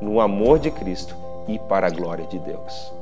no 0.00 0.20
amor 0.20 0.58
de 0.58 0.70
Cristo 0.70 1.14
e 1.48 1.58
para 1.58 1.86
a 1.86 1.90
glória 1.90 2.26
de 2.26 2.38
Deus. 2.38 2.92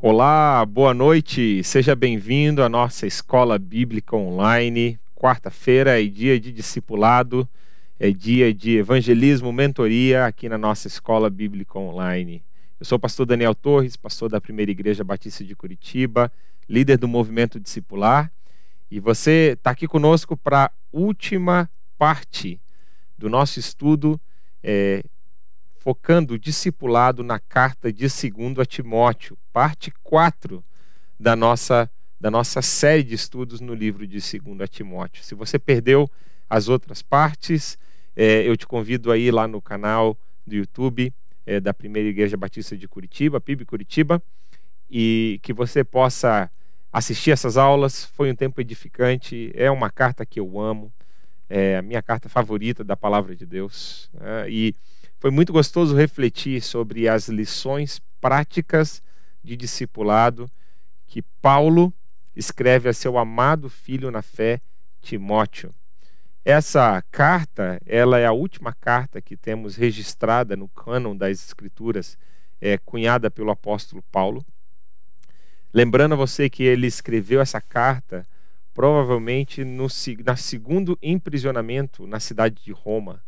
Olá, 0.00 0.64
boa 0.64 0.94
noite. 0.94 1.62
Seja 1.64 1.96
bem-vindo 1.96 2.62
à 2.62 2.68
nossa 2.68 3.06
escola 3.06 3.58
bíblica 3.58 4.16
online. 4.16 4.98
Quarta-feira 5.14 6.00
é 6.00 6.06
dia 6.06 6.38
de 6.38 6.52
discipulado, 6.52 7.48
é 7.98 8.10
dia 8.10 8.54
de 8.54 8.76
evangelismo, 8.76 9.52
mentoria 9.52 10.26
aqui 10.26 10.48
na 10.48 10.56
nossa 10.56 10.86
escola 10.86 11.28
bíblica 11.28 11.78
online. 11.78 12.42
Eu 12.78 12.86
sou 12.86 12.96
o 12.96 13.00
pastor 13.00 13.26
Daniel 13.26 13.56
Torres, 13.56 13.96
pastor 13.96 14.28
da 14.28 14.40
Primeira 14.40 14.70
Igreja 14.70 15.02
Batista 15.02 15.42
de 15.42 15.56
Curitiba, 15.56 16.30
líder 16.68 16.96
do 16.96 17.08
movimento 17.08 17.58
discipular, 17.58 18.30
e 18.88 19.00
você 19.00 19.54
está 19.58 19.70
aqui 19.70 19.88
conosco 19.88 20.36
para 20.36 20.66
a 20.66 20.70
última 20.92 21.68
parte 21.98 22.60
do 23.18 23.28
nosso 23.28 23.58
estudo 23.58 24.20
é, 24.62 25.02
focando 25.78 26.34
o 26.34 26.38
discipulado 26.38 27.22
na 27.22 27.38
carta 27.38 27.92
de 27.92 28.06
2 28.06 28.58
a 28.58 28.64
Timóteo, 28.66 29.38
parte 29.52 29.92
4 30.02 30.62
da 31.18 31.34
nossa, 31.34 31.90
da 32.20 32.30
nossa 32.30 32.60
série 32.60 33.02
de 33.02 33.14
estudos 33.14 33.60
no 33.60 33.74
livro 33.74 34.06
de 34.06 34.18
2 34.18 34.60
a 34.60 34.66
Timóteo. 34.66 35.24
Se 35.24 35.34
você 35.34 35.58
perdeu 35.58 36.10
as 36.48 36.68
outras 36.68 37.02
partes, 37.02 37.78
é, 38.14 38.42
eu 38.48 38.56
te 38.56 38.66
convido 38.66 39.12
aí 39.12 39.30
lá 39.30 39.46
no 39.46 39.62
canal 39.62 40.16
do 40.46 40.54
YouTube 40.54 41.12
é, 41.46 41.58
da 41.58 41.72
Primeira 41.72 42.08
Igreja 42.08 42.36
Batista 42.36 42.76
de 42.76 42.86
Curitiba, 42.86 43.40
PIB 43.40 43.64
Curitiba, 43.64 44.22
e 44.90 45.40
que 45.42 45.52
você 45.52 45.82
possa 45.82 46.50
assistir 46.92 47.30
essas 47.30 47.56
aulas. 47.56 48.04
Foi 48.04 48.30
um 48.30 48.34
tempo 48.34 48.60
edificante, 48.60 49.50
é 49.54 49.70
uma 49.70 49.88
carta 49.88 50.26
que 50.26 50.38
eu 50.38 50.60
amo 50.60 50.92
é 51.48 51.76
a 51.76 51.82
minha 51.82 52.02
carta 52.02 52.28
favorita 52.28 52.84
da 52.84 52.96
palavra 52.96 53.34
de 53.34 53.46
Deus. 53.46 54.10
Né? 54.12 54.50
E 54.50 54.74
foi 55.18 55.30
muito 55.30 55.52
gostoso 55.52 55.96
refletir 55.96 56.60
sobre 56.60 57.08
as 57.08 57.28
lições 57.28 58.00
práticas 58.20 59.02
de 59.42 59.56
discipulado 59.56 60.50
que 61.06 61.22
Paulo 61.40 61.92
escreve 62.36 62.88
a 62.88 62.92
seu 62.92 63.18
amado 63.18 63.68
filho 63.68 64.10
na 64.10 64.22
fé, 64.22 64.60
Timóteo. 65.00 65.74
Essa 66.44 67.02
carta, 67.10 67.80
ela 67.84 68.18
é 68.18 68.26
a 68.26 68.32
última 68.32 68.72
carta 68.72 69.20
que 69.20 69.36
temos 69.36 69.76
registrada 69.76 70.56
no 70.56 70.68
cânon 70.68 71.16
das 71.16 71.44
Escrituras, 71.44 72.16
é, 72.60 72.78
cunhada 72.78 73.30
pelo 73.30 73.50
apóstolo 73.50 74.02
Paulo. 74.10 74.44
Lembrando 75.72 76.12
a 76.12 76.16
você 76.16 76.48
que 76.48 76.62
ele 76.62 76.86
escreveu 76.86 77.40
essa 77.40 77.60
carta 77.60 78.26
provavelmente 78.78 79.64
no 79.64 79.88
na 80.24 80.36
segundo 80.36 80.96
emprisionamento 81.02 82.06
na 82.06 82.20
cidade 82.20 82.62
de 82.62 82.70
Roma. 82.70 83.20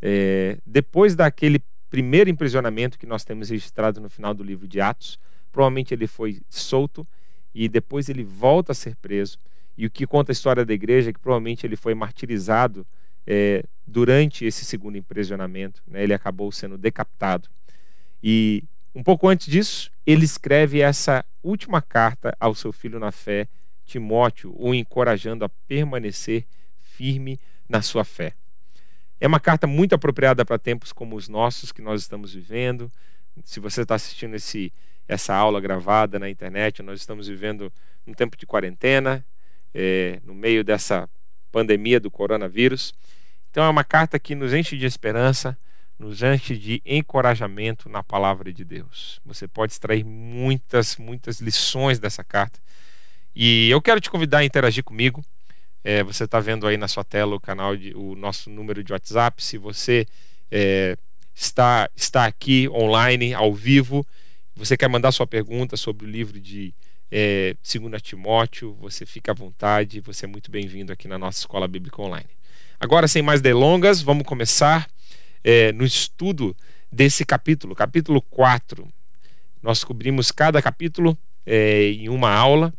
É, 0.00 0.56
depois 0.64 1.14
daquele 1.14 1.62
primeiro 1.90 2.30
emprisionamento 2.30 2.98
que 2.98 3.04
nós 3.04 3.22
temos 3.22 3.50
registrado 3.50 4.00
no 4.00 4.08
final 4.08 4.32
do 4.32 4.42
livro 4.42 4.66
de 4.66 4.80
Atos, 4.80 5.18
provavelmente 5.52 5.92
ele 5.92 6.06
foi 6.06 6.40
solto 6.48 7.06
e 7.54 7.68
depois 7.68 8.08
ele 8.08 8.24
volta 8.24 8.72
a 8.72 8.74
ser 8.74 8.96
preso. 8.96 9.38
E 9.76 9.84
o 9.84 9.90
que 9.90 10.06
conta 10.06 10.30
a 10.30 10.32
história 10.32 10.64
da 10.64 10.72
igreja 10.72 11.10
é 11.10 11.12
que 11.12 11.20
provavelmente 11.20 11.66
ele 11.66 11.76
foi 11.76 11.94
martirizado 11.94 12.86
é, 13.26 13.64
durante 13.86 14.46
esse 14.46 14.64
segundo 14.64 14.96
emprisionamento. 14.96 15.82
Né? 15.86 16.04
Ele 16.04 16.14
acabou 16.14 16.50
sendo 16.50 16.78
decapitado. 16.78 17.50
E 18.22 18.64
um 18.94 19.02
pouco 19.02 19.28
antes 19.28 19.46
disso, 19.46 19.90
ele 20.06 20.24
escreve 20.24 20.80
essa 20.80 21.22
última 21.42 21.82
carta 21.82 22.34
ao 22.40 22.54
seu 22.54 22.72
filho 22.72 22.98
na 22.98 23.12
fé, 23.12 23.46
Timóteo, 23.86 24.54
o 24.58 24.74
encorajando 24.74 25.44
a 25.44 25.48
permanecer 25.48 26.44
firme 26.80 27.38
na 27.68 27.80
sua 27.80 28.04
fé. 28.04 28.34
É 29.20 29.26
uma 29.26 29.40
carta 29.40 29.66
muito 29.66 29.94
apropriada 29.94 30.44
para 30.44 30.58
tempos 30.58 30.92
como 30.92 31.16
os 31.16 31.28
nossos 31.28 31.72
que 31.72 31.80
nós 31.80 32.02
estamos 32.02 32.34
vivendo. 32.34 32.90
Se 33.44 33.60
você 33.60 33.82
está 33.82 33.94
assistindo 33.94 34.34
esse, 34.34 34.72
essa 35.08 35.34
aula 35.34 35.60
gravada 35.60 36.18
na 36.18 36.28
internet, 36.28 36.82
nós 36.82 37.00
estamos 37.00 37.28
vivendo 37.28 37.72
um 38.06 38.12
tempo 38.12 38.36
de 38.36 38.44
quarentena, 38.44 39.24
é, 39.74 40.20
no 40.24 40.34
meio 40.34 40.62
dessa 40.62 41.08
pandemia 41.50 41.98
do 41.98 42.10
coronavírus. 42.10 42.92
Então 43.50 43.64
é 43.64 43.68
uma 43.68 43.84
carta 43.84 44.18
que 44.18 44.34
nos 44.34 44.52
enche 44.52 44.76
de 44.76 44.84
esperança, 44.84 45.56
nos 45.98 46.22
enche 46.22 46.58
de 46.58 46.82
encorajamento 46.84 47.88
na 47.88 48.02
palavra 48.02 48.52
de 48.52 48.64
Deus. 48.64 49.20
Você 49.24 49.48
pode 49.48 49.72
extrair 49.72 50.04
muitas, 50.04 50.96
muitas 50.96 51.40
lições 51.40 51.98
dessa 51.98 52.22
carta 52.22 52.60
e 53.36 53.68
eu 53.68 53.82
quero 53.82 54.00
te 54.00 54.10
convidar 54.10 54.38
a 54.38 54.44
interagir 54.44 54.82
comigo. 54.82 55.22
É, 55.84 56.02
você 56.02 56.24
está 56.24 56.40
vendo 56.40 56.66
aí 56.66 56.78
na 56.78 56.88
sua 56.88 57.04
tela 57.04 57.36
o 57.36 57.40
canal, 57.40 57.76
de, 57.76 57.94
o 57.94 58.16
nosso 58.16 58.48
número 58.48 58.82
de 58.82 58.94
WhatsApp. 58.94 59.44
Se 59.44 59.58
você 59.58 60.06
é, 60.50 60.96
está, 61.34 61.90
está 61.94 62.24
aqui 62.24 62.66
online, 62.70 63.34
ao 63.34 63.52
vivo, 63.52 64.06
você 64.54 64.74
quer 64.74 64.88
mandar 64.88 65.12
sua 65.12 65.26
pergunta 65.26 65.76
sobre 65.76 66.06
o 66.06 66.08
livro 66.08 66.40
de 66.40 66.74
é, 67.12 67.54
2 67.62 68.00
Timóteo, 68.00 68.72
você 68.80 69.04
fica 69.04 69.32
à 69.32 69.34
vontade, 69.34 70.00
você 70.00 70.24
é 70.24 70.28
muito 70.28 70.50
bem-vindo 70.50 70.90
aqui 70.90 71.06
na 71.06 71.18
nossa 71.18 71.40
Escola 71.40 71.68
Bíblica 71.68 72.00
Online. 72.00 72.30
Agora, 72.80 73.06
sem 73.06 73.22
mais 73.22 73.42
delongas, 73.42 74.00
vamos 74.00 74.26
começar 74.26 74.88
é, 75.44 75.72
no 75.72 75.84
estudo 75.84 76.56
desse 76.90 77.22
capítulo, 77.24 77.74
capítulo 77.74 78.22
4. 78.22 78.88
Nós 79.62 79.84
cobrimos 79.84 80.32
cada 80.32 80.60
capítulo 80.62 81.16
é, 81.44 81.90
em 81.90 82.08
uma 82.08 82.30
aula. 82.30 82.72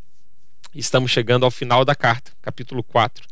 Estamos 0.77 1.09
chegando 1.09 1.43
ao 1.43 1.49
final 1.49 1.83
da 1.83 1.95
carta, 1.95 2.31
capítulo 2.39 2.83
4. 2.83 3.25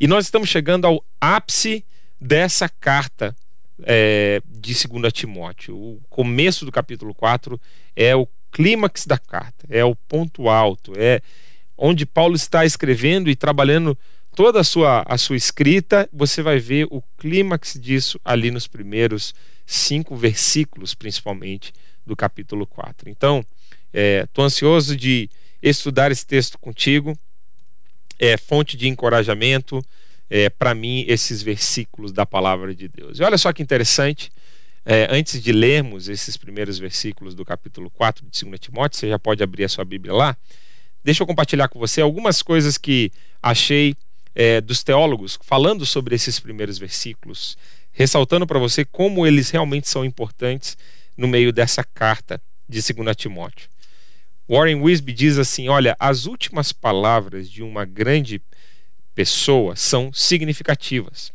E 0.00 0.06
nós 0.06 0.24
estamos 0.24 0.48
chegando 0.48 0.86
ao 0.86 1.04
ápice 1.20 1.84
dessa 2.18 2.66
carta 2.66 3.36
é, 3.82 4.40
de 4.46 4.72
2 4.88 5.12
Timóteo. 5.12 5.76
O 5.76 6.00
começo 6.08 6.64
do 6.64 6.72
capítulo 6.72 7.14
4 7.14 7.60
é 7.94 8.16
o 8.16 8.26
clímax 8.50 9.04
da 9.04 9.18
carta, 9.18 9.66
é 9.68 9.84
o 9.84 9.94
ponto 9.94 10.48
alto, 10.48 10.94
é 10.96 11.20
onde 11.76 12.06
Paulo 12.06 12.34
está 12.34 12.64
escrevendo 12.64 13.28
e 13.28 13.36
trabalhando 13.36 13.96
toda 14.34 14.58
a 14.60 14.64
sua, 14.64 15.04
a 15.06 15.18
sua 15.18 15.36
escrita. 15.36 16.08
Você 16.10 16.40
vai 16.40 16.58
ver 16.58 16.86
o 16.90 17.02
clímax 17.18 17.78
disso 17.78 18.18
ali 18.24 18.50
nos 18.50 18.66
primeiros 18.66 19.34
cinco 19.66 20.16
versículos, 20.16 20.94
principalmente, 20.94 21.70
do 22.06 22.16
capítulo 22.16 22.66
4. 22.66 23.10
Então, 23.10 23.44
estou 23.92 24.42
é, 24.42 24.46
ansioso 24.46 24.96
de 24.96 25.28
estudar 25.62 26.10
esse 26.10 26.26
texto 26.26 26.58
contigo. 26.58 27.18
É 28.18 28.36
fonte 28.36 28.76
de 28.76 28.88
encorajamento 28.88 29.84
é, 30.30 30.50
para 30.50 30.74
mim 30.74 31.04
esses 31.08 31.42
versículos 31.42 32.12
da 32.12 32.26
palavra 32.26 32.74
de 32.74 32.88
Deus. 32.88 33.18
E 33.18 33.22
olha 33.22 33.38
só 33.38 33.52
que 33.52 33.62
interessante, 33.62 34.30
é, 34.84 35.06
antes 35.10 35.42
de 35.42 35.52
lermos 35.52 36.08
esses 36.08 36.36
primeiros 36.36 36.78
versículos 36.78 37.34
do 37.34 37.44
capítulo 37.44 37.90
4 37.90 38.24
de 38.26 38.44
2 38.44 38.60
Timóteo, 38.60 38.98
você 38.98 39.08
já 39.08 39.18
pode 39.18 39.42
abrir 39.42 39.64
a 39.64 39.68
sua 39.68 39.84
Bíblia 39.84 40.12
lá. 40.12 40.36
Deixa 41.04 41.22
eu 41.22 41.26
compartilhar 41.26 41.68
com 41.68 41.78
você 41.78 42.00
algumas 42.00 42.42
coisas 42.42 42.76
que 42.76 43.12
achei 43.42 43.94
é, 44.34 44.60
dos 44.60 44.82
teólogos 44.82 45.38
falando 45.42 45.84
sobre 45.86 46.14
esses 46.14 46.38
primeiros 46.38 46.78
versículos, 46.78 47.56
ressaltando 47.92 48.46
para 48.46 48.58
você 48.58 48.84
como 48.84 49.26
eles 49.26 49.50
realmente 49.50 49.88
são 49.88 50.04
importantes 50.04 50.76
no 51.16 51.26
meio 51.26 51.52
dessa 51.52 51.82
carta 51.82 52.40
de 52.68 52.80
2 52.80 53.16
Timóteo. 53.16 53.68
Warren 54.48 54.80
Wisby 54.80 55.12
diz 55.12 55.38
assim: 55.38 55.68
olha, 55.68 55.94
as 56.00 56.24
últimas 56.24 56.72
palavras 56.72 57.50
de 57.50 57.62
uma 57.62 57.84
grande 57.84 58.40
pessoa 59.14 59.76
são 59.76 60.12
significativas. 60.12 61.32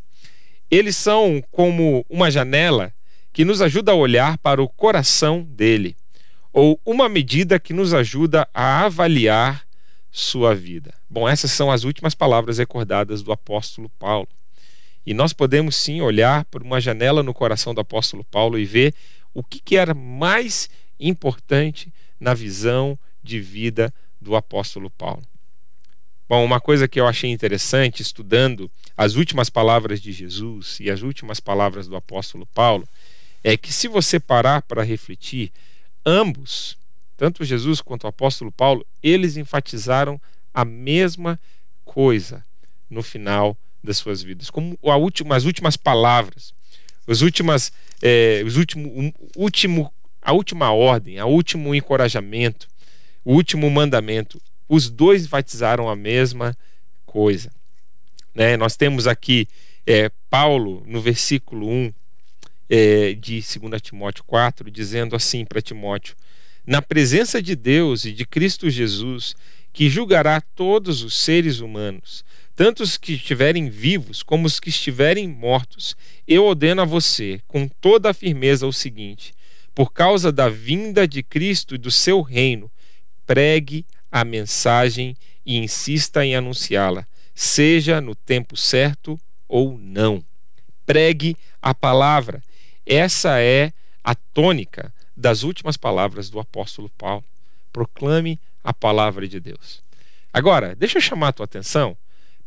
Eles 0.72 0.98
são 0.98 1.44
como 1.52 2.04
uma 2.10 2.32
janela 2.32 2.92
que 3.32 3.46
nos 3.46 3.62
ajuda 3.62 3.92
a 3.92 3.96
olhar 3.96 4.38
para 4.40 4.62
o 4.62 4.70
coração 4.70 5.44
dele, 5.44 5.96
ou 6.52 6.80
uma 6.86 7.08
medida 7.08 7.60
que 7.60 7.74
nos 7.74 7.94
ajuda 7.94 8.48
a 8.54 8.86
avaliar 8.86 9.64
sua 10.12 10.56
vida. 10.56 10.94
Bom, 11.10 11.28
essas 11.28 11.52
são 11.52 11.72
as 11.72 11.84
últimas 11.84 12.16
palavras 12.16 12.58
recordadas 12.58 13.22
do 13.22 13.32
apóstolo 13.32 13.90
Paulo. 14.00 14.30
E 15.06 15.14
nós 15.14 15.34
podemos 15.34 15.76
sim 15.76 16.02
olhar 16.02 16.46
por 16.46 16.64
uma 16.64 16.80
janela 16.80 17.22
no 17.22 17.34
coração 17.34 17.74
do 17.74 17.82
apóstolo 17.82 18.24
Paulo 18.24 18.58
e 18.58 18.66
ver 18.66 18.94
o 19.34 19.44
que, 19.44 19.60
que 19.60 19.76
era 19.76 19.94
mais 19.94 20.70
importante 21.00 21.92
na 22.20 22.34
visão 22.34 22.98
de 23.22 23.40
vida 23.40 23.94
do 24.20 24.36
apóstolo 24.36 24.90
Paulo. 24.90 25.24
Bom, 26.28 26.44
uma 26.44 26.60
coisa 26.60 26.88
que 26.88 27.00
eu 27.00 27.08
achei 27.08 27.30
interessante 27.30 28.02
estudando 28.02 28.72
as 28.98 29.16
últimas 29.16 29.50
palavras 29.50 30.02
de 30.02 30.12
Jesus 30.12 30.80
e 30.80 30.90
as 30.90 31.02
últimas 31.02 31.40
palavras 31.40 31.88
do 31.88 31.96
apóstolo 31.96 32.46
Paulo 32.48 32.88
é 33.44 33.58
que 33.58 33.74
se 33.74 33.88
você 33.88 34.20
parar 34.20 34.62
para 34.62 34.84
refletir, 34.84 35.52
ambos, 36.06 36.78
tanto 37.18 37.44
Jesus 37.44 37.82
quanto 37.82 38.06
o 38.06 38.08
apóstolo 38.08 38.52
Paulo, 38.52 38.86
eles 39.02 39.36
enfatizaram 39.36 40.20
a 40.54 40.64
mesma 40.64 41.40
coisa 41.84 42.44
no 42.90 43.04
final 43.04 43.58
das 43.84 43.98
suas 43.98 44.24
vidas, 44.24 44.50
como 44.50 44.78
a 44.84 44.96
última, 44.96 45.36
as 45.36 45.44
últimas 45.44 45.76
palavras, 45.76 46.54
as 47.06 47.22
últimas, 47.22 47.74
é, 48.02 48.42
os 48.46 48.56
último, 48.56 48.88
um, 48.98 49.12
último, 49.36 49.94
a 50.24 50.32
última 50.32 50.72
ordem, 50.72 51.22
o 51.22 51.28
último 51.28 51.76
encorajamento, 51.76 52.68
o 53.26 53.34
último 53.34 53.70
mandamento. 53.70 54.42
Os 54.68 54.90
dois 54.90 55.26
enfatizaram 55.26 55.90
a 55.90 55.96
mesma 55.96 56.58
coisa. 57.06 57.52
Né? 58.34 58.56
Nós 58.56 58.78
temos 58.78 59.06
aqui 59.06 59.48
é, 59.86 60.10
Paulo, 60.30 60.84
no 60.88 61.02
versículo 61.02 61.70
1 61.70 61.94
é, 62.70 63.14
de 63.14 63.44
2 63.60 63.82
Timóteo 63.82 64.24
4, 64.24 64.72
dizendo 64.72 65.16
assim 65.16 65.46
para 65.46 65.62
Timóteo: 65.62 66.16
Na 66.66 66.82
presença 66.82 67.42
de 67.42 67.56
Deus 67.56 68.06
e 68.06 68.14
de 68.14 68.26
Cristo 68.26 68.70
Jesus, 68.70 69.36
que 69.74 69.90
julgará 69.90 70.40
todos 70.40 71.04
os 71.04 71.18
seres 71.18 71.60
humanos, 71.60 72.24
tanto 72.56 72.82
os 72.84 72.98
que 72.98 73.14
estiverem 73.14 73.70
vivos 73.70 74.24
como 74.24 74.48
os 74.48 74.60
que 74.60 74.70
estiverem 74.70 75.28
mortos, 75.28 75.98
eu 76.28 76.46
ordeno 76.46 76.82
a 76.82 76.86
você, 76.86 77.42
com 77.48 77.68
toda 77.68 78.10
a 78.10 78.14
firmeza, 78.14 78.66
o 78.66 78.72
seguinte: 78.72 79.34
por 79.74 79.92
causa 79.92 80.32
da 80.32 80.50
vinda 80.50 81.08
de 81.08 81.24
Cristo 81.24 81.76
e 81.76 81.78
do 81.78 81.90
seu 81.90 82.22
reino, 82.22 82.72
pregue 83.26 83.86
a 84.12 84.24
mensagem 84.24 85.16
e 85.46 85.58
insista 85.58 86.24
em 86.26 86.36
anunciá-la, 86.36 87.08
seja 87.34 88.00
no 88.00 88.14
tempo 88.14 88.56
certo 88.56 89.20
ou 89.48 89.78
não. 89.78 90.24
Pregue 90.86 91.36
a 91.62 91.74
palavra. 91.74 92.44
Essa 92.86 93.40
é 93.40 93.72
a 94.04 94.14
tônica 94.14 94.94
das 95.16 95.44
últimas 95.44 95.78
palavras 95.78 96.30
do 96.30 96.40
apóstolo 96.40 96.90
Paulo. 96.90 97.24
Proclame 97.72 98.40
a 98.64 98.74
palavra 98.74 99.28
de 99.28 99.40
Deus. 99.40 99.82
Agora, 100.32 100.76
deixa 100.76 100.98
eu 100.98 101.02
chamar 101.02 101.30
a 101.30 101.34
tua 101.34 101.46
atenção 101.46 101.98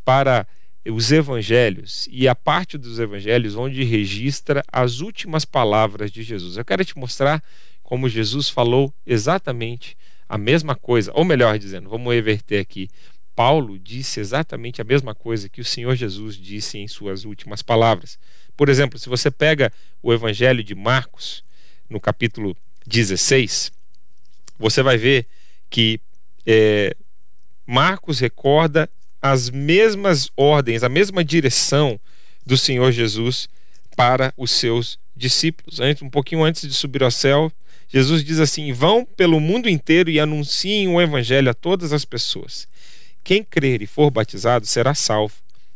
para 0.05 0.47
os 0.89 1.11
evangelhos 1.11 2.07
e 2.11 2.27
a 2.27 2.35
parte 2.35 2.77
dos 2.77 2.99
evangelhos 2.99 3.55
onde 3.55 3.83
registra 3.83 4.63
as 4.71 4.99
últimas 4.99 5.45
palavras 5.45 6.11
de 6.11 6.23
Jesus. 6.23 6.57
Eu 6.57 6.65
quero 6.65 6.85
te 6.85 6.97
mostrar 6.97 7.43
como 7.83 8.09
Jesus 8.09 8.49
falou 8.49 8.93
exatamente 9.05 9.97
a 10.27 10.37
mesma 10.37 10.75
coisa, 10.75 11.11
ou 11.13 11.23
melhor 11.23 11.57
dizendo, 11.57 11.89
vamos 11.89 12.13
reverter 12.13 12.59
aqui. 12.59 12.89
Paulo 13.35 13.77
disse 13.77 14.19
exatamente 14.19 14.81
a 14.81 14.83
mesma 14.83 15.13
coisa 15.13 15.47
que 15.47 15.61
o 15.61 15.65
Senhor 15.65 15.95
Jesus 15.95 16.35
disse 16.35 16.77
em 16.77 16.87
suas 16.87 17.23
últimas 17.23 17.61
palavras. 17.61 18.17
Por 18.55 18.67
exemplo, 18.67 18.97
se 18.97 19.07
você 19.07 19.29
pega 19.29 19.71
o 20.01 20.11
Evangelho 20.11 20.63
de 20.63 20.73
Marcos, 20.73 21.43
no 21.89 21.99
capítulo 21.99 22.57
16, 22.85 23.71
você 24.57 24.81
vai 24.81 24.97
ver 24.97 25.27
que 25.69 25.99
é, 26.45 26.95
Marcos 27.65 28.19
recorda 28.19 28.89
as 29.21 29.49
mesmas 29.49 30.29
ordens, 30.35 30.83
a 30.83 30.89
mesma 30.89 31.23
direção 31.23 31.99
do 32.45 32.57
Senhor 32.57 32.91
Jesus 32.91 33.49
para 33.95 34.33
os 34.37 34.51
seus 34.51 34.99
discípulos. 35.15 35.79
Um 36.01 36.09
pouquinho 36.09 36.43
antes 36.43 36.61
de 36.61 36.73
subir 36.73 37.03
ao 37.03 37.11
céu, 37.11 37.51
Jesus 37.87 38.23
diz 38.23 38.39
assim: 38.39 38.71
Vão 38.71 39.05
pelo 39.05 39.39
mundo 39.39 39.69
inteiro 39.69 40.09
e 40.09 40.19
anunciem 40.19 40.87
o 40.87 41.01
evangelho 41.01 41.49
a 41.49 41.53
todas 41.53 41.91
as 41.91 42.05
pessoas. 42.05 42.67
Quem 43.23 43.43
crer 43.43 43.81
e 43.81 43.87
for 43.87 44.09
batizado 44.09 44.65
será 44.65 44.93
salvo, 44.93 45.35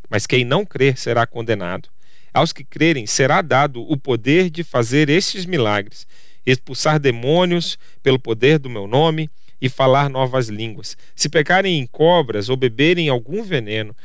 mas 0.09 0.25
quem 0.25 0.45
não 0.45 0.65
crer 0.65 0.97
será 0.97 1.25
condenado. 1.25 1.89
Aos 2.33 2.53
que 2.53 2.63
crerem 2.63 3.05
será 3.05 3.41
dado 3.41 3.81
o 3.81 3.97
poder 3.97 4.49
de 4.49 4.63
fazer 4.63 5.09
estes 5.09 5.45
milagres, 5.45 6.07
expulsar 6.45 6.97
demônios 6.97 7.77
pelo 8.01 8.17
poder 8.17 8.57
do 8.57 8.69
meu 8.69 8.87
nome 8.87 9.29
e 9.61 9.69
falar 9.69 10.09
novas 10.09 10.49
línguas. 10.49 10.97
Se 11.15 11.29
pecarem 11.29 11.79
em 11.79 11.85
cobras 11.85 12.49
ou 12.49 12.57
beberem 12.57 13.07
algum 13.07 13.43
veneno, 13.43 13.95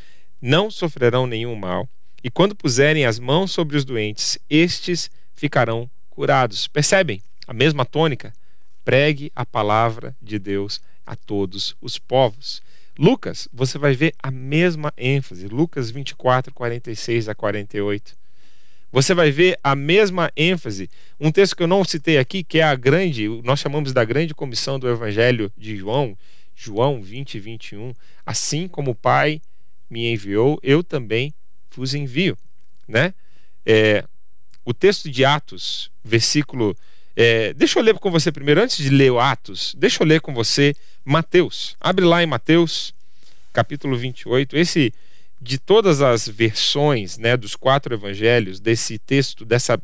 não 0.41 0.71
sofrerão 0.71 1.27
nenhum 1.27 1.55
mal. 1.55 1.89
E 2.23 2.31
quando 2.31 2.55
puserem 2.55 3.07
as 3.07 3.19
mãos 3.19 3.53
sobre 3.53 3.77
os 3.77 3.85
doentes, 3.85 4.39
estes 4.51 5.11
ficarão 5.35 5.89
curados. 6.11 6.69
Percebem 6.69 7.23
a 7.47 7.55
mesma 7.55 7.85
tônica? 7.87 8.33
Pregue 8.85 9.33
a 9.35 9.47
palavra 9.47 10.15
de 10.21 10.39
Deus 10.39 10.81
a 11.07 11.17
todos 11.17 11.75
os 11.81 11.99
povos. 11.99 12.63
Lucas, 12.99 13.49
você 13.53 13.79
vai 13.79 13.95
ver 13.95 14.15
a 14.23 14.31
mesma 14.31 14.93
ênfase. 14.97 15.49
Lucas 15.49 15.91
24, 15.91 16.53
46 16.53 17.29
a 17.29 17.35
48 17.35 18.26
você 18.97 19.13
vai 19.13 19.31
ver 19.31 19.59
a 19.63 19.77
mesma 19.77 20.33
ênfase. 20.35 20.89
Um 21.21 21.31
texto 21.31 21.55
que 21.55 21.63
eu 21.63 21.67
não 21.67 21.85
citei 21.85 22.17
aqui, 22.17 22.43
que 22.43 22.61
é 22.61 22.63
a 22.63 22.75
grande, 22.75 23.29
nós 23.45 23.61
chamamos 23.61 23.93
da 23.93 24.03
grande 24.03 24.35
comissão 24.35 24.79
do 24.79 24.89
Evangelho 24.89 25.53
de 25.55 25.77
João, 25.77 26.17
João 26.55 27.03
20, 27.03 27.39
21. 27.39 27.93
Assim 28.25 28.67
como 28.67 28.93
o 28.93 28.95
Pai 28.95 29.43
me 29.91 30.11
enviou, 30.11 30.59
eu 30.63 30.83
também 30.83 31.35
vos 31.77 31.95
envio. 31.95 32.39
Né? 32.89 33.13
É, 33.67 34.03
o 34.65 34.73
texto 34.73 35.11
de 35.11 35.27
Atos, 35.27 35.91
versículo. 36.03 36.75
É, 37.15 37.53
deixa 37.53 37.79
eu 37.79 37.83
ler 37.83 37.99
com 37.99 38.11
você 38.11 38.33
primeiro, 38.33 38.63
antes 38.63 38.79
de 38.79 38.89
ler 38.89 39.13
o 39.13 39.21
Atos, 39.21 39.75
deixa 39.77 40.03
eu 40.03 40.07
ler 40.07 40.23
com 40.23 40.33
você 40.33 40.75
Mateus. 41.05 41.77
Abre 41.79 42.07
lá 42.07 42.23
em 42.23 42.27
Mateus, 42.27 42.95
capítulo 43.53 43.95
28. 43.95 44.57
Esse 44.57 44.91
de 45.41 45.59
todas 45.59 46.01
as 46.01 46.29
versões 46.29 47.19
né, 47.19 47.37
dos 47.37 47.55
quatro 47.55 47.95
evangelhos, 47.95 48.59
desse 48.61 48.99
texto, 48.99 49.45
dessa 49.45 49.81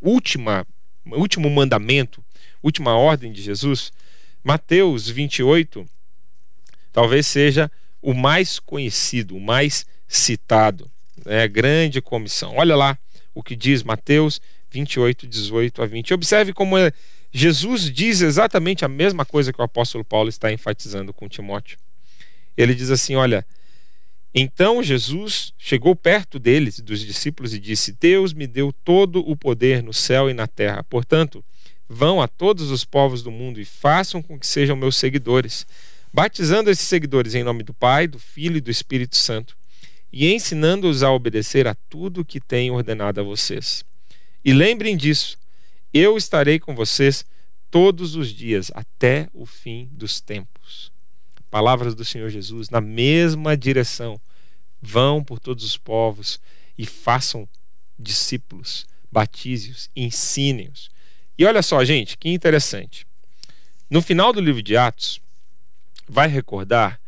última, 0.00 0.66
último 1.06 1.50
mandamento, 1.50 2.24
última 2.62 2.96
ordem 2.96 3.32
de 3.32 3.42
Jesus, 3.42 3.92
Mateus 4.42 5.08
28 5.08 5.86
talvez 6.92 7.26
seja 7.26 7.70
o 8.00 8.12
mais 8.12 8.58
conhecido, 8.58 9.36
o 9.36 9.40
mais 9.40 9.86
citado. 10.06 10.90
Né, 11.24 11.46
grande 11.48 12.02
comissão. 12.02 12.56
Olha 12.56 12.76
lá 12.76 12.98
o 13.34 13.42
que 13.42 13.56
diz 13.56 13.82
Mateus 13.82 14.40
28, 14.70 15.26
18 15.26 15.82
a 15.82 15.86
20. 15.86 16.14
Observe 16.14 16.52
como 16.52 16.76
é, 16.76 16.92
Jesus 17.32 17.90
diz 17.90 18.20
exatamente 18.20 18.84
a 18.84 18.88
mesma 18.88 19.24
coisa 19.24 19.52
que 19.52 19.60
o 19.60 19.64
apóstolo 19.64 20.04
Paulo 20.04 20.28
está 20.28 20.52
enfatizando 20.52 21.12
com 21.12 21.28
Timóteo. 21.28 21.78
Ele 22.56 22.74
diz 22.74 22.90
assim: 22.90 23.14
Olha, 23.14 23.46
então 24.34 24.82
Jesus 24.82 25.52
chegou 25.58 25.94
perto 25.94 26.38
deles, 26.38 26.80
dos 26.80 27.00
discípulos, 27.00 27.52
e 27.52 27.58
disse: 27.58 27.92
Deus 27.92 28.32
me 28.32 28.46
deu 28.46 28.72
todo 28.72 29.20
o 29.20 29.36
poder 29.36 29.82
no 29.82 29.92
céu 29.92 30.30
e 30.30 30.34
na 30.34 30.46
terra. 30.46 30.82
Portanto, 30.84 31.44
vão 31.86 32.20
a 32.20 32.26
todos 32.26 32.70
os 32.70 32.84
povos 32.84 33.22
do 33.22 33.30
mundo 33.30 33.60
e 33.60 33.64
façam 33.64 34.22
com 34.22 34.38
que 34.38 34.46
sejam 34.46 34.74
meus 34.74 34.96
seguidores, 34.96 35.66
batizando 36.12 36.70
esses 36.70 36.88
seguidores 36.88 37.34
em 37.34 37.44
nome 37.44 37.62
do 37.62 37.74
Pai, 37.74 38.06
do 38.06 38.18
Filho 38.18 38.56
e 38.56 38.60
do 38.60 38.70
Espírito 38.70 39.16
Santo, 39.16 39.54
e 40.10 40.32
ensinando-os 40.32 41.02
a 41.02 41.12
obedecer 41.12 41.68
a 41.68 41.74
tudo 41.90 42.24
que 42.24 42.40
tenho 42.40 42.74
ordenado 42.74 43.20
a 43.20 43.24
vocês. 43.24 43.84
E 44.42 44.54
lembrem 44.54 44.96
disso: 44.96 45.36
eu 45.92 46.16
estarei 46.16 46.58
com 46.58 46.74
vocês 46.74 47.22
todos 47.70 48.16
os 48.16 48.28
dias 48.28 48.70
até 48.74 49.28
o 49.34 49.44
fim 49.44 49.90
dos 49.92 50.22
tempos 50.22 50.92
palavras 51.52 51.94
do 51.94 52.02
Senhor 52.02 52.30
Jesus 52.30 52.70
na 52.70 52.80
mesma 52.80 53.54
direção. 53.54 54.18
Vão 54.80 55.22
por 55.22 55.38
todos 55.38 55.62
os 55.62 55.76
povos 55.76 56.40
e 56.78 56.86
façam 56.86 57.46
discípulos, 57.98 58.86
batize-os, 59.12 59.90
ensinem-os. 59.94 60.90
E 61.38 61.44
olha 61.44 61.62
só, 61.62 61.84
gente, 61.84 62.16
que 62.16 62.30
interessante. 62.30 63.06
No 63.90 64.00
final 64.00 64.32
do 64.32 64.40
livro 64.40 64.62
de 64.62 64.78
Atos, 64.78 65.20
vai 66.08 66.26
recordar 66.26 66.98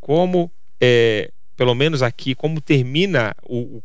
como, 0.00 0.50
é, 0.80 1.32
pelo 1.56 1.74
menos 1.74 2.00
aqui, 2.00 2.36
como 2.36 2.60
termina 2.60 3.34
o, 3.42 3.82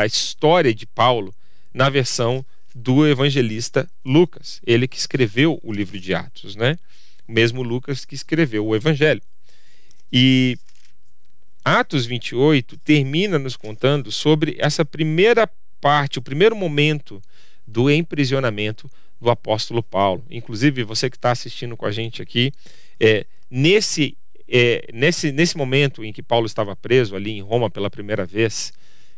a 0.00 0.04
história 0.04 0.74
de 0.74 0.84
Paulo 0.84 1.32
na 1.72 1.88
versão 1.88 2.44
do 2.74 3.06
evangelista 3.06 3.88
Lucas, 4.04 4.60
ele 4.66 4.88
que 4.88 4.98
escreveu 4.98 5.60
o 5.62 5.72
livro 5.72 5.98
de 6.00 6.12
Atos, 6.12 6.56
né? 6.56 6.76
O 7.28 7.32
mesmo 7.32 7.62
Lucas 7.62 8.04
que 8.04 8.16
escreveu 8.16 8.66
o 8.66 8.74
evangelho. 8.74 9.22
E 10.16 10.56
Atos 11.64 12.06
28 12.06 12.76
termina 12.76 13.36
nos 13.36 13.56
contando 13.56 14.12
sobre 14.12 14.54
essa 14.60 14.84
primeira 14.84 15.50
parte, 15.80 16.20
o 16.20 16.22
primeiro 16.22 16.54
momento 16.54 17.20
do 17.66 17.90
emprisionamento 17.90 18.88
do 19.20 19.28
apóstolo 19.28 19.82
Paulo. 19.82 20.24
Inclusive, 20.30 20.84
você 20.84 21.10
que 21.10 21.16
está 21.16 21.32
assistindo 21.32 21.76
com 21.76 21.84
a 21.84 21.90
gente 21.90 22.22
aqui, 22.22 22.52
é, 23.00 23.26
nesse, 23.50 24.16
é, 24.48 24.86
nesse, 24.94 25.32
nesse 25.32 25.56
momento 25.56 26.04
em 26.04 26.12
que 26.12 26.22
Paulo 26.22 26.46
estava 26.46 26.76
preso 26.76 27.16
ali 27.16 27.32
em 27.32 27.40
Roma 27.40 27.68
pela 27.68 27.90
primeira 27.90 28.24
vez, 28.24 28.72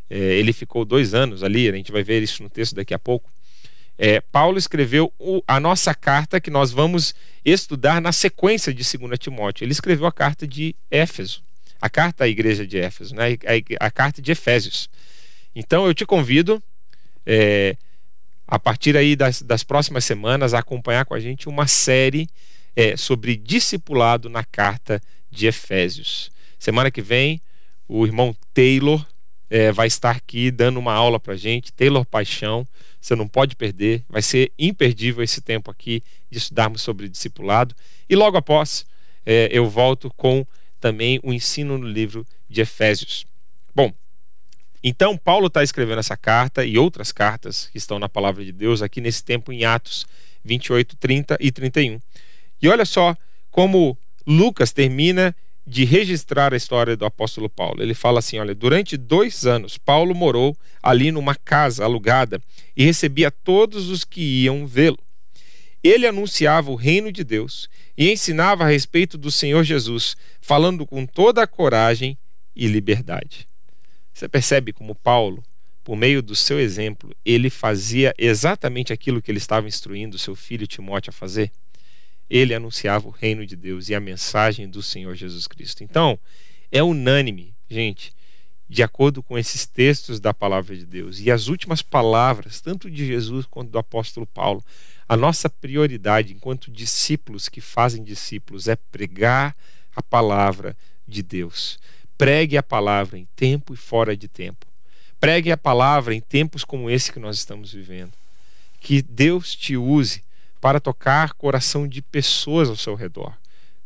é, 0.09 0.17
ele 0.17 0.55
ficou 0.55 0.83
dois 0.87 1.13
anos 1.13 1.43
ali, 1.43 1.69
a 1.69 1.73
gente 1.73 1.93
vai 1.93 2.03
ver 2.03 2.23
isso 2.23 2.43
no 2.43 2.49
texto 2.49 2.75
daqui 2.75 2.95
a 2.95 2.99
pouco. 2.99 3.31
É, 3.99 4.21
Paulo 4.21 4.59
escreveu 4.59 5.13
o, 5.19 5.43
a 5.47 5.59
nossa 5.59 5.95
carta 5.95 6.41
que 6.41 6.51
nós 6.51 6.71
vamos 6.71 7.15
estudar 7.45 8.01
na 8.01 8.13
sequência 8.13 8.73
de 8.73 8.99
2 8.99 9.19
Timóteo. 9.19 9.65
Ele 9.65 9.73
escreveu 9.73 10.07
a 10.07 10.13
carta 10.13 10.47
de 10.47 10.75
Éfeso, 10.91 11.43
a 11.81 11.89
carta 11.89 12.25
à 12.25 12.29
igreja 12.29 12.67
de 12.67 12.79
Éfeso, 12.79 13.15
né? 13.15 13.39
a, 13.81 13.87
a 13.87 13.91
carta 13.91 14.21
de 14.21 14.33
Efésios. 14.33 14.91
Então 15.55 15.87
eu 15.87 15.95
te 15.95 16.05
convido, 16.05 16.63
é, 17.25 17.77
a 18.47 18.59
partir 18.59 18.97
aí 18.97 19.17
das, 19.17 19.41
das, 19.41 19.65
próximas 19.65 20.05
semanas, 20.05 20.53
a 20.53 20.59
acompanhar 20.59 21.07
com 21.07 21.15
a 21.15 21.21
gente 21.21 21.49
uma 21.49 21.67
série 21.67 22.29
é, 22.77 22.97
sobre 22.97 23.37
discipulado 23.37 24.29
na 24.29 24.45
carta 24.45 25.01
de 25.31 25.47
Efésios. 25.47 26.31
Semana 26.59 26.91
que 26.91 27.01
vem, 27.01 27.41
o 27.89 28.05
irmão 28.05 28.37
Taylor 28.53 29.05
é, 29.49 29.71
vai 29.73 29.87
estar 29.87 30.17
aqui 30.17 30.51
dando 30.51 30.79
uma 30.79 30.93
aula 30.93 31.21
para 31.21 31.37
gente, 31.37 31.73
Taylor 31.73 32.05
Paixão. 32.05 32.67
Você 33.01 33.15
não 33.15 33.29
pode 33.29 33.55
perder, 33.55 34.05
vai 34.09 34.23
ser 34.23 34.53
imperdível 34.59 35.23
esse 35.23 35.41
tempo 35.41 35.71
aqui 35.71 36.03
de 36.31 36.39
estudarmos 36.39 36.83
sobre 36.83 37.09
discipulado. 37.09 37.75
E 38.09 38.17
logo 38.17 38.37
após, 38.37 38.85
é, 39.25 39.49
eu 39.53 39.69
volto 39.69 40.13
com 40.17 40.47
também 40.81 41.21
o 41.23 41.33
ensino 41.33 41.79
no 41.79 41.87
livro 41.87 42.27
de 42.49 42.61
Efésios. 42.61 43.25
Bom, 43.75 43.93
então 44.83 45.17
Paulo 45.17 45.47
está 45.47 45.63
escrevendo 45.63 45.99
essa 45.99 46.17
carta 46.17 46.65
e 46.65 46.79
outras 46.79 47.13
cartas 47.13 47.69
que 47.73 47.79
estão 47.79 47.99
na 47.99 48.09
palavra 48.09 48.45
de 48.45 48.53
Deus 48.53 48.83
aqui 48.83 49.01
nesse 49.01 49.25
tempo 49.25 49.53
em 49.53 49.65
Atos 49.65 50.07
28, 50.45 50.97
30 50.97 51.37
e 51.41 51.51
31. 51.51 52.01
E 52.63 52.69
olha 52.69 52.85
só 52.85 53.17
como 53.51 53.99
Lucas 54.27 54.73
termina 54.73 55.35
de 55.67 55.85
registrar 55.85 56.55
a 56.55 56.57
história 56.57 56.97
do 56.97 57.05
apóstolo 57.05 57.51
Paulo. 57.51 57.83
Ele 57.83 57.95
fala 57.95 58.21
assim: 58.21 58.39
olha, 58.39 58.55
durante 58.55 58.97
dois 58.97 59.45
anos, 59.45 59.77
Paulo 59.77 60.15
morou 60.15 60.57
ali 60.83 61.11
numa 61.11 61.35
casa 61.35 61.85
alugada 61.85 62.41
e 62.77 62.85
recebia 62.85 63.31
todos 63.31 63.89
os 63.89 64.05
que 64.05 64.45
iam 64.45 64.67
vê-lo. 64.67 64.99
Ele 65.83 66.07
anunciava 66.07 66.71
o 66.71 66.77
reino 66.77 67.11
de 67.11 67.25
Deus 67.25 67.69
e 67.97 68.11
ensinava 68.11 68.65
a 68.65 68.69
respeito 68.69 69.19
do 69.19 69.31
Senhor 69.31 69.65
Jesus, 69.65 70.17
falando 70.41 70.87
com 70.87 71.07
toda 71.07 71.43
a 71.43 71.47
coragem 71.47 72.17
e 72.55 72.67
liberdade. 72.67 73.49
Você 74.13 74.29
percebe 74.29 74.73
como 74.73 74.95
Paulo, 74.95 75.43
por 75.85 75.97
meio 75.97 76.23
do 76.23 76.35
seu 76.35 76.59
exemplo, 76.59 77.15
ele 77.25 77.51
fazia 77.51 78.13
exatamente 78.19 78.93
aquilo 78.93 79.23
que 79.23 79.31
ele 79.31 79.39
estava 79.39 79.69
instruindo 79.69 80.19
seu 80.19 80.35
filho 80.35 80.67
Timóteo 80.67 81.11
a 81.11 81.13
fazer? 81.13 81.53
Ele 82.29 82.55
anunciava 82.55 83.07
o 83.07 83.11
reino 83.11 83.47
de 83.47 83.57
Deus 83.57 83.89
e 83.89 83.95
a 83.95 84.01
mensagem 84.01 84.69
do 84.69 84.83
Senhor 84.83 85.15
Jesus 85.15 85.47
Cristo. 85.47 85.85
Então, 85.85 86.19
é 86.71 86.83
unânime, 86.83 87.55
gente, 87.69 88.13
de 88.69 88.83
acordo 88.83 89.23
com 89.23 89.39
esses 89.39 89.67
textos 89.67 90.19
da 90.19 90.35
palavra 90.35 90.77
de 90.77 90.85
Deus 90.85 91.21
e 91.21 91.31
as 91.31 91.47
últimas 91.47 91.83
palavras, 91.83 92.61
tanto 92.61 92.91
de 92.91 93.07
Jesus 93.07 93.47
quanto 93.47 93.71
do 93.71 93.79
apóstolo 93.79 94.27
Paulo, 94.27 94.65
a 95.09 95.17
nossa 95.17 95.49
prioridade 95.49 96.33
enquanto 96.33 96.71
discípulos 96.71 97.49
que 97.49 97.61
fazem 97.61 98.03
discípulos 98.03 98.67
é 98.67 98.75
pregar 98.75 99.55
a 99.95 100.03
palavra 100.03 100.77
de 101.07 101.23
Deus. 101.23 101.79
Pregue 102.19 102.57
a 102.57 102.63
palavra 102.63 103.17
em 103.17 103.29
tempo 103.37 103.73
e 103.73 103.77
fora 103.77 104.17
de 104.17 104.27
tempo. 104.27 104.67
Pregue 105.21 105.53
a 105.53 105.57
palavra 105.57 106.15
em 106.15 106.21
tempos 106.21 106.65
como 106.65 106.91
esse 106.91 107.13
que 107.13 107.21
nós 107.21 107.39
estamos 107.39 107.73
vivendo. 107.73 108.13
Que 108.81 109.01
Deus 109.01 109.55
te 109.55 109.77
use 109.77 110.23
para 110.67 110.81
tocar 110.81 111.35
coração 111.35 111.87
de 111.87 112.03
pessoas 112.03 112.69
ao 112.69 112.75
seu 112.75 112.97
redor, 112.97 113.33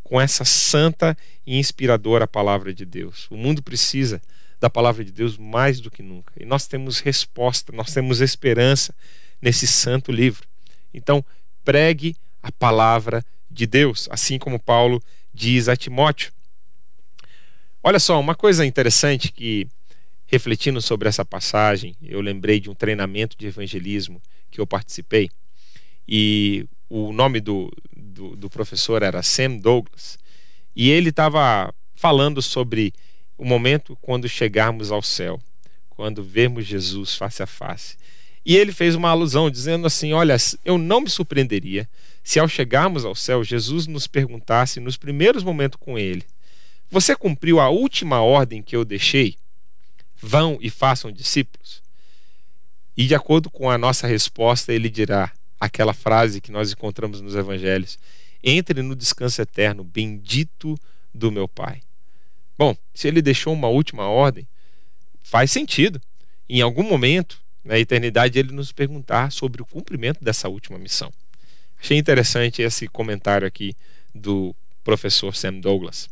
com 0.03 0.19
essa 0.19 0.47
santa 0.47 1.15
e 1.47 1.59
inspiradora 1.59 2.27
palavra 2.27 2.73
de 2.73 2.87
Deus. 2.87 3.27
O 3.31 3.37
mundo 3.37 3.63
precisa 3.63 4.19
da 4.59 4.71
palavra 4.71 5.05
de 5.05 5.13
Deus 5.13 5.37
mais 5.37 5.79
do 5.79 5.91
que 5.91 6.03
nunca. 6.03 6.33
E 6.41 6.47
nós 6.47 6.67
temos 6.67 6.99
resposta, 7.01 7.71
nós 7.71 7.93
temos 7.93 8.23
esperança 8.23 8.95
nesse 9.43 9.67
santo 9.67 10.11
livro. 10.11 10.49
Então, 10.95 11.23
pregue 11.63 12.17
a 12.43 12.51
palavra 12.51 13.23
de 13.51 13.67
Deus, 13.67 14.09
assim 14.11 14.39
como 14.39 14.59
Paulo 14.59 15.03
diz 15.35 15.69
a 15.69 15.77
Timóteo. 15.77 16.33
Olha 17.83 17.99
só, 18.01 18.19
uma 18.19 18.35
coisa 18.35 18.65
interessante 18.65 19.31
que, 19.31 19.69
refletindo 20.27 20.81
sobre 20.81 21.11
essa 21.11 21.27
passagem, 21.27 21.95
eu 22.01 22.23
lembrei 22.23 22.59
de 22.59 22.71
um 22.71 22.75
treinamento 22.75 23.37
de 23.37 23.49
evangelismo 23.49 24.19
que 24.51 24.59
eu 24.59 24.67
participei 24.67 25.31
e 26.11 26.67
o 26.89 27.13
nome 27.13 27.39
do, 27.39 27.71
do, 27.97 28.35
do 28.35 28.51
professor 28.51 29.01
era 29.01 29.23
Sam 29.23 29.59
Douglas, 29.59 30.19
e 30.75 30.91
ele 30.91 31.11
estava 31.11 31.73
falando 31.95 32.43
sobre 32.43 32.93
o 33.39 33.45
momento 33.45 33.97
quando 34.03 34.29
chegarmos 34.29 34.91
ao 34.91 35.03
céu, 35.03 35.41
quando 35.89 36.25
vermos 36.25 36.67
Jesus 36.67 37.15
face 37.15 37.45
a 37.45 37.47
face. 37.47 37.97
E 38.45 38.57
ele 38.57 38.73
fez 38.73 38.97
uma 38.97 39.11
alusão 39.11 39.49
dizendo 39.49 39.87
assim: 39.87 40.13
Olha, 40.13 40.37
eu 40.65 40.77
não 40.77 41.01
me 41.01 41.09
surpreenderia 41.09 41.89
se 42.25 42.41
ao 42.41 42.49
chegarmos 42.49 43.05
ao 43.05 43.15
céu 43.15 43.45
Jesus 43.45 43.87
nos 43.87 44.07
perguntasse 44.07 44.81
nos 44.81 44.97
primeiros 44.97 45.45
momentos 45.45 45.79
com 45.81 45.97
ele: 45.97 46.25
Você 46.91 47.15
cumpriu 47.15 47.61
a 47.61 47.69
última 47.69 48.21
ordem 48.21 48.63
que 48.63 48.75
eu 48.75 48.85
deixei? 48.85 49.37
Vão 50.21 50.59
e 50.61 50.71
façam 50.71 51.13
discípulos? 51.13 51.83
E 52.97 53.07
de 53.07 53.15
acordo 53.15 53.49
com 53.49 53.71
a 53.71 53.79
nossa 53.79 54.07
resposta, 54.07 54.73
ele 54.73 54.89
dirá: 54.91 55.33
aquela 55.61 55.93
frase 55.93 56.41
que 56.41 56.51
nós 56.51 56.73
encontramos 56.73 57.21
nos 57.21 57.35
evangelhos: 57.35 57.99
entre 58.43 58.83
no 58.83 58.97
descanso 58.97 59.41
eterno, 59.43 59.85
bendito 59.85 60.77
do 61.15 61.31
meu 61.31 61.47
Pai. 61.47 61.83
Bom, 62.59 62.77
se 62.95 63.07
ele 63.07 63.23
deixou 63.23 63.53
uma 63.53 63.69
última 63.69 64.09
ordem, 64.09 64.47
faz 65.23 65.51
sentido. 65.51 66.01
Em 66.49 66.61
algum 66.61 66.83
momento, 66.83 67.41
na 67.65 67.79
eternidade, 67.79 68.39
ele 68.39 68.53
nos 68.53 68.73
perguntar 68.73 69.31
sobre 69.31 69.63
o 69.63 69.67
cumprimento 69.67 70.25
dessa 70.25 70.49
última 70.49 70.79
missão. 70.79 71.13
Achei 71.81 71.97
interessante 71.97 72.61
esse 72.61 72.89
comentário 72.89 73.47
aqui 73.47 73.75
do 74.15 74.55
professor 74.83 75.35
Sam 75.35 75.61
Douglas. 75.61 76.09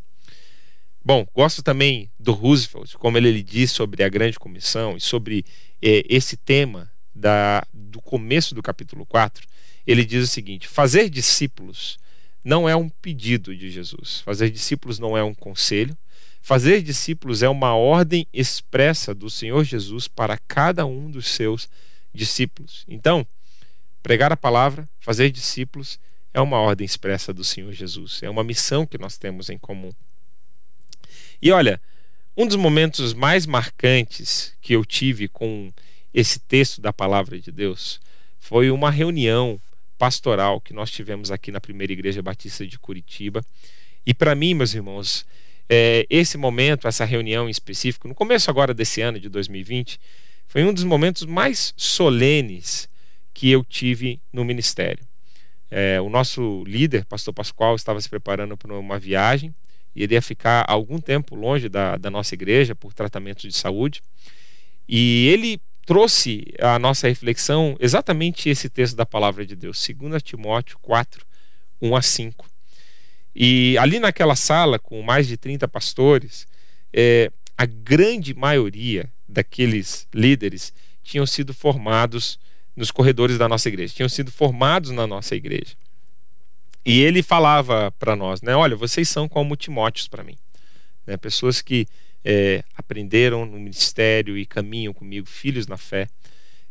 Bom, 1.04 1.26
gosto 1.34 1.62
também 1.62 2.10
do 2.18 2.32
Roosevelt, 2.32 2.94
como 2.94 3.16
ele 3.16 3.42
diz 3.42 3.70
sobre 3.70 4.02
a 4.02 4.08
grande 4.08 4.38
comissão 4.38 4.96
e 4.96 5.00
sobre 5.00 5.44
eh, 5.82 6.04
esse 6.08 6.36
tema 6.36 6.90
da, 7.14 7.66
do 7.72 8.00
começo 8.00 8.54
do 8.54 8.62
capítulo 8.62 9.04
4, 9.06 9.46
ele 9.86 10.04
diz 10.04 10.24
o 10.24 10.26
seguinte: 10.26 10.68
fazer 10.68 11.08
discípulos 11.08 11.98
não 12.44 12.68
é 12.68 12.76
um 12.76 12.88
pedido 12.88 13.56
de 13.56 13.70
Jesus, 13.70 14.20
fazer 14.20 14.50
discípulos 14.50 14.98
não 14.98 15.16
é 15.16 15.22
um 15.22 15.34
conselho, 15.34 15.96
fazer 16.40 16.82
discípulos 16.82 17.42
é 17.42 17.48
uma 17.48 17.74
ordem 17.74 18.26
expressa 18.32 19.14
do 19.14 19.28
Senhor 19.28 19.64
Jesus 19.64 20.08
para 20.08 20.38
cada 20.46 20.86
um 20.86 21.10
dos 21.10 21.28
seus 21.28 21.68
discípulos. 22.14 22.84
Então, 22.88 23.26
pregar 24.02 24.32
a 24.32 24.36
palavra, 24.36 24.88
fazer 25.00 25.30
discípulos, 25.30 25.98
é 26.32 26.40
uma 26.40 26.58
ordem 26.58 26.84
expressa 26.84 27.32
do 27.32 27.44
Senhor 27.44 27.72
Jesus, 27.72 28.22
é 28.22 28.30
uma 28.30 28.44
missão 28.44 28.86
que 28.86 28.98
nós 28.98 29.18
temos 29.18 29.50
em 29.50 29.58
comum. 29.58 29.90
E 31.40 31.50
olha, 31.50 31.80
um 32.36 32.46
dos 32.46 32.56
momentos 32.56 33.12
mais 33.12 33.46
marcantes 33.46 34.54
que 34.60 34.72
eu 34.72 34.84
tive 34.84 35.28
com 35.28 35.72
esse 36.12 36.38
texto 36.40 36.80
da 36.80 36.92
palavra 36.92 37.38
de 37.38 37.52
Deus 37.52 38.00
foi 38.38 38.70
uma 38.70 38.90
reunião 38.90 39.60
pastoral 39.98 40.60
que 40.60 40.72
nós 40.72 40.90
tivemos 40.90 41.30
aqui 41.30 41.50
na 41.50 41.60
primeira 41.60 41.92
igreja 41.92 42.22
batista 42.22 42.66
de 42.66 42.78
Curitiba. 42.78 43.44
E 44.06 44.14
para 44.14 44.34
mim, 44.34 44.54
meus 44.54 44.72
irmãos, 44.72 45.26
é, 45.68 46.06
esse 46.08 46.38
momento, 46.38 46.88
essa 46.88 47.04
reunião 47.04 47.48
em 47.48 47.50
específico, 47.50 48.08
no 48.08 48.14
começo 48.14 48.48
agora 48.48 48.72
desse 48.72 49.02
ano 49.02 49.18
de 49.20 49.28
2020, 49.28 50.00
foi 50.46 50.64
um 50.64 50.72
dos 50.72 50.84
momentos 50.84 51.24
mais 51.24 51.74
solenes 51.76 52.88
que 53.34 53.50
eu 53.50 53.62
tive 53.62 54.20
no 54.32 54.44
ministério. 54.44 55.04
É, 55.70 56.00
o 56.00 56.08
nosso 56.08 56.64
líder, 56.64 57.04
pastor 57.04 57.34
Pascoal, 57.34 57.76
estava 57.76 58.00
se 58.00 58.08
preparando 58.08 58.56
para 58.56 58.72
uma 58.72 58.98
viagem 58.98 59.54
e 59.94 60.02
ele 60.02 60.14
ia 60.14 60.22
ficar 60.22 60.64
algum 60.66 60.98
tempo 60.98 61.34
longe 61.34 61.68
da, 61.68 61.96
da 61.96 62.10
nossa 62.10 62.34
igreja 62.34 62.74
por 62.74 62.94
tratamento 62.94 63.46
de 63.46 63.52
saúde. 63.52 64.00
E 64.88 65.28
ele 65.28 65.60
trouxe 65.88 66.44
a 66.60 66.78
nossa 66.78 67.08
reflexão 67.08 67.74
exatamente 67.80 68.50
esse 68.50 68.68
texto 68.68 68.94
da 68.94 69.06
palavra 69.06 69.46
de 69.46 69.56
Deus, 69.56 69.88
2 69.88 70.22
Timóteo 70.22 70.78
4, 70.82 71.24
1 71.80 71.96
a 71.96 72.02
5. 72.02 72.46
E 73.34 73.74
ali 73.78 73.98
naquela 73.98 74.36
sala, 74.36 74.78
com 74.78 75.00
mais 75.00 75.26
de 75.26 75.38
30 75.38 75.66
pastores, 75.66 76.46
é, 76.92 77.32
a 77.56 77.64
grande 77.64 78.34
maioria 78.34 79.10
daqueles 79.26 80.06
líderes 80.12 80.74
tinham 81.02 81.24
sido 81.24 81.54
formados 81.54 82.38
nos 82.76 82.90
corredores 82.90 83.38
da 83.38 83.48
nossa 83.48 83.70
igreja, 83.70 83.94
tinham 83.94 84.10
sido 84.10 84.30
formados 84.30 84.90
na 84.90 85.06
nossa 85.06 85.34
igreja. 85.34 85.74
E 86.84 87.00
ele 87.00 87.22
falava 87.22 87.90
para 87.98 88.14
nós, 88.14 88.42
né? 88.42 88.54
Olha, 88.54 88.76
vocês 88.76 89.08
são 89.08 89.26
como 89.26 89.56
Timóteos 89.56 90.06
para 90.06 90.22
mim, 90.22 90.36
né? 91.06 91.16
Pessoas 91.16 91.62
que 91.62 91.88
é, 92.24 92.62
aprenderam 92.74 93.46
no 93.46 93.58
ministério 93.58 94.36
e 94.36 94.44
caminham 94.44 94.92
comigo, 94.92 95.26
filhos 95.26 95.66
na 95.66 95.76
fé. 95.76 96.08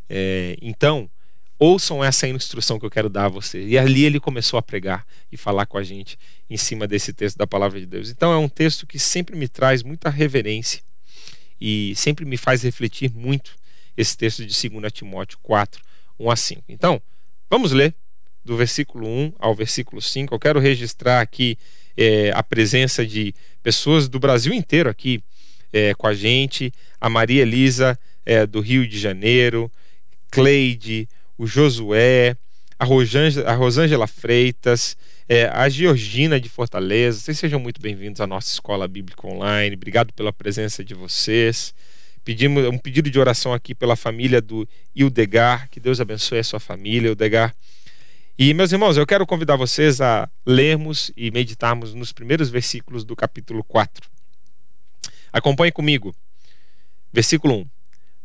É, 0.10 0.58
então, 0.62 1.10
ouçam 1.60 2.04
essa 2.04 2.28
instrução 2.28 2.80
que 2.80 2.86
eu 2.86 2.90
quero 2.90 3.10
dar 3.10 3.26
a 3.26 3.30
você. 3.30 3.64
E 3.64 3.78
ali 3.78 4.06
ele 4.06 4.20
começou 4.20 4.58
a 4.58 4.62
pregar 4.62 5.06
e 5.32 5.38
falar 5.38 5.66
com 5.66 5.78
a 5.78 5.84
gente 5.84 6.18
em 6.50 6.58
cima 6.58 6.88
desse 6.88 7.14
texto 7.14 7.38
da 7.38 7.48
palavra 7.48 7.80
de 7.80 7.86
Deus. 7.86 8.10
Então 8.10 8.32
é 8.32 8.38
um 8.38 8.50
texto 8.50 8.86
que 8.86 9.00
sempre 9.00 9.36
me 9.36 9.48
traz 9.48 9.84
muita 9.84 10.10
reverência 10.10 10.82
e 11.60 11.94
sempre 11.96 12.26
me 12.26 12.38
faz 12.38 12.64
refletir 12.64 13.12
muito 13.12 13.56
esse 13.96 14.16
texto 14.16 14.46
de 14.46 14.70
2 14.70 14.92
Timóteo 14.94 15.40
4, 15.42 15.82
1 16.20 16.30
a 16.30 16.36
5. 16.36 16.64
Então, 16.70 17.02
vamos 17.50 17.72
ler 17.72 17.96
do 18.46 18.56
versículo 18.56 19.08
1 19.08 19.34
ao 19.40 19.56
versículo 19.56 20.02
5. 20.02 20.34
Eu 20.34 20.40
quero 20.40 20.60
registrar 20.60 21.20
aqui 21.20 21.58
é, 21.98 22.32
a 22.36 22.44
presença 22.44 23.06
de 23.06 23.34
pessoas 23.64 24.08
do 24.08 24.20
Brasil 24.20 24.54
inteiro 24.54 24.88
aqui 24.88 25.24
é, 25.72 25.94
com 25.94 26.08
a 26.08 26.14
gente. 26.14 26.72
A 27.00 27.10
Maria 27.10 27.42
Elisa 27.42 27.98
é, 28.26 28.46
do 28.46 28.60
Rio 28.60 28.88
de 28.88 29.00
Janeiro, 29.00 29.72
Cleide, 30.30 31.08
o 31.38 31.48
Josué, 31.48 32.36
a 32.78 32.86
Rosângela, 32.86 33.50
a 33.50 33.54
Rosângela 33.54 34.08
Freitas, 34.08 34.98
é, 35.28 35.46
a 35.46 35.68
Georgina 35.70 36.40
de 36.40 36.50
Fortaleza. 36.50 37.20
Vocês 37.20 37.40
sejam 37.40 37.60
muito 37.60 37.82
bem-vindos 37.82 38.22
à 38.22 38.28
nossa 38.28 38.52
escola 38.52 38.88
bíblica 38.88 39.28
online. 39.28 39.76
Obrigado 39.76 40.14
pela 40.14 40.34
presença 40.34 40.84
de 40.84 40.94
vocês. 40.94 41.74
Pedimos 42.24 42.66
um 42.66 42.78
pedido 42.78 43.10
de 43.10 43.20
oração 43.20 43.54
aqui 43.54 43.74
pela 43.74 43.96
família 43.96 44.42
do 44.42 44.68
Ildegar. 44.94 45.70
Que 45.70 45.80
Deus 45.80 46.02
abençoe 46.02 46.40
a 46.40 46.44
sua 46.44 46.60
família, 46.60 47.10
Ildegar. 47.10 47.56
E, 48.38 48.54
meus 48.54 48.72
irmãos, 48.72 48.98
eu 48.98 49.08
quero 49.08 49.26
convidar 49.26 49.56
vocês 49.56 50.00
a 50.00 50.30
lermos 50.46 51.12
e 51.18 51.32
meditarmos 51.32 51.94
nos 51.94 52.12
primeiros 52.12 52.50
versículos 52.50 53.04
do 53.04 53.16
capítulo 53.16 53.64
4. 53.64 54.17
Acompanhe 55.32 55.72
comigo. 55.72 56.16
Versículo 57.12 57.56
1. 57.56 57.70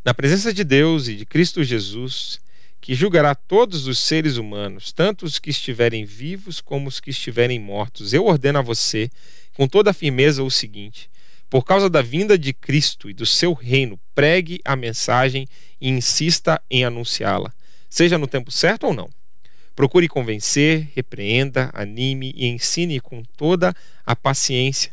Na 0.05 0.13
presença 0.13 0.53
de 0.53 0.63
Deus 0.63 1.07
e 1.07 1.15
de 1.15 1.25
Cristo 1.25 1.63
Jesus, 1.63 2.39
que 2.81 2.93
julgará 2.93 3.33
todos 3.33 3.87
os 3.87 3.99
seres 3.99 4.35
humanos, 4.35 4.91
tanto 4.91 5.25
os 5.25 5.39
que 5.39 5.49
estiverem 5.49 6.03
vivos 6.03 6.59
como 6.59 6.89
os 6.89 6.99
que 6.99 7.09
estiverem 7.09 7.57
mortos. 7.57 8.13
Eu 8.13 8.25
ordeno 8.25 8.59
a 8.59 8.61
você, 8.61 9.09
com 9.53 9.67
toda 9.67 9.91
a 9.91 9.93
firmeza, 9.93 10.43
o 10.43 10.51
seguinte: 10.51 11.09
por 11.49 11.63
causa 11.63 11.89
da 11.89 12.01
vinda 12.01 12.37
de 12.37 12.51
Cristo 12.51 13.09
e 13.09 13.13
do 13.13 13.25
seu 13.25 13.53
reino, 13.53 13.99
pregue 14.15 14.59
a 14.65 14.75
mensagem 14.75 15.47
e 15.79 15.87
insista 15.87 16.61
em 16.69 16.83
anunciá-la, 16.83 17.53
seja 17.89 18.17
no 18.17 18.27
tempo 18.27 18.51
certo 18.51 18.87
ou 18.87 18.93
não. 18.93 19.09
Procure 19.75 20.07
convencer, 20.07 20.89
repreenda, 20.95 21.69
anime 21.73 22.33
e 22.35 22.47
ensine 22.47 22.99
com 22.99 23.23
toda 23.37 23.73
a 24.05 24.15
paciência, 24.15 24.92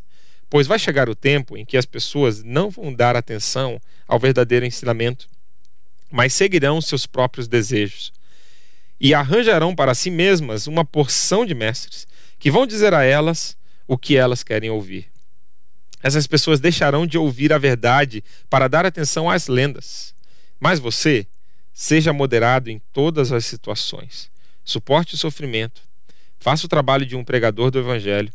pois 0.50 0.66
vai 0.66 0.78
chegar 0.78 1.08
o 1.08 1.14
tempo 1.14 1.56
em 1.56 1.64
que 1.64 1.78
as 1.78 1.86
pessoas 1.86 2.42
não 2.42 2.68
vão 2.68 2.92
dar 2.92 3.16
atenção 3.16 3.80
ao 4.06 4.18
verdadeiro 4.18 4.66
ensinamento 4.66 5.26
mas 6.10 6.34
seguirão 6.34 6.80
seus 6.80 7.06
próprios 7.06 7.46
desejos. 7.46 8.12
E 8.98 9.14
arranjarão 9.14 9.74
para 9.74 9.94
si 9.94 10.10
mesmas 10.10 10.66
uma 10.66 10.84
porção 10.84 11.46
de 11.46 11.54
mestres, 11.54 12.06
que 12.38 12.50
vão 12.50 12.66
dizer 12.66 12.92
a 12.92 13.02
elas 13.02 13.56
o 13.86 13.96
que 13.96 14.16
elas 14.16 14.42
querem 14.42 14.68
ouvir. 14.68 15.06
Essas 16.02 16.26
pessoas 16.26 16.60
deixarão 16.60 17.06
de 17.06 17.16
ouvir 17.16 17.52
a 17.52 17.58
verdade 17.58 18.24
para 18.48 18.68
dar 18.68 18.84
atenção 18.84 19.30
às 19.30 19.46
lendas. 19.46 20.14
Mas 20.58 20.78
você, 20.78 21.26
seja 21.72 22.12
moderado 22.12 22.70
em 22.70 22.80
todas 22.92 23.32
as 23.32 23.46
situações. 23.46 24.30
Suporte 24.64 25.14
o 25.14 25.18
sofrimento, 25.18 25.82
faça 26.38 26.66
o 26.66 26.68
trabalho 26.68 27.06
de 27.06 27.16
um 27.16 27.24
pregador 27.24 27.70
do 27.70 27.78
Evangelho 27.78 28.32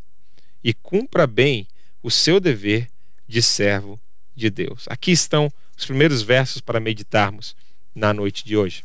e 0.63 0.73
cumpra 0.73 1.27
bem 1.27 1.67
o 2.05 2.11
seu 2.11 2.39
dever 2.39 2.87
de 3.27 3.41
servo 3.41 3.99
de 4.35 4.51
Deus. 4.51 4.85
Aqui 4.87 5.11
estão 5.11 5.51
os 5.75 5.87
primeiros 5.87 6.21
versos 6.21 6.61
para 6.61 6.79
meditarmos 6.79 7.55
na 7.95 8.13
noite 8.13 8.45
de 8.45 8.55
hoje. 8.55 8.83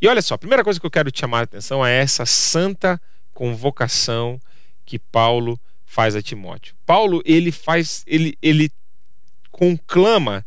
E 0.00 0.06
olha 0.06 0.22
só, 0.22 0.34
a 0.34 0.38
primeira 0.38 0.62
coisa 0.62 0.78
que 0.78 0.86
eu 0.86 0.90
quero 0.90 1.10
te 1.10 1.18
chamar 1.18 1.40
a 1.40 1.42
atenção 1.42 1.84
é 1.84 1.92
essa 1.92 2.24
santa 2.24 3.02
convocação 3.34 4.40
que 4.84 4.96
Paulo 4.96 5.58
faz 5.84 6.14
a 6.14 6.22
Timóteo. 6.22 6.76
Paulo, 6.86 7.20
ele 7.24 7.50
faz, 7.50 8.04
ele, 8.06 8.38
ele 8.40 8.70
conclama 9.50 10.46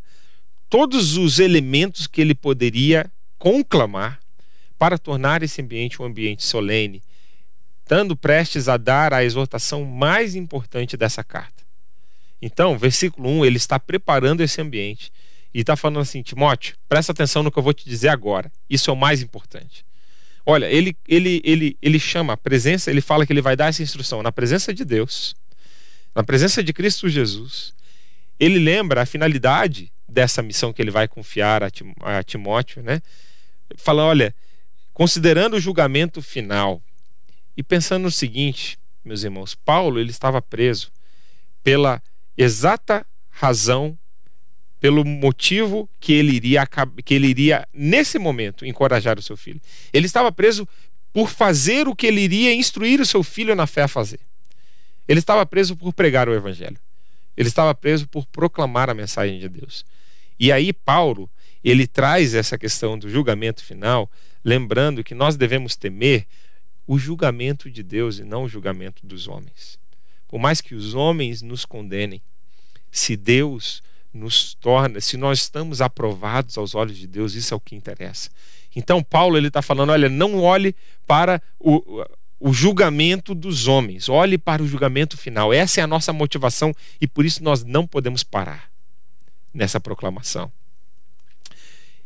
todos 0.70 1.18
os 1.18 1.38
elementos 1.38 2.08
que 2.08 2.22
ele 2.22 2.34
poderia 2.34 3.12
conclamar 3.38 4.22
para 4.78 4.98
tornar 4.98 5.44
esse 5.44 5.62
ambiente 5.62 6.02
um 6.02 6.06
ambiente 6.06 6.46
solene, 6.46 7.04
estando 7.84 8.16
prestes 8.16 8.70
a 8.70 8.78
dar 8.78 9.14
a 9.14 9.22
exortação 9.22 9.84
mais 9.84 10.34
importante 10.34 10.96
dessa 10.96 11.26
carta. 11.26 11.59
Então, 12.42 12.78
versículo 12.78 13.30
1, 13.30 13.46
ele 13.46 13.58
está 13.58 13.80
preparando 13.80 14.42
esse 14.42 14.62
ambiente 14.62 15.12
e 15.54 15.62
está 15.62 15.76
falando 15.76 16.00
assim: 16.00 16.22
Timóteo, 16.22 16.76
presta 16.88 17.12
atenção 17.12 17.44
no 17.44 17.52
que 17.52 17.60
eu 17.60 17.64
vou 17.64 17.74
te 17.74 17.86
dizer 17.86 18.10
agora. 18.10 18.52
Isso 18.70 18.90
é 18.90 18.94
o 18.94 18.98
mais 18.98 19.22
importante. 19.22 19.86
Olha, 20.46 20.66
ele, 20.66 20.96
ele, 21.08 21.42
ele, 21.44 21.78
ele 21.82 22.00
chama 22.00 22.34
a 22.34 22.38
presença, 22.38 22.90
ele 22.90 23.02
fala 23.02 23.26
que 23.26 23.34
ele 23.34 23.42
vai 23.42 23.56
dar 23.56 23.68
essa 23.68 23.84
instrução 23.84 24.24
na 24.24 24.32
presença 24.32 24.74
de 24.74 24.84
Deus, 24.84 25.36
na 26.16 26.24
presença 26.24 26.64
de 26.64 26.74
Cristo 26.74 27.10
Jesus. 27.10 27.74
Ele 28.40 28.58
lembra 28.58 29.02
a 29.02 29.06
finalidade 29.06 29.92
dessa 30.08 30.42
missão 30.42 30.74
que 30.74 30.82
ele 30.82 30.92
vai 30.92 31.08
confiar 31.08 31.62
a 31.64 32.24
Timóteo, 32.24 32.82
né? 32.82 33.02
Fala, 33.76 34.04
olha, 34.04 34.34
considerando 34.94 35.56
o 35.56 35.60
julgamento 35.60 36.22
final 36.22 36.82
e 37.56 37.62
pensando 37.62 38.04
no 38.04 38.12
seguinte, 38.12 38.80
meus 39.04 39.24
irmãos, 39.24 39.54
Paulo 39.54 40.00
ele 40.00 40.10
estava 40.10 40.42
preso 40.42 40.92
pela 41.64 42.02
exata 42.40 43.06
razão 43.30 43.98
pelo 44.80 45.04
motivo 45.04 45.90
que 46.00 46.14
ele 46.14 46.32
iria 46.32 46.66
que 47.04 47.14
ele 47.14 47.28
iria 47.28 47.68
nesse 47.74 48.18
momento 48.18 48.66
encorajar 48.66 49.20
o 49.20 49.22
seu 49.22 49.36
filho. 49.36 49.60
Ele 49.92 50.06
estava 50.06 50.32
preso 50.32 50.66
por 51.12 51.30
fazer 51.30 51.86
o 51.90 51.96
que 51.96 52.08
ele 52.08 52.22
iria 52.22 52.54
instruir 52.54 53.02
o 53.02 53.06
seu 53.06 53.24
filho 53.24 53.54
na 53.56 53.68
fé 53.68 53.84
a 53.84 53.88
fazer. 53.90 54.22
Ele 55.06 55.20
estava 55.20 55.46
preso 55.46 55.76
por 55.76 55.92
pregar 55.92 56.30
o 56.30 56.34
evangelho. 56.34 56.78
Ele 57.36 57.50
estava 57.50 57.76
preso 57.76 58.08
por 58.08 58.26
proclamar 58.26 58.90
a 58.90 58.94
mensagem 58.94 59.38
de 59.38 59.50
Deus. 59.50 59.86
E 60.40 60.50
aí 60.50 60.72
Paulo, 60.72 61.30
ele 61.62 61.86
traz 61.86 62.34
essa 62.34 62.58
questão 62.58 62.98
do 62.98 63.10
julgamento 63.10 63.62
final, 63.62 64.10
lembrando 64.46 65.04
que 65.04 65.14
nós 65.14 65.36
devemos 65.36 65.76
temer 65.76 66.26
o 66.88 66.98
julgamento 66.98 67.70
de 67.70 67.84
Deus 67.84 68.18
e 68.18 68.24
não 68.24 68.44
o 68.44 68.50
julgamento 68.50 69.06
dos 69.06 69.28
homens. 69.28 69.78
Por 70.30 70.40
mais 70.40 70.62
que 70.62 70.76
os 70.76 70.94
homens 70.94 71.42
nos 71.42 71.66
condenem, 71.66 72.22
se 72.92 73.18
Deus 73.18 73.84
nos 74.14 74.54
torna, 74.54 75.02
se 75.02 75.18
nós 75.18 75.40
estamos 75.40 75.82
aprovados 75.82 76.58
aos 76.58 76.76
olhos 76.76 76.98
de 76.98 77.08
Deus, 77.08 77.34
isso 77.34 77.54
é 77.54 77.58
o 77.58 77.60
que 77.60 77.76
interessa. 77.76 78.30
Então 78.76 79.04
Paulo 79.04 79.36
ele 79.36 79.48
está 79.48 79.62
falando, 79.62 79.90
olha, 79.90 80.08
não 80.08 80.40
olhe 80.40 80.76
para 81.08 81.42
o, 81.60 82.06
o 82.40 82.54
julgamento 82.54 83.34
dos 83.34 83.68
homens, 83.68 84.08
olhe 84.08 84.38
para 84.38 84.62
o 84.62 84.68
julgamento 84.68 85.18
final. 85.18 85.52
Essa 85.52 85.82
é 85.82 85.84
a 85.84 85.88
nossa 85.88 86.14
motivação 86.14 86.74
e 87.02 87.08
por 87.08 87.26
isso 87.26 87.44
nós 87.44 87.64
não 87.64 87.86
podemos 87.88 88.24
parar 88.24 88.70
nessa 89.52 89.80
proclamação. 89.80 90.52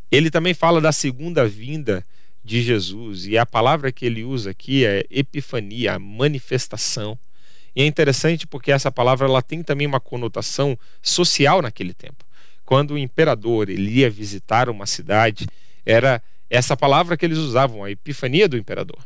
Ele 0.09 0.31
também 0.31 0.53
fala 0.53 0.79
da 0.79 0.93
segunda 0.93 1.45
vinda 1.45 2.05
de 2.41 2.61
Jesus 2.61 3.25
e 3.25 3.37
a 3.37 3.45
palavra 3.45 3.91
que 3.91 4.05
ele 4.05 4.23
usa 4.23 4.51
aqui 4.51 4.85
é 4.85 5.05
epifania, 5.09 5.99
manifestação. 5.99 7.17
E 7.75 7.81
é 7.81 7.85
interessante 7.85 8.45
porque 8.45 8.71
essa 8.71 8.91
palavra 8.91 9.27
ela 9.27 9.41
tem 9.41 9.63
também 9.63 9.87
uma 9.87 9.99
conotação 9.99 10.77
social 11.01 11.61
naquele 11.61 11.93
tempo. 11.93 12.23
Quando 12.65 12.91
o 12.91 12.97
imperador 12.97 13.69
ele 13.69 13.91
ia 13.91 14.09
visitar 14.09 14.69
uma 14.69 14.85
cidade, 14.85 15.47
era 15.85 16.21
essa 16.49 16.77
palavra 16.77 17.17
que 17.17 17.25
eles 17.25 17.37
usavam, 17.37 17.83
a 17.83 17.91
epifania 17.91 18.47
do 18.47 18.57
imperador. 18.57 18.99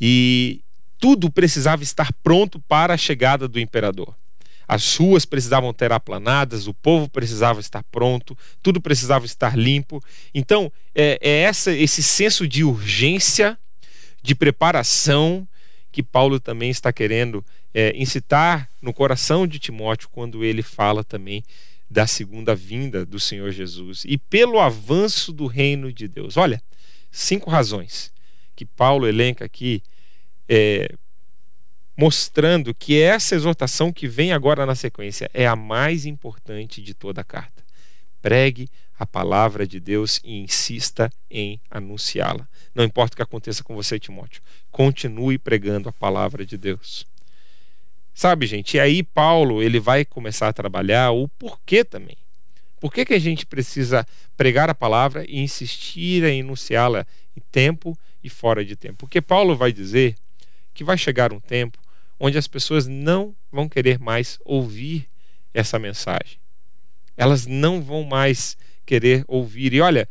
E 0.00 0.60
tudo 0.98 1.30
precisava 1.30 1.82
estar 1.82 2.12
pronto 2.22 2.60
para 2.60 2.94
a 2.94 2.96
chegada 2.96 3.46
do 3.46 3.60
imperador. 3.60 4.14
As 4.66 4.96
ruas 4.96 5.24
precisavam 5.24 5.72
ter 5.72 5.92
aplanadas, 5.92 6.66
o 6.66 6.74
povo 6.74 7.08
precisava 7.08 7.60
estar 7.60 7.82
pronto, 7.84 8.36
tudo 8.62 8.80
precisava 8.80 9.26
estar 9.26 9.56
limpo. 9.56 10.02
Então, 10.34 10.72
é, 10.94 11.18
é 11.20 11.40
essa, 11.42 11.72
esse 11.72 12.02
senso 12.02 12.48
de 12.48 12.64
urgência, 12.64 13.58
de 14.22 14.34
preparação, 14.34 15.46
que 15.92 16.02
Paulo 16.02 16.40
também 16.40 16.70
está 16.70 16.92
querendo 16.92 17.44
é, 17.74 17.94
incitar 17.94 18.68
no 18.80 18.92
coração 18.92 19.46
de 19.46 19.58
Timóteo 19.58 20.08
quando 20.10 20.42
ele 20.42 20.62
fala 20.62 21.04
também 21.04 21.44
da 21.88 22.06
segunda 22.06 22.54
vinda 22.54 23.04
do 23.04 23.20
Senhor 23.20 23.52
Jesus 23.52 24.04
e 24.06 24.16
pelo 24.16 24.58
avanço 24.58 25.30
do 25.30 25.46
reino 25.46 25.92
de 25.92 26.08
Deus. 26.08 26.38
Olha, 26.38 26.62
cinco 27.10 27.50
razões 27.50 28.10
que 28.56 28.64
Paulo 28.64 29.06
elenca 29.06 29.44
aqui, 29.44 29.82
é, 30.48 30.94
mostrando 31.96 32.74
que 32.74 33.00
essa 33.00 33.34
exortação 33.34 33.92
que 33.92 34.08
vem 34.08 34.32
agora 34.32 34.64
na 34.64 34.74
sequência 34.74 35.30
é 35.34 35.46
a 35.46 35.54
mais 35.54 36.06
importante 36.06 36.82
de 36.82 36.94
toda 36.94 37.20
a 37.20 37.24
carta. 37.24 37.61
Pregue 38.22 38.68
a 38.98 39.04
palavra 39.04 39.66
de 39.66 39.78
Deus 39.78 40.20
e 40.24 40.38
insista 40.38 41.10
em 41.30 41.60
anunciá-la. 41.70 42.48
Não 42.74 42.84
importa 42.84 43.14
o 43.14 43.16
que 43.16 43.22
aconteça 43.22 43.62
com 43.62 43.74
você, 43.74 43.98
Timóteo, 43.98 44.40
continue 44.70 45.36
pregando 45.36 45.88
a 45.88 45.92
palavra 45.92 46.46
de 46.46 46.56
Deus. 46.56 47.04
Sabe, 48.14 48.46
gente? 48.46 48.76
E 48.76 48.80
aí 48.80 49.02
Paulo 49.02 49.62
ele 49.62 49.80
vai 49.80 50.04
começar 50.04 50.48
a 50.48 50.52
trabalhar 50.52 51.10
o 51.10 51.28
porquê 51.28 51.84
também. 51.84 52.16
Por 52.80 52.92
que, 52.92 53.04
que 53.04 53.14
a 53.14 53.18
gente 53.18 53.44
precisa 53.44 54.06
pregar 54.36 54.68
a 54.68 54.74
palavra 54.74 55.24
e 55.28 55.38
insistir 55.38 56.24
em 56.24 56.40
enunciá-la 56.40 57.06
em 57.36 57.40
tempo 57.52 57.96
e 58.22 58.28
fora 58.28 58.64
de 58.64 58.76
tempo. 58.76 58.98
Porque 58.98 59.20
Paulo 59.20 59.56
vai 59.56 59.72
dizer 59.72 60.14
que 60.74 60.84
vai 60.84 60.96
chegar 60.96 61.32
um 61.32 61.40
tempo 61.40 61.78
onde 62.18 62.38
as 62.38 62.46
pessoas 62.46 62.86
não 62.86 63.34
vão 63.50 63.68
querer 63.68 63.98
mais 63.98 64.38
ouvir 64.44 65.06
essa 65.52 65.78
mensagem. 65.78 66.41
Elas 67.16 67.46
não 67.46 67.82
vão 67.82 68.04
mais 68.04 68.56
querer 68.84 69.24
ouvir. 69.28 69.72
E 69.72 69.80
olha, 69.80 70.08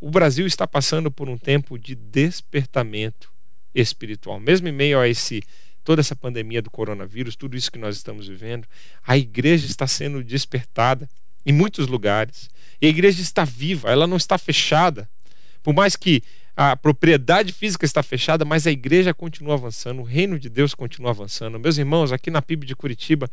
o 0.00 0.10
Brasil 0.10 0.46
está 0.46 0.66
passando 0.66 1.10
por 1.10 1.28
um 1.28 1.38
tempo 1.38 1.78
de 1.78 1.94
despertamento 1.94 3.30
espiritual. 3.74 4.40
Mesmo 4.40 4.68
em 4.68 4.72
meio 4.72 4.98
a 4.98 5.08
esse 5.08 5.42
toda 5.84 6.00
essa 6.00 6.16
pandemia 6.16 6.60
do 6.60 6.68
coronavírus, 6.68 7.36
tudo 7.36 7.56
isso 7.56 7.70
que 7.70 7.78
nós 7.78 7.96
estamos 7.96 8.26
vivendo, 8.26 8.66
a 9.06 9.16
igreja 9.16 9.66
está 9.66 9.86
sendo 9.86 10.22
despertada 10.24 11.08
em 11.44 11.52
muitos 11.52 11.86
lugares. 11.86 12.50
E 12.82 12.86
a 12.86 12.88
igreja 12.88 13.22
está 13.22 13.44
viva, 13.44 13.88
ela 13.88 14.06
não 14.06 14.16
está 14.16 14.36
fechada. 14.36 15.08
Por 15.62 15.72
mais 15.72 15.94
que 15.94 16.22
a 16.56 16.76
propriedade 16.76 17.52
física 17.52 17.84
está 17.84 18.02
fechada, 18.02 18.44
mas 18.44 18.66
a 18.66 18.70
igreja 18.70 19.14
continua 19.14 19.54
avançando, 19.54 20.00
o 20.00 20.04
reino 20.04 20.38
de 20.38 20.48
Deus 20.48 20.74
continua 20.74 21.10
avançando. 21.10 21.58
Meus 21.58 21.78
irmãos, 21.78 22.10
aqui 22.10 22.30
na 22.30 22.42
PIB 22.42 22.66
de 22.66 22.74
Curitiba, 22.74 23.30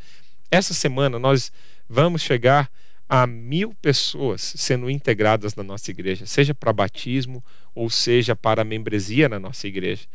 essa 0.51 0.73
semana 0.73 1.17
nós 1.17 1.51
vamos 1.89 2.21
chegar 2.21 2.69
a 3.13 3.27
mil 3.27 3.75
pessoas 3.79 4.55
sendo 4.57 4.89
integradas 4.89 5.53
na 5.53 5.61
nossa 5.61 5.91
igreja, 5.91 6.25
seja 6.25 6.51
para 6.51 6.73
batismo 6.73 7.43
ou 7.75 7.87
seja 7.87 8.35
para 8.35 8.63
membresia 8.63 9.29
na 9.29 9.39
nossa 9.39 9.67
igreja. 9.67 10.07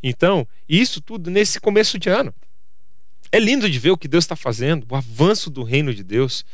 Então, 0.00 0.46
isso 0.68 1.00
tudo 1.00 1.32
nesse 1.32 1.58
começo 1.58 1.98
de 1.98 2.08
ano. 2.08 2.32
É 3.32 3.40
lindo 3.40 3.68
de 3.68 3.76
ver 3.76 3.90
o 3.90 3.96
que 3.96 4.06
Deus 4.06 4.22
está 4.22 4.36
fazendo, 4.36 4.86
o 4.88 4.94
avanço 4.94 5.50
do 5.50 5.64
reino 5.64 5.92
de 5.92 6.04
Deus. 6.04 6.44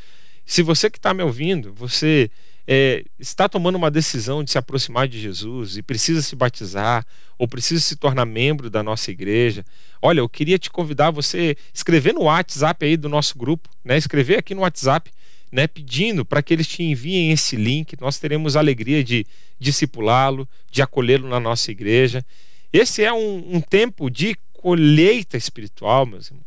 Se 0.46 0.62
você 0.62 0.88
que 0.88 0.96
está 0.96 1.12
me 1.12 1.22
ouvindo, 1.22 1.70
você 1.74 2.30
é, 2.66 3.04
está 3.18 3.46
tomando 3.46 3.76
uma 3.76 3.90
decisão 3.90 4.42
de 4.42 4.50
se 4.50 4.56
aproximar 4.56 5.06
de 5.06 5.20
Jesus 5.20 5.76
e 5.76 5.82
precisa 5.82 6.22
se 6.22 6.34
batizar 6.34 7.04
ou 7.36 7.46
precisa 7.46 7.78
se 7.78 7.94
tornar 7.94 8.24
membro 8.24 8.70
da 8.70 8.82
nossa 8.82 9.10
igreja, 9.10 9.66
olha, 10.00 10.20
eu 10.20 10.28
queria 10.30 10.58
te 10.58 10.70
convidar 10.70 11.10
você 11.10 11.58
escrever 11.74 12.14
no 12.14 12.22
WhatsApp 12.22 12.86
aí 12.86 12.96
do 12.96 13.08
nosso 13.08 13.36
grupo, 13.36 13.68
né? 13.84 13.98
Escrever 13.98 14.38
aqui 14.38 14.54
no 14.54 14.62
WhatsApp, 14.62 15.10
né? 15.50 15.66
Pedindo 15.66 16.24
para 16.24 16.42
que 16.42 16.54
eles 16.54 16.66
te 16.66 16.82
enviem 16.82 17.30
esse 17.30 17.56
link. 17.56 17.96
Nós 18.00 18.18
teremos 18.18 18.56
a 18.56 18.60
alegria 18.60 19.02
de 19.02 19.26
discipulá-lo, 19.58 20.48
de 20.70 20.82
acolhê-lo 20.82 21.28
na 21.28 21.40
nossa 21.40 21.70
igreja. 21.70 22.24
Esse 22.72 23.02
é 23.02 23.12
um, 23.12 23.56
um 23.56 23.60
tempo 23.60 24.10
de 24.10 24.36
colheita 24.52 25.36
espiritual, 25.36 26.06
meus 26.06 26.28
irmãos. 26.28 26.44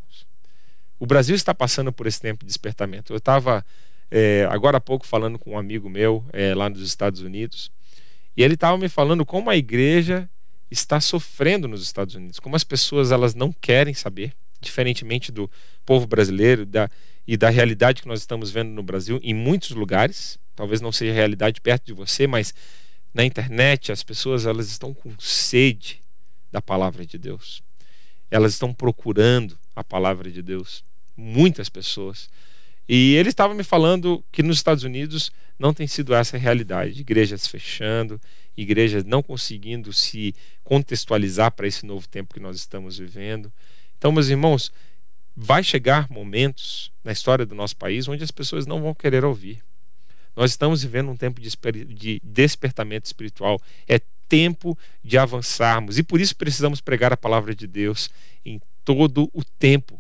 O 1.00 1.06
Brasil 1.06 1.36
está 1.36 1.54
passando 1.54 1.92
por 1.92 2.08
esse 2.08 2.22
tempo 2.22 2.46
de 2.46 2.48
despertamento. 2.48 3.12
Eu 3.12 3.18
estava 3.18 3.66
é, 4.10 4.48
agora 4.52 4.78
há 4.78 4.82
pouco 4.82 5.06
falando 5.06 5.40
com 5.40 5.52
um 5.52 5.58
amigo 5.58 5.90
meu 5.90 6.24
é, 6.32 6.54
lá 6.54 6.70
nos 6.70 6.82
Estados 6.82 7.22
Unidos 7.22 7.72
e 8.36 8.44
ele 8.44 8.56
estava 8.56 8.78
me 8.78 8.90
falando 8.90 9.26
como 9.26 9.50
a 9.50 9.56
igreja 9.56 10.30
está 10.70 11.00
sofrendo 11.00 11.68
nos 11.68 11.84
Estados 11.84 12.16
Unidos, 12.16 12.40
como 12.40 12.56
as 12.56 12.64
pessoas 12.64 13.12
elas 13.12 13.36
não 13.36 13.52
querem 13.52 13.94
saber, 13.94 14.34
diferentemente 14.64 15.32
do 15.32 15.50
povo 15.86 16.08
brasileiro 16.08 16.66
da, 16.66 16.90
e 17.28 17.38
da 17.38 17.50
realidade 17.50 18.02
que 18.02 18.08
nós 18.08 18.20
estamos 18.20 18.52
vendo 18.52 18.70
no 18.70 18.84
Brasil 18.84 19.20
em 19.24 19.34
muitos 19.34 19.72
lugares. 19.72 20.40
Talvez 20.56 20.82
não 20.82 20.92
seja 20.92 21.14
realidade 21.14 21.62
perto 21.62 21.86
de 21.86 21.94
você, 21.94 22.28
mas 22.28 22.54
na 23.14 23.24
internet 23.24 23.92
as 23.92 24.04
pessoas 24.04 24.46
elas 24.46 24.70
estão 24.70 24.94
com 24.94 25.14
sede 25.20 26.02
da 26.52 26.62
palavra 26.62 27.06
de 27.06 27.18
Deus. 27.18 27.64
Elas 28.30 28.54
estão 28.54 28.74
procurando 28.74 29.58
a 29.76 29.84
palavra 29.84 30.32
de 30.32 30.42
Deus. 30.42 30.84
Muitas 31.16 31.70
pessoas. 31.70 32.30
E 32.88 33.16
ele 33.16 33.30
estava 33.30 33.54
me 33.54 33.64
falando 33.64 34.24
que 34.32 34.44
nos 34.44 34.58
Estados 34.58 34.84
Unidos 34.84 35.32
não 35.58 35.74
tem 35.74 35.88
sido 35.88 36.14
essa 36.14 36.36
a 36.36 36.40
realidade. 36.40 37.02
Igrejas 37.02 37.48
fechando, 37.48 38.20
igrejas 38.58 39.04
não 39.04 39.24
conseguindo 39.24 39.94
se 39.94 40.36
contextualizar 40.64 41.52
para 41.52 41.68
esse 41.68 41.86
novo 41.86 42.08
tempo 42.08 42.34
que 42.34 42.40
nós 42.40 42.58
estamos 42.58 42.98
vivendo. 42.98 43.52
Então, 44.04 44.12
meus 44.12 44.28
irmãos, 44.28 44.70
vai 45.34 45.64
chegar 45.64 46.12
momentos 46.12 46.92
na 47.06 47.14
história 47.14 47.46
do 47.46 47.56
nosso 47.56 47.78
país 47.78 48.06
onde 48.06 48.22
as 48.22 48.32
pessoas 48.32 48.66
não 48.68 48.82
vão 48.82 48.94
querer 48.94 49.24
ouvir. 49.24 49.64
Nós 50.36 50.52
estamos 50.52 50.84
vivendo 50.84 51.10
um 51.10 51.16
tempo 51.16 51.40
de 51.40 52.22
despertamento 52.22 53.06
espiritual. 53.06 53.62
É 53.88 54.02
tempo 54.28 54.78
de 55.02 55.18
avançarmos. 55.18 55.98
E 55.98 56.04
por 56.04 56.20
isso 56.20 56.36
precisamos 56.36 56.82
pregar 56.82 57.14
a 57.14 57.18
palavra 57.18 57.56
de 57.56 57.66
Deus 57.66 58.10
em 58.46 58.60
todo 58.84 59.32
o 59.34 59.42
tempo, 59.42 59.98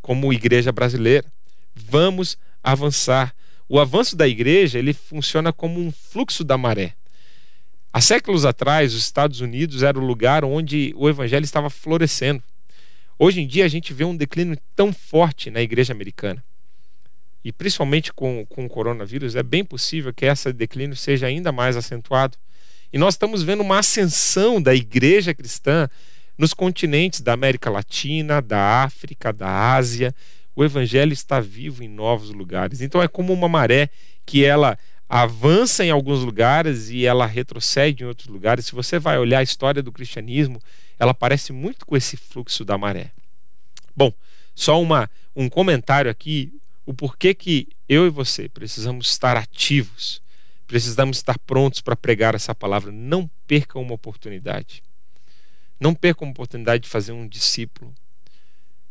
como 0.00 0.32
igreja 0.32 0.70
brasileira. 0.70 1.26
Vamos 1.74 2.38
avançar. 2.62 3.34
O 3.68 3.80
avanço 3.80 4.14
da 4.14 4.28
igreja 4.28 4.78
ele 4.78 4.92
funciona 4.92 5.52
como 5.52 5.80
um 5.80 5.90
fluxo 5.90 6.44
da 6.44 6.56
maré. 6.56 6.94
Há 7.92 8.00
séculos 8.00 8.44
atrás, 8.44 8.94
os 8.94 9.02
Estados 9.02 9.40
Unidos 9.40 9.82
era 9.82 9.98
o 9.98 10.06
lugar 10.06 10.44
onde 10.44 10.94
o 10.96 11.08
evangelho 11.08 11.42
estava 11.42 11.68
florescendo. 11.68 12.44
Hoje 13.22 13.42
em 13.42 13.46
dia, 13.46 13.66
a 13.66 13.68
gente 13.68 13.92
vê 13.92 14.02
um 14.02 14.16
declínio 14.16 14.56
tão 14.74 14.94
forte 14.94 15.50
na 15.50 15.60
igreja 15.60 15.92
americana. 15.92 16.42
E 17.44 17.52
principalmente 17.52 18.14
com, 18.14 18.46
com 18.46 18.64
o 18.64 18.68
coronavírus, 18.68 19.36
é 19.36 19.42
bem 19.42 19.62
possível 19.62 20.10
que 20.10 20.24
esse 20.24 20.50
declínio 20.54 20.96
seja 20.96 21.26
ainda 21.26 21.52
mais 21.52 21.76
acentuado. 21.76 22.38
E 22.90 22.96
nós 22.96 23.12
estamos 23.12 23.42
vendo 23.42 23.60
uma 23.60 23.80
ascensão 23.80 24.60
da 24.60 24.74
igreja 24.74 25.34
cristã 25.34 25.86
nos 26.38 26.54
continentes 26.54 27.20
da 27.20 27.34
América 27.34 27.68
Latina, 27.68 28.40
da 28.40 28.84
África, 28.84 29.34
da 29.34 29.74
Ásia. 29.74 30.14
O 30.56 30.64
evangelho 30.64 31.12
está 31.12 31.40
vivo 31.40 31.84
em 31.84 31.88
novos 31.88 32.30
lugares. 32.30 32.80
Então 32.80 33.02
é 33.02 33.06
como 33.06 33.34
uma 33.34 33.50
maré 33.50 33.90
que 34.24 34.46
ela 34.46 34.78
avança 35.06 35.84
em 35.84 35.90
alguns 35.90 36.24
lugares 36.24 36.88
e 36.88 37.04
ela 37.04 37.26
retrocede 37.26 38.02
em 38.02 38.06
outros 38.06 38.28
lugares. 38.28 38.64
Se 38.64 38.72
você 38.72 38.98
vai 38.98 39.18
olhar 39.18 39.40
a 39.40 39.42
história 39.42 39.82
do 39.82 39.92
cristianismo, 39.92 40.58
ela 41.00 41.12
parece 41.12 41.52
muito 41.52 41.84
com 41.84 41.96
esse 41.96 42.16
fluxo 42.16 42.64
da 42.64 42.78
maré. 42.78 43.10
Bom, 43.96 44.12
só 44.54 44.80
uma, 44.80 45.10
um 45.34 45.48
comentário 45.48 46.08
aqui, 46.08 46.52
o 46.86 46.94
porquê 46.94 47.34
que 47.34 47.66
eu 47.88 48.06
e 48.06 48.10
você 48.10 48.48
precisamos 48.48 49.10
estar 49.10 49.36
ativos 49.36 50.22
Precisamos 50.70 51.16
estar 51.16 51.36
prontos 51.36 51.80
para 51.80 51.96
pregar 51.96 52.36
essa 52.36 52.54
palavra. 52.54 52.92
Não 52.92 53.28
percam 53.44 53.82
uma 53.82 53.94
oportunidade. 53.94 54.84
Não 55.80 55.92
percam 55.92 56.28
uma 56.28 56.30
oportunidade 56.30 56.84
de 56.84 56.88
fazer 56.88 57.10
um 57.10 57.26
discípulo 57.26 57.92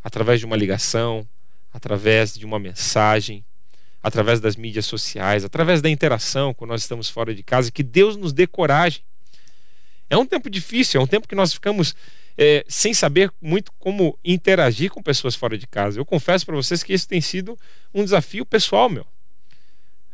através 0.03 0.41
de 0.41 0.45
uma 0.45 0.57
ligação, 0.57 1.25
através 1.73 2.37
de 2.37 2.45
uma 2.45 2.59
mensagem, 2.59 3.45
através 4.03 4.41
das 4.41 4.57
mídias 4.57 4.87
sociais, 4.87 5.45
através 5.45 5.81
da 5.81 5.89
interação 5.89 6.53
quando 6.53 6.71
nós 6.71 6.81
estamos 6.81 7.09
fora 7.09 7.33
de 7.33 7.43
casa. 7.43 7.71
Que 7.71 7.81
Deus 7.81 8.17
nos 8.17 8.33
dê 8.33 8.45
coragem. 8.45 9.01
É 10.09 10.17
um 10.17 10.25
tempo 10.25 10.49
difícil, 10.49 10.99
é 10.99 11.03
um 11.03 11.07
tempo 11.07 11.27
que 11.27 11.35
nós 11.35 11.53
ficamos 11.53 11.95
é, 12.37 12.65
sem 12.67 12.93
saber 12.93 13.31
muito 13.41 13.71
como 13.73 14.17
interagir 14.23 14.89
com 14.89 15.03
pessoas 15.03 15.35
fora 15.35 15.57
de 15.57 15.67
casa. 15.67 15.99
Eu 15.99 16.05
confesso 16.05 16.45
para 16.45 16.55
vocês 16.55 16.81
que 16.81 16.93
isso 16.93 17.07
tem 17.07 17.21
sido 17.21 17.57
um 17.93 18.03
desafio 18.03 18.45
pessoal 18.45 18.89
meu. 18.89 19.05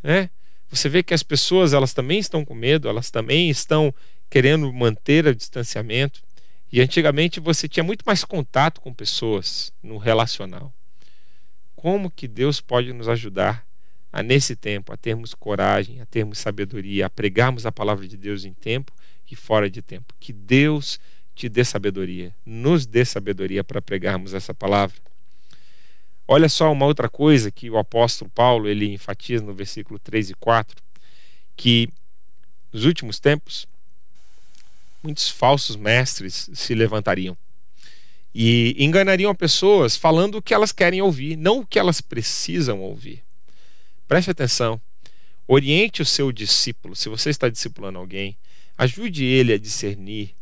Né? 0.03 0.29
Você 0.69 0.89
vê 0.89 1.01
que 1.01 1.13
as 1.13 1.23
pessoas 1.23 1.71
elas 1.71 1.93
também 1.93 2.19
estão 2.19 2.43
com 2.43 2.53
medo, 2.53 2.89
elas 2.89 3.09
também 3.09 3.49
estão 3.49 3.93
querendo 4.29 4.71
manter 4.73 5.27
o 5.27 5.35
distanciamento. 5.35 6.21
E 6.71 6.81
antigamente 6.81 7.39
você 7.39 7.67
tinha 7.67 7.83
muito 7.83 8.03
mais 8.05 8.23
contato 8.25 8.81
com 8.81 8.93
pessoas 8.93 9.71
no 9.81 9.97
relacional. 9.97 10.73
Como 11.75 12.09
que 12.09 12.27
Deus 12.27 12.59
pode 12.59 12.91
nos 12.91 13.07
ajudar 13.07 13.65
a 14.11 14.23
nesse 14.23 14.55
tempo 14.55 14.91
a 14.91 14.97
termos 14.97 15.33
coragem, 15.33 16.01
a 16.01 16.05
termos 16.05 16.39
sabedoria, 16.39 17.05
a 17.05 17.09
pregarmos 17.09 17.65
a 17.65 17.71
palavra 17.71 18.07
de 18.07 18.17
Deus 18.17 18.45
em 18.45 18.53
tempo 18.53 18.91
e 19.29 19.35
fora 19.35 19.69
de 19.69 19.81
tempo? 19.81 20.13
Que 20.19 20.31
Deus 20.31 20.99
te 21.33 21.49
dê 21.49 21.63
sabedoria, 21.63 22.33
nos 22.45 22.85
dê 22.85 23.03
sabedoria 23.03 23.63
para 23.63 23.81
pregarmos 23.81 24.33
essa 24.33 24.53
palavra. 24.53 24.95
Olha 26.27 26.49
só 26.49 26.71
uma 26.71 26.85
outra 26.85 27.09
coisa 27.09 27.51
que 27.51 27.69
o 27.69 27.77
apóstolo 27.77 28.31
Paulo 28.31 28.67
ele 28.67 28.91
enfatiza 28.91 29.43
no 29.43 29.53
versículo 29.53 29.99
3 29.99 30.31
e 30.31 30.33
4, 30.35 30.75
que 31.55 31.89
nos 32.71 32.85
últimos 32.85 33.19
tempos 33.19 33.67
muitos 35.03 35.29
falsos 35.29 35.75
mestres 35.75 36.49
se 36.53 36.73
levantariam 36.73 37.37
e 38.37 38.75
enganariam 38.77 39.33
pessoas 39.33 39.95
falando 39.95 40.35
o 40.35 40.41
que 40.41 40.53
elas 40.53 40.73
querem 40.73 41.01
ouvir, 41.01 41.37
não 41.37 41.59
o 41.59 41.65
que 41.65 41.79
elas 41.79 42.01
precisam 42.01 42.81
ouvir. 42.81 43.23
Preste 44.09 44.29
atenção. 44.29 44.79
Oriente 45.47 46.01
o 46.01 46.05
seu 46.05 46.33
discípulo, 46.33 46.95
se 46.97 47.07
você 47.07 47.29
está 47.29 47.47
discipulando 47.47 47.97
alguém, 47.97 48.35
ajude 48.77 49.23
ele 49.23 49.53
a 49.53 49.57
discernir 49.57 50.35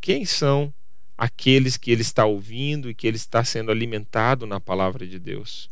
quem 0.00 0.24
são 0.24 0.72
aqueles 1.16 1.76
que 1.76 1.90
ele 1.90 2.02
está 2.02 2.24
ouvindo 2.24 2.88
e 2.88 2.94
que 2.94 3.06
ele 3.06 3.16
está 3.16 3.44
sendo 3.44 3.70
alimentado 3.70 4.46
na 4.46 4.58
palavra 4.58 5.06
de 5.06 5.18
Deus. 5.18 5.68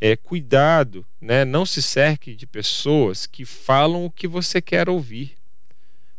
É, 0.00 0.14
cuidado, 0.14 1.04
né? 1.20 1.44
não 1.44 1.66
se 1.66 1.82
cerque 1.82 2.34
de 2.34 2.46
pessoas 2.46 3.26
que 3.26 3.44
falam 3.44 4.04
o 4.04 4.10
que 4.10 4.28
você 4.28 4.62
quer 4.62 4.88
ouvir. 4.88 5.36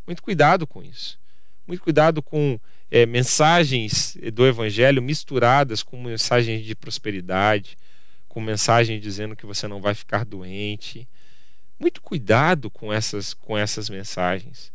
Muito 0.05 0.21
cuidado 0.21 0.67
com 0.67 0.83
isso. 0.83 1.17
Muito 1.65 1.81
cuidado 1.81 2.21
com 2.21 2.59
é, 2.91 3.05
mensagens 3.05 4.17
do 4.33 4.45
Evangelho 4.45 5.01
misturadas 5.01 5.81
com 5.81 6.01
mensagens 6.01 6.65
de 6.65 6.75
prosperidade, 6.75 7.77
com 8.27 8.41
mensagens 8.41 9.01
dizendo 9.01 9.35
que 9.35 9.45
você 9.45 9.67
não 9.67 9.79
vai 9.79 9.93
ficar 9.93 10.25
doente. 10.25 11.07
Muito 11.79 12.01
cuidado 12.01 12.69
com 12.69 12.91
essas, 12.91 13.33
com 13.33 13.57
essas 13.57 13.89
mensagens. 13.89 14.69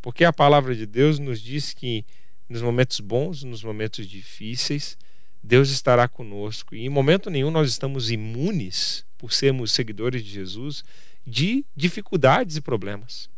Porque 0.00 0.24
a 0.24 0.32
palavra 0.32 0.74
de 0.74 0.86
Deus 0.86 1.18
nos 1.18 1.40
diz 1.40 1.74
que 1.74 2.04
nos 2.48 2.62
momentos 2.62 3.00
bons, 3.00 3.44
nos 3.44 3.62
momentos 3.62 4.06
difíceis, 4.06 4.98
Deus 5.42 5.70
estará 5.70 6.08
conosco. 6.08 6.74
E 6.74 6.84
em 6.84 6.88
momento 6.88 7.30
nenhum 7.30 7.50
nós 7.50 7.68
estamos 7.68 8.10
imunes, 8.10 9.04
por 9.16 9.32
sermos 9.32 9.72
seguidores 9.72 10.24
de 10.24 10.30
Jesus, 10.30 10.84
de 11.26 11.64
dificuldades 11.76 12.56
e 12.56 12.60
problemas. 12.60 13.28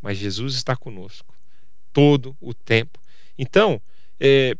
Mas 0.00 0.18
Jesus 0.18 0.54
está 0.54 0.76
conosco 0.76 1.34
todo 1.92 2.36
o 2.40 2.52
tempo. 2.52 3.00
Então, 3.38 3.80
é, 4.18 4.56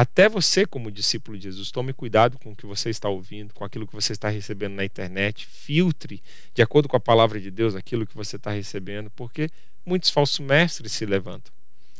até 0.00 0.28
você, 0.28 0.64
como 0.64 0.92
discípulo 0.92 1.36
de 1.36 1.42
Jesus, 1.42 1.72
tome 1.72 1.92
cuidado 1.92 2.38
com 2.38 2.52
o 2.52 2.54
que 2.54 2.64
você 2.64 2.88
está 2.88 3.08
ouvindo, 3.08 3.52
com 3.52 3.64
aquilo 3.64 3.84
que 3.84 3.92
você 3.92 4.12
está 4.12 4.28
recebendo 4.28 4.74
na 4.74 4.84
internet. 4.84 5.44
Filtre, 5.44 6.22
de 6.54 6.62
acordo 6.62 6.88
com 6.88 6.96
a 6.96 7.00
palavra 7.00 7.40
de 7.40 7.50
Deus, 7.50 7.74
aquilo 7.74 8.06
que 8.06 8.14
você 8.14 8.36
está 8.36 8.52
recebendo, 8.52 9.10
porque 9.10 9.50
muitos 9.84 10.10
falsos 10.10 10.38
mestres 10.38 10.92
se 10.92 11.04
levantam. 11.04 11.52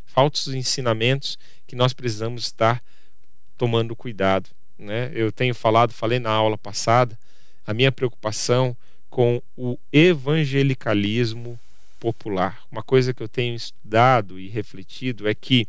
Falsos 0.07 0.55
ensinamentos 0.55 1.37
que 1.67 1.75
nós 1.75 1.93
precisamos 1.93 2.45
estar 2.45 2.81
tomando 3.57 3.97
cuidado. 3.97 4.49
Né? 4.79 5.11
Eu 5.13 5.33
tenho 5.33 5.53
falado, 5.53 5.93
falei 5.93 6.21
na 6.21 6.31
aula 6.31 6.57
passada, 6.57 7.19
a 7.67 7.75
minha 7.75 7.91
preocupação 7.91 8.77
com 9.11 9.43
o 9.57 9.77
evangelicalismo 9.93 11.59
popular. 11.99 12.63
Uma 12.71 12.85
coisa 12.85 13.13
que 13.13 13.25
eu 13.25 13.29
tenho 13.29 13.57
estudado 13.57 14.39
e 14.39 14.47
refletido 14.47 15.27
é 15.27 15.35
que 15.35 15.67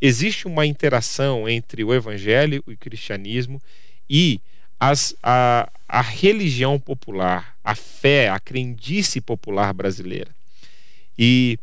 existe 0.00 0.46
uma 0.46 0.66
interação 0.66 1.48
entre 1.48 1.84
o 1.84 1.92
evangelho 1.92 2.62
e 2.66 2.72
o 2.72 2.76
cristianismo 2.76 3.60
e 4.08 4.40
as, 4.78 5.14
a, 5.22 5.70
a 5.86 6.00
religião 6.00 6.78
popular, 6.78 7.56
a 7.62 7.74
fé, 7.74 8.28
a 8.28 8.40
crendice 8.40 9.20
popular 9.20 9.72
brasileira. 9.74 10.30
E 11.18 11.58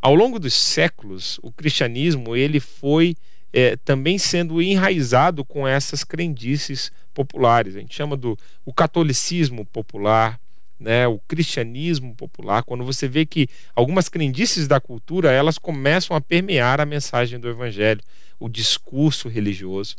ao 0.00 0.14
longo 0.14 0.38
dos 0.38 0.54
séculos, 0.54 1.38
o 1.42 1.52
cristianismo 1.52 2.34
ele 2.34 2.58
foi 2.58 3.14
é, 3.52 3.76
também 3.76 4.16
sendo 4.16 4.62
enraizado 4.62 5.44
com 5.44 5.68
essas 5.68 6.02
crendices 6.02 6.90
populares. 7.12 7.76
A 7.76 7.80
gente 7.80 7.94
chama 7.94 8.16
do 8.16 8.38
o 8.64 8.72
catolicismo 8.72 9.66
popular, 9.66 10.40
né, 10.82 11.06
o 11.06 11.18
cristianismo 11.20 12.14
popular, 12.14 12.62
quando 12.64 12.84
você 12.84 13.06
vê 13.06 13.24
que 13.24 13.48
algumas 13.74 14.08
crendices 14.08 14.66
da 14.66 14.80
cultura 14.80 15.30
elas 15.30 15.56
começam 15.56 16.16
a 16.16 16.20
permear 16.20 16.80
a 16.80 16.86
mensagem 16.86 17.38
do 17.38 17.48
evangelho, 17.48 18.02
o 18.38 18.48
discurso 18.48 19.28
religioso. 19.28 19.96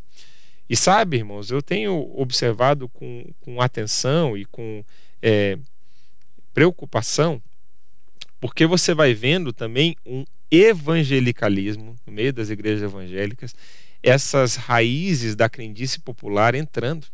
E 0.69 0.75
sabe, 0.75 1.17
irmãos, 1.17 1.49
eu 1.51 1.61
tenho 1.61 2.11
observado 2.15 2.89
com, 2.89 3.25
com 3.41 3.61
atenção 3.61 4.37
e 4.37 4.45
com 4.45 4.83
é, 5.21 5.57
preocupação, 6.53 7.41
porque 8.39 8.65
você 8.65 8.93
vai 8.93 9.13
vendo 9.13 9.53
também 9.53 9.95
um 10.05 10.25
evangelicalismo 10.51 11.95
no 12.05 12.13
meio 12.13 12.33
das 12.33 12.49
igrejas 12.49 12.83
evangélicas, 12.83 13.55
essas 14.01 14.55
raízes 14.55 15.35
da 15.35 15.47
crendice 15.47 15.99
popular 15.99 16.53
entrando 16.53 17.07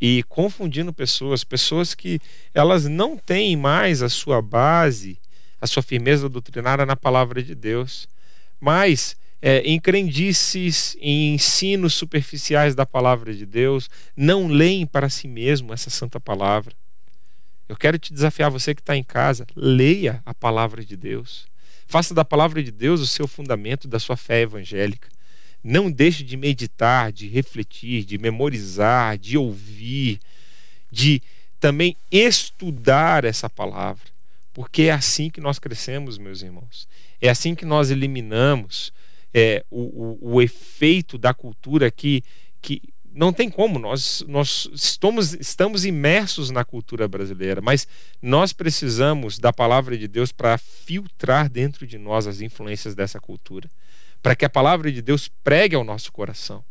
e 0.00 0.22
confundindo 0.24 0.92
pessoas, 0.92 1.44
pessoas 1.44 1.94
que 1.94 2.20
elas 2.52 2.84
não 2.84 3.16
têm 3.16 3.56
mais 3.56 4.02
a 4.02 4.08
sua 4.08 4.42
base, 4.42 5.18
a 5.60 5.66
sua 5.66 5.82
firmeza 5.82 6.28
doutrinária 6.28 6.84
na 6.84 6.96
palavra 6.96 7.42
de 7.42 7.54
Deus, 7.54 8.08
mas 8.60 9.16
é, 9.40 9.58
em 9.60 9.78
crendices, 9.78 10.96
em 11.00 11.34
ensinos 11.34 11.94
superficiais 11.94 12.74
da 12.74 12.84
palavra 12.84 13.34
de 13.34 13.46
Deus, 13.46 13.88
não 14.16 14.46
leem 14.46 14.86
para 14.86 15.08
si 15.08 15.28
mesmo 15.28 15.72
essa 15.72 15.90
santa 15.90 16.18
palavra. 16.18 16.74
Eu 17.68 17.76
quero 17.76 17.98
te 17.98 18.12
desafiar, 18.12 18.50
você 18.50 18.74
que 18.74 18.80
está 18.80 18.96
em 18.96 19.02
casa, 19.02 19.46
leia 19.56 20.22
a 20.24 20.32
palavra 20.32 20.84
de 20.84 20.96
Deus. 20.96 21.46
Faça 21.86 22.14
da 22.14 22.24
palavra 22.24 22.62
de 22.62 22.70
Deus 22.70 23.00
o 23.00 23.06
seu 23.06 23.26
fundamento 23.26 23.88
da 23.88 23.98
sua 23.98 24.16
fé 24.16 24.42
evangélica. 24.42 25.08
Não 25.68 25.90
deixe 25.90 26.22
de 26.22 26.36
meditar, 26.36 27.10
de 27.10 27.26
refletir, 27.26 28.04
de 28.04 28.18
memorizar, 28.18 29.18
de 29.18 29.36
ouvir, 29.36 30.20
de 30.92 31.20
também 31.58 31.96
estudar 32.08 33.24
essa 33.24 33.50
palavra, 33.50 34.04
porque 34.54 34.82
é 34.82 34.92
assim 34.92 35.28
que 35.28 35.40
nós 35.40 35.58
crescemos, 35.58 36.18
meus 36.18 36.40
irmãos. 36.40 36.86
É 37.20 37.28
assim 37.28 37.52
que 37.52 37.64
nós 37.64 37.90
eliminamos 37.90 38.92
é, 39.34 39.64
o, 39.68 39.80
o, 39.80 40.34
o 40.34 40.40
efeito 40.40 41.18
da 41.18 41.34
cultura 41.34 41.90
que, 41.90 42.22
que 42.62 42.80
não 43.12 43.32
tem 43.32 43.50
como, 43.50 43.80
nós, 43.80 44.24
nós 44.28 44.70
estamos, 44.72 45.34
estamos 45.34 45.84
imersos 45.84 46.48
na 46.48 46.64
cultura 46.64 47.08
brasileira, 47.08 47.60
mas 47.60 47.88
nós 48.22 48.52
precisamos 48.52 49.40
da 49.40 49.52
palavra 49.52 49.98
de 49.98 50.06
Deus 50.06 50.30
para 50.30 50.56
filtrar 50.58 51.50
dentro 51.50 51.88
de 51.88 51.98
nós 51.98 52.28
as 52.28 52.40
influências 52.40 52.94
dessa 52.94 53.18
cultura 53.18 53.68
para 54.22 54.34
que 54.34 54.44
a 54.44 54.50
palavra 54.50 54.90
de 54.90 55.02
Deus 55.02 55.28
pregue 55.42 55.76
ao 55.76 55.84
nosso 55.84 56.12
coração 56.12 56.64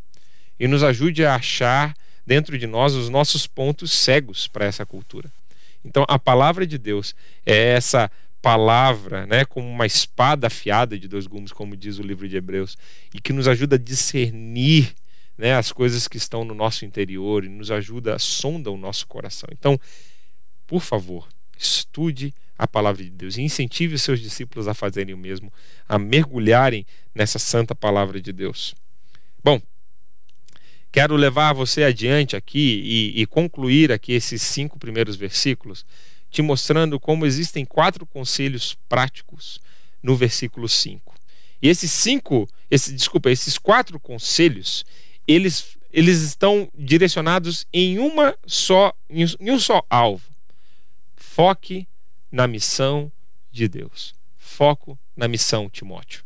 e 0.60 0.68
nos 0.68 0.84
ajude 0.84 1.26
a 1.26 1.36
achar 1.36 1.96
dentro 2.26 2.58
de 2.58 2.66
nós 2.68 2.94
os 2.94 3.10
nossos 3.10 3.46
pontos 3.46 3.92
cegos 3.92 4.48
para 4.48 4.66
essa 4.66 4.86
cultura. 4.86 5.32
Então, 5.84 6.04
a 6.08 6.18
palavra 6.18 6.66
de 6.66 6.78
Deus 6.78 7.16
é 7.46 7.74
essa 7.74 8.10
palavra, 8.42 9.26
né, 9.26 9.46
como 9.46 9.68
uma 9.68 9.86
espada 9.86 10.48
afiada 10.48 10.98
de 10.98 11.08
dois 11.08 11.28
gumes, 11.28 11.52
como 11.52 11.76
diz 11.76 11.98
o 11.98 12.04
livro 12.04 12.28
de 12.28 12.38
Hebreus, 12.38 12.78
e 13.14 13.20
que 13.20 13.34
nos 13.34 13.48
ajuda 13.48 13.76
a 13.76 13.80
discernir 13.80 14.94
né, 15.38 15.56
as 15.56 15.72
coisas 15.72 16.08
que 16.08 16.18
estão 16.18 16.44
no 16.44 16.54
nosso 16.54 16.86
interior 16.86 17.44
e 17.44 17.50
nos 17.50 17.72
ajuda, 17.72 18.16
a 18.16 18.20
sonda 18.20 18.72
o 18.72 18.78
nosso 18.78 19.08
coração. 19.08 19.50
Então, 19.52 19.80
por 20.68 20.82
favor, 20.82 21.28
estude 21.58 22.34
a 22.58 22.68
palavra 22.68 23.04
de 23.04 23.10
Deus 23.10 23.38
e 23.38 23.42
incentive 23.42 23.96
os 23.96 24.02
seus 24.02 24.20
discípulos 24.20 24.68
a 24.68 24.74
fazerem 24.74 25.14
o 25.14 25.18
mesmo, 25.18 25.52
a 25.88 26.00
mergulharem 26.00 26.86
nessa 27.14 27.38
santa 27.38 27.76
palavra 27.76 28.22
de 28.22 28.32
Deus. 28.32 28.74
Bom, 29.44 29.62
quero 30.92 31.16
levar 31.16 31.54
você 31.54 31.84
adiante 31.84 32.36
aqui 32.36 32.82
e, 33.16 33.22
e 33.22 33.26
concluir 33.26 33.92
aqui 33.92 34.14
esses 34.14 34.42
cinco 34.42 34.80
primeiros 34.80 35.16
versículos, 35.16 35.86
te 36.30 36.42
mostrando 36.42 37.00
como 37.00 37.26
existem 37.26 37.66
quatro 37.66 38.06
conselhos 38.06 38.78
práticos 38.88 39.60
no 40.02 40.16
versículo 40.16 40.70
5. 40.70 41.14
E 41.62 41.68
esses 41.68 41.92
cinco, 41.92 42.48
esse, 42.70 42.94
desculpa, 42.94 43.30
esses 43.30 43.58
quatro 43.58 44.00
conselhos, 44.00 44.86
eles, 45.28 45.78
eles 45.92 46.22
estão 46.22 46.70
direcionados 46.78 47.66
em 47.74 47.98
uma 47.98 48.38
só, 48.46 48.94
em 49.10 49.52
um 49.52 49.60
só 49.60 49.84
alvo. 49.90 50.24
Foque 51.16 51.88
na 52.36 52.48
missão 52.48 53.10
de 53.50 53.66
Deus. 53.70 54.14
Foco 54.38 55.00
na 55.16 55.26
missão, 55.26 55.70
Timóteo. 55.70 56.26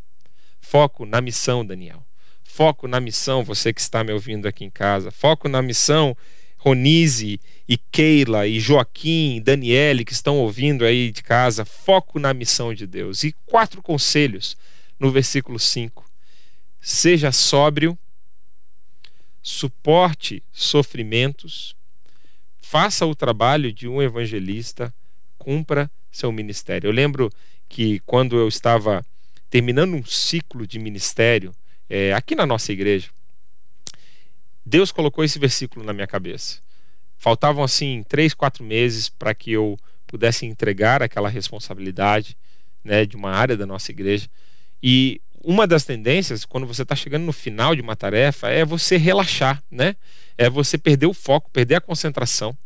Foco 0.59 1.05
na 1.05 1.21
missão, 1.21 1.63
Daniel. 1.63 2.03
Foco 2.43 2.87
na 2.87 2.99
missão, 2.99 3.43
você 3.43 3.71
que 3.71 3.79
está 3.79 4.03
me 4.03 4.11
ouvindo 4.11 4.47
aqui 4.47 4.65
em 4.65 4.71
casa. 4.71 5.11
Foco 5.11 5.47
na 5.47 5.61
missão, 5.61 6.17
Ronise 6.57 7.39
e 7.67 7.77
Keila 7.77 8.47
e 8.47 8.59
Joaquim, 8.59 9.35
e 9.35 9.39
Daniele 9.39 10.03
que 10.03 10.11
estão 10.11 10.39
ouvindo 10.39 10.83
aí 10.83 11.11
de 11.11 11.21
casa. 11.21 11.63
Foco 11.63 12.17
na 12.17 12.33
missão 12.33 12.73
de 12.73 12.87
Deus. 12.87 13.23
E 13.23 13.31
quatro 13.45 13.79
conselhos 13.83 14.57
no 14.99 15.11
versículo 15.11 15.59
5. 15.59 16.03
Seja 16.81 17.31
sóbrio, 17.31 17.95
suporte 19.43 20.41
sofrimentos, 20.51 21.75
faça 22.59 23.05
o 23.05 23.13
trabalho 23.13 23.71
de 23.71 23.87
um 23.87 24.01
evangelista, 24.01 24.91
cumpra 25.37 25.89
seu 26.11 26.31
ministério. 26.31 26.87
Eu 26.87 26.91
lembro 26.91 27.29
que 27.67 27.99
quando 28.05 28.37
eu 28.37 28.47
estava 28.47 29.05
terminando 29.49 29.93
um 29.93 30.03
ciclo 30.05 30.65
de 30.65 30.79
ministério 30.79 31.53
é, 31.89 32.13
aqui 32.13 32.35
na 32.35 32.45
nossa 32.45 32.71
igreja, 32.71 33.09
Deus 34.65 34.91
colocou 34.91 35.23
esse 35.23 35.39
versículo 35.39 35.85
na 35.85 35.93
minha 35.93 36.07
cabeça. 36.07 36.59
Faltavam 37.17 37.63
assim 37.63 38.03
três, 38.07 38.33
quatro 38.33 38.63
meses 38.63 39.09
para 39.09 39.33
que 39.33 39.51
eu 39.51 39.77
pudesse 40.05 40.45
entregar 40.45 41.01
aquela 41.03 41.29
responsabilidade 41.29 42.37
né, 42.83 43.05
de 43.05 43.15
uma 43.15 43.31
área 43.31 43.57
da 43.57 43.65
nossa 43.65 43.91
igreja. 43.91 44.29
E 44.81 45.21
uma 45.43 45.65
das 45.65 45.83
tendências, 45.83 46.45
quando 46.45 46.67
você 46.67 46.83
está 46.83 46.95
chegando 46.95 47.23
no 47.23 47.33
final 47.33 47.75
de 47.75 47.81
uma 47.81 47.95
tarefa, 47.95 48.49
é 48.49 48.65
você 48.65 48.97
relaxar, 48.97 49.61
né? 49.69 49.95
É 50.37 50.49
você 50.49 50.77
perder 50.77 51.07
o 51.07 51.13
foco, 51.13 51.49
perder 51.51 51.75
a 51.75 51.81
concentração. 51.81 52.57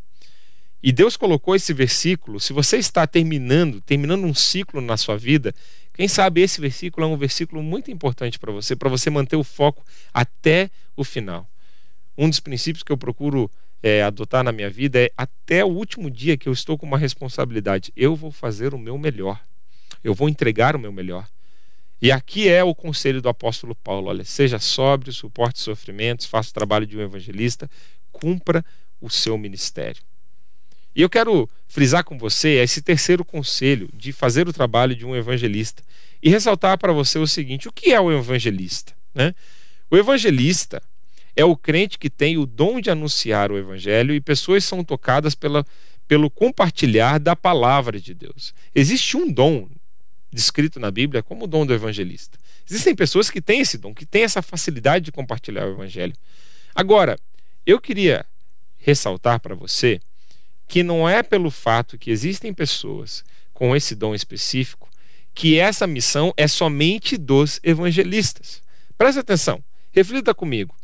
E 0.83 0.91
Deus 0.91 1.15
colocou 1.15 1.55
esse 1.55 1.71
versículo, 1.71 2.41
se 2.41 2.51
você 2.51 2.75
está 2.75 3.07
terminando, 3.07 3.79
terminando 3.79 4.25
um 4.25 4.33
ciclo 4.33 4.81
na 4.81 4.97
sua 4.97 5.15
vida, 5.17 5.55
quem 5.93 6.09
sabe 6.09 6.41
esse 6.41 6.59
versículo 6.59 7.05
é 7.05 7.09
um 7.09 7.15
versículo 7.15 7.63
muito 7.63 7.89
importante 7.89 8.37
para 8.37 8.51
você, 8.51 8.75
para 8.75 8.89
você 8.89 9.09
manter 9.09 9.37
o 9.37 9.45
foco 9.45 9.81
até 10.13 10.69
o 10.97 11.05
final. 11.05 11.49
Um 12.17 12.29
dos 12.29 12.41
princípios 12.41 12.83
que 12.83 12.91
eu 12.91 12.97
procuro 12.97 13.49
é, 13.81 14.03
adotar 14.03 14.43
na 14.43 14.51
minha 14.51 14.69
vida 14.69 14.99
é 14.99 15.09
até 15.15 15.63
o 15.63 15.69
último 15.69 16.11
dia 16.11 16.35
que 16.35 16.49
eu 16.49 16.53
estou 16.53 16.77
com 16.77 16.85
uma 16.85 16.97
responsabilidade, 16.97 17.93
eu 17.95 18.13
vou 18.13 18.29
fazer 18.29 18.73
o 18.73 18.77
meu 18.77 18.97
melhor. 18.97 19.39
Eu 20.03 20.13
vou 20.13 20.27
entregar 20.27 20.75
o 20.75 20.79
meu 20.79 20.91
melhor. 20.91 21.25
E 22.01 22.11
aqui 22.11 22.49
é 22.49 22.61
o 22.61 22.75
conselho 22.75 23.21
do 23.21 23.29
apóstolo 23.29 23.73
Paulo: 23.73 24.09
olha, 24.09 24.25
seja 24.25 24.59
sóbrio, 24.59 25.13
suporte 25.13 25.61
sofrimentos, 25.61 26.25
faça 26.25 26.49
o 26.49 26.53
trabalho 26.53 26.85
de 26.85 26.97
um 26.97 27.01
evangelista, 27.01 27.69
cumpra 28.11 28.65
o 28.99 29.09
seu 29.09 29.37
ministério. 29.37 30.03
E 30.95 31.01
eu 31.01 31.09
quero 31.09 31.49
frisar 31.67 32.03
com 32.03 32.17
você 32.17 32.61
esse 32.61 32.81
terceiro 32.81 33.25
conselho 33.25 33.89
de 33.93 34.11
fazer 34.11 34.47
o 34.47 34.53
trabalho 34.53 34.95
de 34.95 35.05
um 35.05 35.15
evangelista 35.15 35.83
e 36.21 36.29
ressaltar 36.29 36.77
para 36.77 36.93
você 36.93 37.17
o 37.17 37.27
seguinte: 37.27 37.67
o 37.67 37.71
que 37.71 37.91
é 37.91 37.99
o 37.99 38.11
evangelista? 38.11 38.93
Né? 39.13 39.33
O 39.89 39.97
evangelista 39.97 40.81
é 41.35 41.43
o 41.43 41.57
crente 41.57 41.97
que 41.97 42.09
tem 42.09 42.37
o 42.37 42.45
dom 42.45 42.79
de 42.79 42.89
anunciar 42.89 43.51
o 43.51 43.57
evangelho 43.57 44.13
e 44.13 44.21
pessoas 44.21 44.63
são 44.63 44.83
tocadas 44.83 45.33
pela, 45.33 45.65
pelo 46.07 46.29
compartilhar 46.29 47.19
da 47.19 47.35
palavra 47.35 47.99
de 47.99 48.13
Deus. 48.13 48.53
Existe 48.73 49.17
um 49.17 49.31
dom 49.31 49.67
descrito 50.31 50.79
na 50.79 50.91
Bíblia 50.91 51.23
como 51.23 51.45
o 51.45 51.47
dom 51.47 51.65
do 51.65 51.73
evangelista. 51.73 52.37
Existem 52.69 52.95
pessoas 52.95 53.29
que 53.29 53.41
têm 53.41 53.61
esse 53.61 53.77
dom, 53.77 53.93
que 53.93 54.05
têm 54.05 54.23
essa 54.23 54.41
facilidade 54.41 55.05
de 55.05 55.11
compartilhar 55.11 55.65
o 55.67 55.71
evangelho. 55.71 56.13
Agora, 56.73 57.17
eu 57.65 57.79
queria 57.79 58.25
ressaltar 58.77 59.39
para 59.39 59.55
você 59.55 59.99
que 60.67 60.83
não 60.83 61.07
é 61.07 61.21
pelo 61.21 61.51
fato 61.51 61.97
que 61.97 62.11
existem 62.11 62.53
pessoas 62.53 63.23
com 63.53 63.75
esse 63.75 63.95
dom 63.95 64.15
específico 64.15 64.89
que 65.33 65.57
essa 65.57 65.87
missão 65.87 66.33
é 66.37 66.47
somente 66.47 67.17
dos 67.17 67.59
evangelistas. 67.63 68.61
Preste 68.97 69.19
atenção, 69.19 69.63
reflita 69.91 70.33
comigo. 70.33 70.75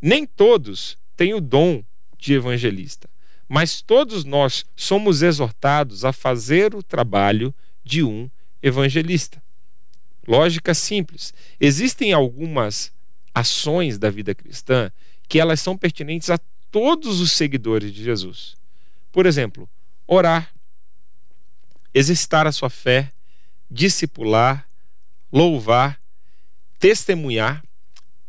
Nem 0.00 0.26
todos 0.26 0.98
têm 1.16 1.34
o 1.34 1.40
dom 1.40 1.82
de 2.18 2.34
evangelista, 2.34 3.08
mas 3.48 3.80
todos 3.80 4.24
nós 4.24 4.64
somos 4.76 5.22
exortados 5.22 6.04
a 6.04 6.12
fazer 6.12 6.74
o 6.74 6.82
trabalho 6.82 7.54
de 7.84 8.02
um 8.02 8.30
evangelista. 8.62 9.42
Lógica 10.26 10.74
simples. 10.74 11.34
Existem 11.58 12.12
algumas 12.12 12.92
ações 13.34 13.98
da 13.98 14.10
vida 14.10 14.34
cristã 14.34 14.90
que 15.28 15.40
elas 15.40 15.60
são 15.60 15.76
pertinentes 15.76 16.30
a 16.30 16.38
todos 16.70 17.20
os 17.20 17.32
seguidores 17.32 17.92
de 17.92 18.04
Jesus. 18.04 18.56
Por 19.12 19.26
exemplo, 19.26 19.68
orar, 20.06 20.52
exercitar 21.92 22.46
a 22.46 22.52
sua 22.52 22.70
fé, 22.70 23.12
discipular, 23.70 24.66
louvar, 25.30 26.00
testemunhar. 26.78 27.62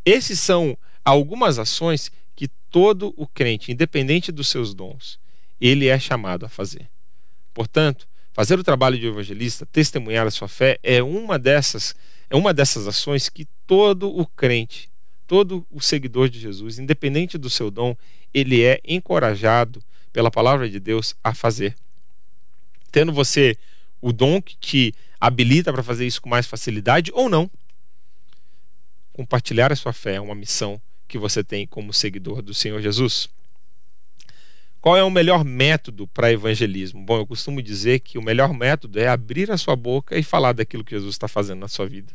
Esses 0.06 0.39
são 0.39 0.78
algumas 1.04 1.58
ações 1.58 2.12
que 2.36 2.48
todo 2.69 3.13
o 3.15 3.26
crente, 3.26 3.72
independente 3.72 4.32
dos 4.32 4.50
seus 4.50 4.74
dons, 4.74 5.19
ele 5.60 5.88
é 5.88 5.98
chamado 5.98 6.46
a 6.46 6.50
fazer. 6.50 6.89
Portanto, 7.54 8.08
fazer 8.34 8.60
o 8.60 8.63
trabalho 8.63 9.00
de 9.00 9.08
evangelista, 9.08 9.65
testemunhar 9.65 10.28
a 10.28 10.32
sua 10.32 10.48
fé 10.48 10.80
é 10.84 11.02
uma 11.02 11.39
dessas 11.39 11.96
é 12.30 12.36
uma 12.36 12.52
dessas 12.54 12.88
ações 12.88 13.30
que 13.30 13.46
todo 13.67 14.10
o 14.10 14.26
crente, 14.26 14.89
todo 15.28 15.65
o 15.69 15.80
seguidor 15.80 16.30
de 16.30 16.39
Jesus, 16.39 16.80
independente 16.80 17.38
do 17.38 17.48
seu 17.48 17.69
dom, 17.69 17.96
ele 18.34 18.63
é 18.63 18.82
encorajado 18.84 19.84
pela 20.13 20.32
palavra 20.32 20.69
de 20.69 20.80
Deus 20.80 21.15
a 21.23 21.34
fazer. 21.34 21.76
Tendo 22.91 23.12
você 23.12 23.58
o 23.99 24.13
dom 24.13 24.41
que 24.41 24.56
te 24.56 24.95
habilita 25.19 25.73
para 25.73 25.82
fazer 25.82 26.06
isso 26.06 26.21
com 26.21 26.30
mais 26.30 26.45
facilidade 26.45 27.12
ou 27.13 27.28
não. 27.28 27.49
Compartilhar 29.12 29.71
a 29.71 29.76
sua 29.76 29.93
fé 29.93 30.15
é 30.15 30.21
uma 30.21 30.36
missão 30.36 30.80
que 31.08 31.17
você 31.17 31.43
tem 31.43 31.65
como 31.65 31.93
seguidor 31.93 32.41
do 32.41 32.54
Senhor 32.54 32.82
Jesus. 32.82 33.30
Qual 34.82 34.97
é 34.97 35.04
o 35.04 35.10
melhor 35.10 35.45
método 35.45 36.08
para 36.08 36.32
evangelismo? 36.32 37.02
Bom, 37.06 37.17
eu 37.17 37.26
costumo 37.26 37.62
dizer 37.62 38.02
que 38.02 38.17
o 38.17 38.21
melhor 38.21 38.54
método 38.54 38.99
é 38.99 39.08
abrir 39.08 39.49
a 39.49 39.58
sua 39.58 39.78
boca 39.78 40.17
e 40.17 40.23
falar 40.23 40.52
daquilo 40.52 40.84
que 40.84 40.91
Jesus 40.91 41.15
está 41.15 41.28
fazendo 41.28 41.60
na 41.60 41.69
sua 41.69 41.88
vida. 41.88 42.12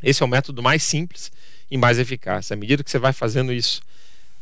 Esse 0.00 0.22
é 0.22 0.26
o 0.26 0.28
método 0.28 0.62
mais 0.62 0.84
simples 0.84 1.32
e 1.68 1.76
mais 1.76 1.98
eficaz. 1.98 2.52
À 2.52 2.56
medida 2.56 2.84
que 2.84 2.90
você 2.90 3.00
vai 3.00 3.12
fazendo 3.12 3.52
isso, 3.52 3.82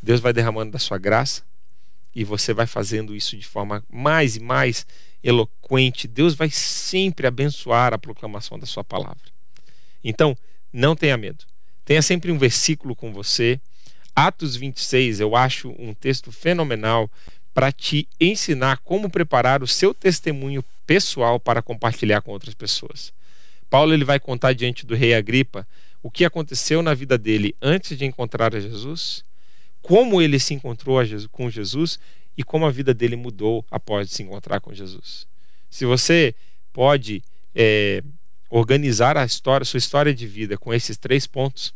Deus 0.03 0.19
vai 0.19 0.33
derramando 0.33 0.71
da 0.71 0.77
sua 0.77 0.99
graça, 0.99 1.41
e 2.15 2.23
você 2.23 2.53
vai 2.53 2.67
fazendo 2.67 3.15
isso 3.15 3.37
de 3.37 3.45
forma 3.45 3.83
mais 3.89 4.35
e 4.35 4.39
mais 4.39 4.85
eloquente, 5.23 6.07
Deus 6.07 6.33
vai 6.33 6.49
sempre 6.49 7.27
abençoar 7.27 7.93
a 7.93 7.97
proclamação 7.97 8.57
da 8.57 8.65
sua 8.65 8.83
palavra. 8.83 9.31
Então, 10.03 10.35
não 10.73 10.95
tenha 10.95 11.17
medo. 11.17 11.45
Tenha 11.85 12.01
sempre 12.01 12.31
um 12.31 12.37
versículo 12.37 12.95
com 12.95 13.13
você. 13.13 13.59
Atos 14.15 14.55
26, 14.55 15.19
eu 15.19 15.35
acho 15.35 15.73
um 15.77 15.93
texto 15.93 16.31
fenomenal 16.31 17.09
para 17.53 17.71
te 17.71 18.07
ensinar 18.19 18.77
como 18.79 19.09
preparar 19.09 19.61
o 19.61 19.67
seu 19.67 19.93
testemunho 19.93 20.63
pessoal 20.85 21.39
para 21.39 21.61
compartilhar 21.61 22.21
com 22.21 22.31
outras 22.31 22.53
pessoas. 22.53 23.13
Paulo 23.69 23.93
ele 23.93 24.05
vai 24.05 24.19
contar 24.19 24.53
diante 24.53 24.85
do 24.85 24.95
rei 24.95 25.13
Agripa 25.13 25.67
o 26.03 26.09
que 26.09 26.25
aconteceu 26.25 26.81
na 26.81 26.93
vida 26.93 27.17
dele 27.17 27.55
antes 27.61 27.97
de 27.97 28.05
encontrar 28.05 28.51
Jesus 28.53 29.23
como 29.81 30.21
ele 30.21 30.39
se 30.39 30.53
encontrou 30.53 30.97
com 31.31 31.49
Jesus 31.49 31.99
e 32.37 32.43
como 32.43 32.65
a 32.65 32.71
vida 32.71 32.93
dele 32.93 33.15
mudou 33.15 33.65
após 33.69 34.09
se 34.11 34.23
encontrar 34.23 34.59
com 34.59 34.73
Jesus. 34.73 35.27
Se 35.69 35.85
você 35.85 36.35
pode 36.71 37.23
é, 37.53 38.03
organizar 38.49 39.17
a 39.17 39.25
história, 39.25 39.65
sua 39.65 39.77
história 39.77 40.13
de 40.13 40.27
vida 40.27 40.57
com 40.57 40.73
esses 40.73 40.97
três 40.97 41.25
pontos, 41.25 41.73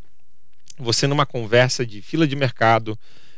você 0.78 1.08
numa 1.08 1.26
conversa 1.26 1.86
de 1.86 2.02
fila 2.02 2.28
de 2.28 2.36
mercado, 2.36 2.98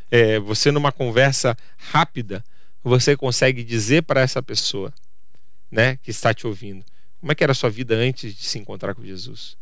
é, 0.10 0.39
você 0.39 0.71
numa 0.71 0.91
conversa 0.91 1.56
rápida, 1.77 2.43
você 2.84 3.15
consegue 3.15 3.63
dizer 3.63 4.03
para 4.03 4.21
essa 4.21 4.41
pessoa, 4.41 4.93
né, 5.69 5.97
que 5.97 6.10
está 6.10 6.34
te 6.34 6.47
ouvindo, 6.47 6.84
como 7.19 7.32
é 7.32 7.36
que 7.36 7.43
era 7.43 7.51
a 7.51 7.56
sua 7.56 7.69
vida 7.69 7.95
antes 7.95 8.34
de 8.34 8.45
se 8.45 8.58
encontrar 8.58 8.95
com 8.95 9.03
Jesus? 9.03 9.58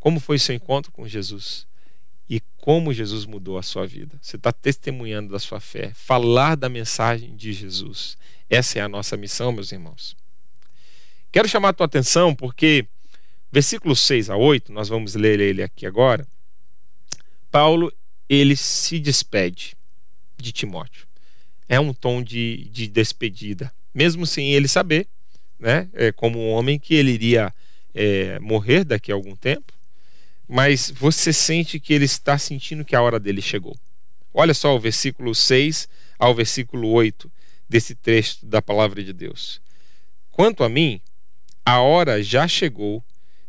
Como 0.00 0.18
foi 0.18 0.38
seu 0.38 0.54
encontro 0.54 0.90
com 0.90 1.06
Jesus? 1.06 1.66
E 2.32 2.40
como 2.56 2.94
Jesus 2.94 3.26
mudou 3.26 3.58
a 3.58 3.62
sua 3.62 3.86
vida. 3.86 4.18
Você 4.22 4.36
está 4.36 4.50
testemunhando 4.50 5.32
da 5.32 5.38
sua 5.38 5.60
fé, 5.60 5.92
falar 5.94 6.54
da 6.54 6.66
mensagem 6.66 7.36
de 7.36 7.52
Jesus. 7.52 8.16
Essa 8.48 8.78
é 8.78 8.80
a 8.80 8.88
nossa 8.88 9.18
missão, 9.18 9.52
meus 9.52 9.70
irmãos. 9.70 10.16
Quero 11.30 11.46
chamar 11.46 11.68
a 11.68 11.72
tua 11.74 11.84
atenção 11.84 12.34
porque 12.34 12.86
versículos 13.52 14.00
6 14.00 14.30
a 14.30 14.36
8, 14.38 14.72
nós 14.72 14.88
vamos 14.88 15.14
ler 15.14 15.40
ele 15.40 15.62
aqui 15.62 15.84
agora. 15.84 16.26
Paulo, 17.50 17.92
ele 18.26 18.56
se 18.56 18.98
despede 18.98 19.76
de 20.38 20.52
Timóteo. 20.52 21.06
É 21.68 21.78
um 21.78 21.92
tom 21.92 22.22
de, 22.22 22.66
de 22.72 22.88
despedida, 22.88 23.70
mesmo 23.92 24.26
sem 24.26 24.54
ele 24.54 24.68
saber, 24.68 25.06
né, 25.60 25.86
é, 25.92 26.10
como 26.10 26.38
um 26.38 26.48
homem 26.52 26.78
que 26.78 26.94
ele 26.94 27.10
iria 27.10 27.52
é, 27.94 28.38
morrer 28.38 28.84
daqui 28.84 29.12
a 29.12 29.14
algum 29.14 29.36
tempo 29.36 29.81
mas 30.54 30.90
você 30.90 31.32
sente 31.32 31.80
que 31.80 31.94
ele 31.94 32.04
está 32.04 32.36
sentindo 32.36 32.84
que 32.84 32.94
a 32.94 33.00
hora 33.00 33.18
dele 33.18 33.40
chegou. 33.40 33.74
Olha 34.34 34.52
só 34.52 34.76
o 34.76 34.78
versículo 34.78 35.34
6 35.34 35.88
ao 36.18 36.34
versículo 36.34 36.90
8 36.90 37.32
desse 37.66 37.94
trecho 37.94 38.44
da 38.44 38.60
palavra 38.60 39.02
de 39.02 39.14
Deus. 39.14 39.62
Quanto 40.30 40.62
a 40.62 40.68
mim, 40.68 41.00
a 41.64 41.80
hora 41.80 42.22
já 42.22 42.46
chegou 42.46 43.02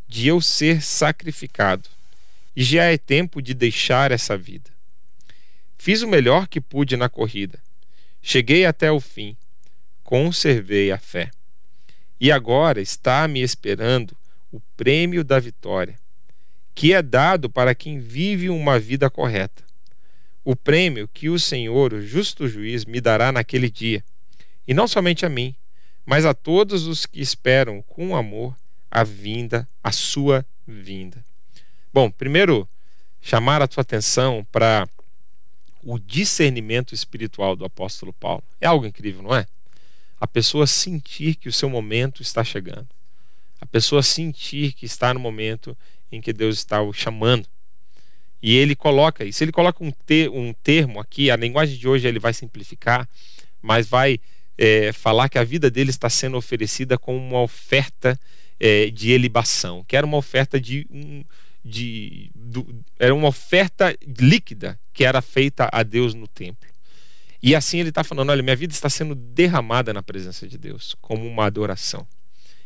de 0.07 0.29
eu 0.29 0.39
ser 0.39 0.81
sacrificado, 0.81 1.89
e 2.55 2.63
já 2.63 2.85
é 2.85 2.97
tempo 2.97 3.41
de 3.41 3.53
deixar 3.53 4.09
essa 4.09 4.37
vida. 4.37 4.71
Fiz 5.77 6.03
o 6.03 6.07
melhor 6.07 6.47
que 6.47 6.61
pude 6.61 6.95
na 6.95 7.09
corrida. 7.09 7.61
Cheguei 8.21 8.65
até 8.65 8.89
o 8.89 9.01
fim. 9.01 9.35
Conservei 10.05 10.89
a 10.89 10.97
fé. 10.97 11.31
E 12.17 12.31
agora 12.31 12.79
está 12.79 13.27
me 13.27 13.41
esperando 13.41 14.15
o 14.53 14.61
prêmio 14.77 15.21
da 15.21 15.37
vitória 15.37 16.01
que 16.73 16.93
é 16.93 17.01
dado 17.01 17.49
para 17.49 17.75
quem 17.75 17.99
vive 17.99 18.49
uma 18.49 18.79
vida 18.79 19.09
correta. 19.09 19.63
O 20.43 20.55
prêmio 20.55 21.07
que 21.07 21.29
o 21.29 21.39
Senhor, 21.39 21.93
o 21.93 22.01
justo 22.01 22.47
juiz, 22.47 22.85
me 22.85 22.99
dará 22.99 23.31
naquele 23.31 23.69
dia, 23.69 24.03
e 24.67 24.73
não 24.73 24.87
somente 24.87 25.25
a 25.25 25.29
mim, 25.29 25.55
mas 26.05 26.25
a 26.25 26.33
todos 26.33 26.85
os 26.85 27.05
que 27.05 27.21
esperam 27.21 27.81
com 27.81 28.15
amor 28.15 28.55
a 28.91 29.03
vinda, 29.03 29.67
a 29.83 29.91
sua 29.91 30.45
vinda. 30.67 31.23
Bom, 31.93 32.11
primeiro, 32.11 32.67
chamar 33.21 33.61
a 33.61 33.67
tua 33.67 33.81
atenção 33.81 34.45
para 34.51 34.87
o 35.83 35.97
discernimento 35.97 36.93
espiritual 36.93 37.55
do 37.55 37.65
apóstolo 37.65 38.13
Paulo. 38.13 38.43
É 38.59 38.67
algo 38.67 38.85
incrível, 38.85 39.21
não 39.21 39.35
é? 39.35 39.45
A 40.19 40.27
pessoa 40.27 40.67
sentir 40.67 41.35
que 41.35 41.49
o 41.49 41.53
seu 41.53 41.69
momento 41.69 42.21
está 42.21 42.43
chegando. 42.43 42.87
A 43.59 43.65
pessoa 43.65 44.03
sentir 44.03 44.73
que 44.73 44.85
está 44.85 45.13
no 45.13 45.19
momento 45.19 45.77
em 46.15 46.21
que 46.21 46.31
Deus 46.31 46.57
está 46.57 46.81
o 46.81 46.93
chamando. 46.93 47.47
E 48.41 48.55
ele 48.55 48.75
coloca 48.75 49.25
isso. 49.25 49.43
Ele 49.43 49.51
coloca 49.51 49.83
um, 49.83 49.91
ter, 49.91 50.29
um 50.29 50.53
termo 50.53 50.99
aqui, 50.99 51.31
a 51.31 51.35
linguagem 51.35 51.77
de 51.77 51.87
hoje 51.87 52.07
ele 52.07 52.19
vai 52.19 52.33
simplificar, 52.33 53.07
mas 53.61 53.87
vai 53.87 54.19
é, 54.57 54.91
falar 54.91 55.29
que 55.29 55.37
a 55.37 55.43
vida 55.43 55.71
dele 55.71 55.89
está 55.89 56.09
sendo 56.09 56.37
oferecida 56.37 56.97
como 56.97 57.17
uma 57.17 57.41
oferta 57.41 58.19
é, 58.59 58.89
de 58.89 59.11
elibação, 59.11 59.83
que 59.87 59.95
era 59.95 60.05
uma 60.05 60.17
oferta 60.17 60.59
de. 60.59 60.85
Um, 60.91 61.23
de 61.65 62.29
do, 62.35 62.83
era 62.99 63.15
uma 63.15 63.29
oferta 63.29 63.97
líquida 64.05 64.77
que 64.93 65.05
era 65.05 65.21
feita 65.21 65.69
a 65.71 65.81
Deus 65.81 66.13
no 66.13 66.27
templo. 66.27 66.69
E 67.41 67.55
assim 67.55 67.79
ele 67.79 67.89
está 67.89 68.03
falando: 68.03 68.29
olha, 68.29 68.43
minha 68.43 68.55
vida 68.55 68.73
está 68.73 68.89
sendo 68.89 69.15
derramada 69.15 69.93
na 69.93 70.03
presença 70.03 70.45
de 70.47 70.57
Deus, 70.57 70.95
como 71.01 71.25
uma 71.25 71.45
adoração. 71.45 72.05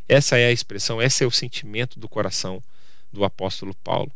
Essa 0.10 0.38
é 0.38 0.48
a 0.48 0.52
expressão, 0.52 1.02
esse 1.02 1.24
é 1.24 1.28
o 1.28 1.32
sentimento 1.32 2.00
do 2.00 2.10
coração 2.10 2.64
do 3.18 3.26
apóstolo 3.26 3.74
Paulo. 3.84 4.12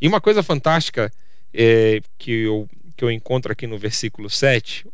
E 0.00 0.08
uma 0.08 0.20
coisa 0.20 0.42
fantástica 0.42 1.12
é, 1.52 2.00
que, 2.18 2.30
eu, 2.30 2.68
que 2.96 3.04
eu 3.04 3.10
encontro 3.10 3.52
aqui 3.52 3.66
no 3.66 3.78
versículo 3.78 4.28
7, 4.28 4.86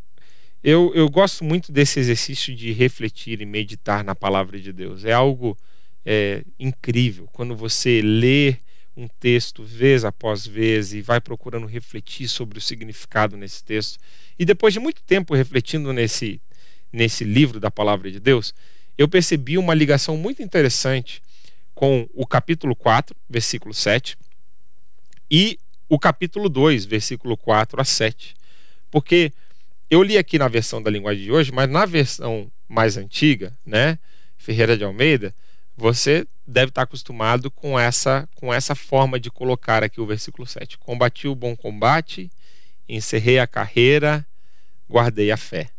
Eu, 0.63 0.93
eu 0.95 1.09
gosto 1.09 1.45
muito 1.45 1.71
desse 1.71 2.01
exercício 2.01 2.55
de 2.55 2.73
refletir 2.73 3.41
e 3.41 3.47
meditar 3.47 4.03
na 4.03 4.15
palavra 4.15 4.61
de 4.61 4.73
Deus. 4.73 5.05
É 5.05 5.13
algo 5.13 5.57
é, 6.05 6.43
incrível 6.59 7.29
quando 7.33 7.55
você 7.55 8.03
lê 8.03 8.57
um 8.97 9.07
texto 9.07 9.63
vez 9.63 10.05
após 10.05 10.45
vez 10.45 10.93
e 10.93 11.01
vai 11.01 11.21
procurando 11.21 11.67
refletir 11.67 12.29
sobre 12.29 12.59
o 12.59 12.61
significado 12.61 13.37
nesse 13.37 13.63
texto. 13.63 13.99
E 14.37 14.45
depois 14.45 14.75
de 14.75 14.81
muito 14.81 15.01
tempo 15.03 15.37
refletindo 15.37 15.93
nesse, 15.93 16.41
nesse 16.93 17.23
livro 17.23 17.61
da 17.61 17.71
palavra 17.71 18.11
de 18.11 18.19
Deus, 18.19 18.53
eu 18.99 19.09
percebi 19.09 19.57
uma 19.57 19.73
ligação 19.73 20.17
muito 20.17 20.43
interessante 20.43 21.23
com 21.79 22.09
o 22.13 22.27
capítulo 22.27 22.75
4, 22.75 23.15
versículo 23.31 23.73
7, 23.73 24.19
e 25.31 25.61
o 25.89 25.97
capítulo 25.97 26.49
2, 26.49 26.85
versículo 26.85 27.37
4 27.37 27.81
a 27.81 27.85
7. 27.85 28.35
Porque 28.91 29.33
eu 29.89 30.03
li 30.03 30.19
aqui 30.19 30.41
na 30.41 30.49
versão 30.49 30.83
da 30.83 30.91
linguagem 30.91 31.23
de 31.23 31.31
hoje, 31.31 31.53
mas 31.53 31.71
na 31.71 31.87
versão 31.87 32.51
mais 32.69 32.97
antiga, 32.97 33.57
né, 33.65 33.97
Ferreira 34.37 34.77
de 34.77 34.83
Almeida, 34.83 35.33
você 35.77 36.27
deve 36.45 36.71
estar 36.71 36.83
acostumado 36.83 37.49
com 37.49 37.79
essa 37.79 38.29
com 38.35 38.53
essa 38.53 38.75
forma 38.75 39.21
de 39.21 39.31
colocar 39.31 39.85
aqui 39.85 40.01
o 40.01 40.07
versículo 40.07 40.49
7. 40.49 40.79
Combati 40.79 41.29
o 41.29 41.35
bom 41.37 41.55
combate, 41.55 42.29
encerrei 42.89 43.39
a 43.39 43.47
carreira, 43.47 44.27
guardei 44.91 45.31
a 45.31 45.37
fé. 45.37 45.71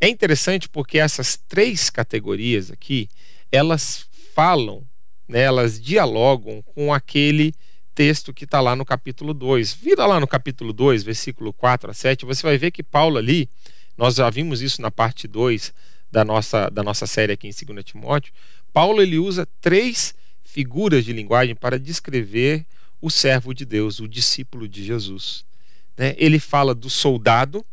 É 0.00 0.06
interessante 0.06 0.68
porque 0.68 1.00
essas 1.00 1.36
três 1.36 1.90
categorias 1.90 2.70
aqui, 2.70 3.08
elas 3.50 4.05
falam, 4.36 4.86
né, 5.26 5.40
elas 5.40 5.80
dialogam 5.80 6.60
com 6.60 6.92
aquele 6.92 7.54
texto 7.94 8.34
que 8.34 8.44
está 8.44 8.60
lá 8.60 8.76
no 8.76 8.84
capítulo 8.84 9.32
2. 9.32 9.72
Vira 9.72 10.04
lá 10.04 10.20
no 10.20 10.26
capítulo 10.26 10.74
2, 10.74 11.02
versículo 11.02 11.54
4 11.54 11.90
a 11.90 11.94
7, 11.94 12.26
você 12.26 12.42
vai 12.42 12.58
ver 12.58 12.70
que 12.70 12.82
Paulo 12.82 13.16
ali, 13.16 13.48
nós 13.96 14.16
já 14.16 14.28
vimos 14.28 14.60
isso 14.60 14.82
na 14.82 14.90
parte 14.90 15.26
2 15.26 15.72
da 16.12 16.22
nossa, 16.22 16.68
da 16.68 16.82
nossa 16.82 17.06
série 17.06 17.32
aqui 17.32 17.48
em 17.48 17.50
2 17.50 17.82
Timóteo, 17.82 18.34
Paulo 18.74 19.00
ele 19.00 19.18
usa 19.18 19.48
três 19.58 20.14
figuras 20.44 21.06
de 21.06 21.14
linguagem 21.14 21.54
para 21.54 21.78
descrever 21.78 22.66
o 23.00 23.10
servo 23.10 23.54
de 23.54 23.64
Deus, 23.64 24.00
o 24.00 24.06
discípulo 24.06 24.68
de 24.68 24.84
Jesus. 24.84 25.46
Né? 25.96 26.14
Ele 26.18 26.38
fala 26.38 26.74
do 26.74 26.90
soldado 26.90 27.64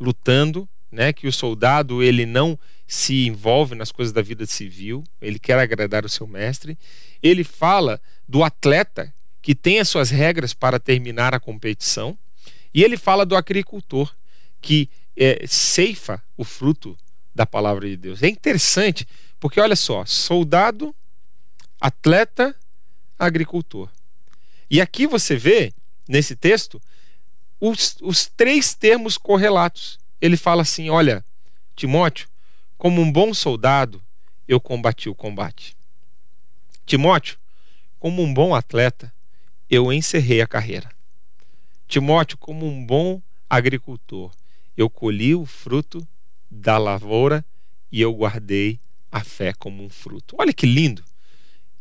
lutando, 0.00 0.66
né? 0.90 1.12
que 1.12 1.28
o 1.28 1.32
soldado 1.32 2.02
ele 2.02 2.24
não 2.24 2.58
se 2.88 3.26
envolve 3.26 3.74
nas 3.74 3.92
coisas 3.92 4.14
da 4.14 4.22
vida 4.22 4.46
civil, 4.46 5.04
ele 5.20 5.38
quer 5.38 5.58
agradar 5.58 6.06
o 6.06 6.08
seu 6.08 6.26
mestre. 6.26 6.78
Ele 7.22 7.44
fala 7.44 8.00
do 8.26 8.42
atleta 8.42 9.12
que 9.42 9.54
tem 9.54 9.78
as 9.78 9.90
suas 9.90 10.08
regras 10.08 10.54
para 10.54 10.80
terminar 10.80 11.34
a 11.34 11.40
competição. 11.40 12.18
E 12.72 12.82
ele 12.82 12.96
fala 12.96 13.26
do 13.26 13.36
agricultor 13.36 14.14
que 14.62 14.88
é, 15.14 15.44
ceifa 15.46 16.22
o 16.34 16.44
fruto 16.44 16.96
da 17.34 17.44
palavra 17.44 17.86
de 17.86 17.96
Deus. 17.96 18.22
É 18.22 18.28
interessante, 18.28 19.06
porque 19.38 19.60
olha 19.60 19.76
só: 19.76 20.06
soldado, 20.06 20.94
atleta, 21.78 22.56
agricultor. 23.18 23.90
E 24.70 24.80
aqui 24.80 25.06
você 25.06 25.36
vê, 25.36 25.74
nesse 26.08 26.34
texto, 26.34 26.80
os, 27.60 27.96
os 28.00 28.26
três 28.26 28.72
termos 28.72 29.18
correlatos. 29.18 29.98
Ele 30.20 30.38
fala 30.38 30.62
assim: 30.62 30.88
olha, 30.88 31.22
Timóteo, 31.76 32.28
como 32.78 33.02
um 33.02 33.10
bom 33.10 33.34
soldado, 33.34 34.00
eu 34.46 34.60
combati 34.60 35.08
o 35.08 35.14
combate. 35.14 35.76
Timóteo, 36.86 37.36
como 37.98 38.22
um 38.22 38.32
bom 38.32 38.54
atleta, 38.54 39.12
eu 39.68 39.92
encerrei 39.92 40.40
a 40.40 40.46
carreira. 40.46 40.88
Timóteo, 41.88 42.38
como 42.38 42.66
um 42.66 42.86
bom 42.86 43.20
agricultor, 43.50 44.30
eu 44.76 44.88
colhi 44.88 45.34
o 45.34 45.44
fruto 45.44 46.06
da 46.48 46.78
lavoura 46.78 47.44
e 47.90 48.00
eu 48.00 48.14
guardei 48.14 48.78
a 49.10 49.24
fé 49.24 49.52
como 49.52 49.82
um 49.82 49.90
fruto. 49.90 50.36
Olha 50.38 50.52
que 50.52 50.64
lindo 50.64 51.04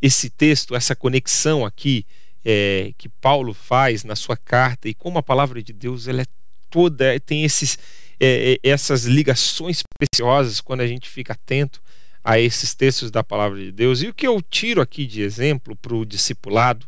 esse 0.01 0.29
texto, 0.29 0.75
essa 0.75 0.95
conexão 0.95 1.63
aqui 1.63 2.05
é, 2.43 2.91
que 2.97 3.07
Paulo 3.07 3.53
faz 3.53 4.03
na 4.03 4.15
sua 4.15 4.35
carta 4.35 4.89
e 4.89 4.93
como 4.93 5.19
a 5.19 5.23
palavra 5.23 5.61
de 5.61 5.73
Deus 5.73 6.07
ela 6.07 6.23
é 6.23 6.25
toda 6.69 7.19
tem 7.19 7.43
esses 7.43 7.77
é, 8.20 8.53
é 8.53 8.70
essas 8.70 9.05
ligações 9.05 9.84
preciosas 9.97 10.61
quando 10.61 10.82
a 10.82 10.88
gente 10.88 11.09
fica 11.09 11.34
atento 11.34 11.82
a 12.24 12.39
esses 12.39 12.74
textos 12.74 13.09
da 13.11 13.24
palavra 13.24 13.59
de 13.59 13.72
Deus. 13.72 14.01
E 14.01 14.07
o 14.07 14.13
que 14.13 14.28
eu 14.28 14.41
tiro 14.41 14.82
aqui 14.82 15.05
de 15.05 15.22
exemplo 15.22 15.76
para 15.76 15.95
o 15.95 16.05
discipulado 16.05 16.86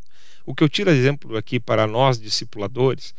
o 0.50 0.56
que 0.56 0.64
eu 0.64 0.70
tiro 0.70 0.90
exemplo 0.90 1.38
aqui 1.38 1.60
para 1.60 1.86
nós 1.86 2.20
discipuladores 2.20 3.14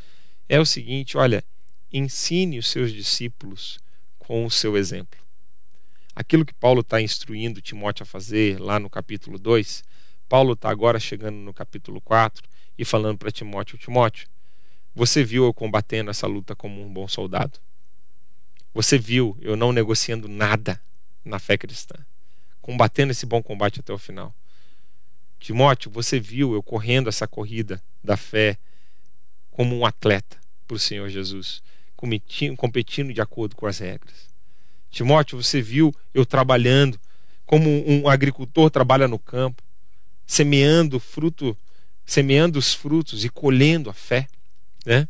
é 0.49 0.59
o 0.59 0.67
seguinte: 0.67 1.17
olha, 1.17 1.45
ensine 1.93 2.59
os 2.59 2.69
seus 2.69 2.93
discípulos 2.93 3.79
com 4.19 4.45
o 4.45 4.51
seu 4.51 4.77
exemplo. 4.77 5.21
Aquilo 6.13 6.45
que 6.45 6.53
Paulo 6.53 6.81
está 6.81 7.01
instruindo 7.01 7.61
Timóteo 7.61 8.03
a 8.03 8.07
fazer 8.07 8.61
lá 8.61 8.81
no 8.81 8.91
capítulo 8.91 9.39
2, 9.39 9.85
Paulo 10.29 10.55
está 10.55 10.71
agora 10.71 10.99
chegando 10.99 11.37
no 11.37 11.55
capítulo 11.55 12.01
4 12.01 12.43
e 12.77 12.85
falando 12.85 13.19
para 13.19 13.31
Timóteo: 13.31 13.79
Timóteo, 13.79 14.27
você 14.93 15.23
viu 15.23 15.45
eu 15.45 15.55
combatendo 15.55 16.11
essa 16.11 16.27
luta 16.27 16.57
como 16.57 16.85
um 16.85 16.93
bom 16.93 17.07
soldado. 17.07 17.61
Você 18.73 18.99
viu 18.99 19.37
eu 19.41 19.57
não 19.57 19.73
negociando 19.73 20.29
nada 20.29 20.81
na 21.25 21.39
fé 21.39 21.59
cristã, 21.59 21.97
combatendo 22.61 23.12
esse 23.12 23.27
bom 23.27 23.43
combate 23.43 23.81
até 23.81 23.93
o 23.93 23.99
final. 23.99 24.35
Timóteo, 25.39 25.91
você 25.91 26.21
viu 26.21 26.55
eu 26.55 26.62
correndo 26.62 27.09
essa 27.09 27.27
corrida 27.27 27.83
da 28.03 28.16
fé 28.16 28.59
como 29.51 29.77
um 29.77 29.85
atleta 29.85 30.39
para 30.66 30.77
o 30.77 30.79
Senhor 30.79 31.09
Jesus, 31.09 31.62
competindo 31.97 33.12
de 33.12 33.21
acordo 33.21 33.57
com 33.57 33.66
as 33.66 33.79
regras. 33.79 34.29
Timóteo, 34.91 35.43
você 35.43 35.61
viu 35.61 35.95
eu 36.14 36.25
trabalhando 36.25 36.99
como 37.45 37.68
um 37.68 38.09
agricultor 38.09 38.71
trabalha 38.71 39.09
no 39.09 39.18
campo, 39.18 39.62
semeando 40.25 41.01
fruto, 41.01 41.57
semeando 42.07 42.59
os 42.59 42.73
frutos 42.73 43.25
e 43.25 43.29
colhendo 43.29 43.91
a 43.91 43.93
fé, 43.93 44.29
né? 44.87 45.09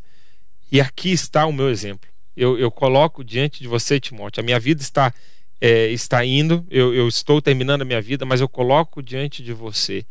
E 0.71 0.81
aqui 0.81 1.11
está 1.11 1.45
o 1.45 1.53
meu 1.53 1.69
exemplo. 1.69 2.10
Eu, 2.41 2.57
eu 2.57 2.71
coloco 2.71 3.23
diante 3.23 3.61
de 3.61 3.67
você, 3.67 3.99
Timóteo. 3.99 4.41
A 4.41 4.43
minha 4.43 4.59
vida 4.59 4.81
está 4.81 5.13
é, 5.61 5.91
está 5.91 6.25
indo, 6.25 6.65
eu, 6.71 6.91
eu 6.91 7.07
estou 7.07 7.39
terminando 7.39 7.83
a 7.83 7.85
minha 7.85 8.01
vida, 8.01 8.25
mas 8.25 8.41
eu 8.41 8.49
coloco 8.49 9.03
diante 9.03 9.43
de 9.43 9.53
você 9.53 10.03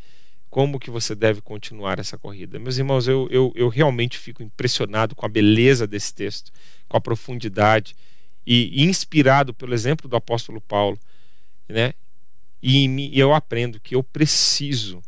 como 0.48 0.78
que 0.78 0.90
você 0.90 1.12
deve 1.12 1.40
continuar 1.40 1.98
essa 1.98 2.16
corrida. 2.16 2.56
Meus 2.56 2.78
irmãos, 2.78 3.08
eu, 3.08 3.28
eu, 3.32 3.52
eu 3.56 3.68
realmente 3.68 4.16
fico 4.16 4.44
impressionado 4.44 5.16
com 5.16 5.26
a 5.26 5.28
beleza 5.28 5.88
desse 5.88 6.14
texto, 6.14 6.52
com 6.88 6.96
a 6.96 7.00
profundidade 7.00 7.96
e, 8.46 8.84
inspirado 8.84 9.52
pelo 9.52 9.74
exemplo 9.74 10.08
do 10.08 10.14
apóstolo 10.14 10.60
Paulo, 10.60 10.98
né? 11.68 11.94
E 12.62 13.18
eu 13.18 13.34
aprendo 13.34 13.80
que 13.80 13.96
eu 13.96 14.04
preciso 14.04 15.02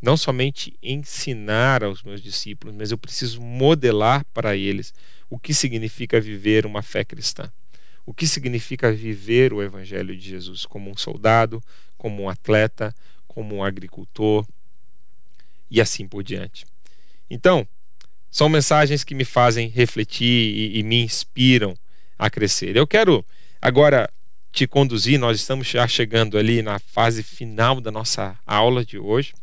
não 0.00 0.16
somente 0.16 0.76
ensinar 0.82 1.82
aos 1.82 2.02
meus 2.02 2.22
discípulos, 2.22 2.74
mas 2.76 2.90
eu 2.90 2.98
preciso 2.98 3.40
modelar 3.40 4.24
para 4.32 4.56
eles 4.56 4.94
o 5.28 5.38
que 5.38 5.52
significa 5.52 6.20
viver 6.20 6.64
uma 6.64 6.82
fé 6.82 7.04
cristã 7.04 7.50
o 8.08 8.14
que 8.14 8.26
significa 8.26 8.90
viver 8.90 9.52
o 9.52 9.62
Evangelho 9.62 10.16
de 10.16 10.30
Jesus 10.30 10.64
como 10.64 10.90
um 10.90 10.96
soldado, 10.96 11.62
como 11.98 12.22
um 12.22 12.28
atleta, 12.30 12.94
como 13.26 13.56
um 13.56 13.62
agricultor 13.62 14.46
e 15.70 15.78
assim 15.78 16.08
por 16.08 16.22
diante. 16.22 16.64
Então, 17.28 17.68
são 18.30 18.48
mensagens 18.48 19.04
que 19.04 19.14
me 19.14 19.26
fazem 19.26 19.68
refletir 19.68 20.24
e, 20.24 20.78
e 20.78 20.82
me 20.82 21.02
inspiram 21.02 21.76
a 22.18 22.30
crescer. 22.30 22.76
Eu 22.76 22.86
quero 22.86 23.22
agora 23.60 24.10
te 24.52 24.66
conduzir, 24.66 25.18
nós 25.18 25.38
estamos 25.38 25.66
já 25.66 25.86
chegando 25.86 26.38
ali 26.38 26.62
na 26.62 26.78
fase 26.78 27.22
final 27.22 27.78
da 27.78 27.90
nossa 27.90 28.38
aula 28.46 28.86
de 28.86 28.98
hoje, 28.98 29.34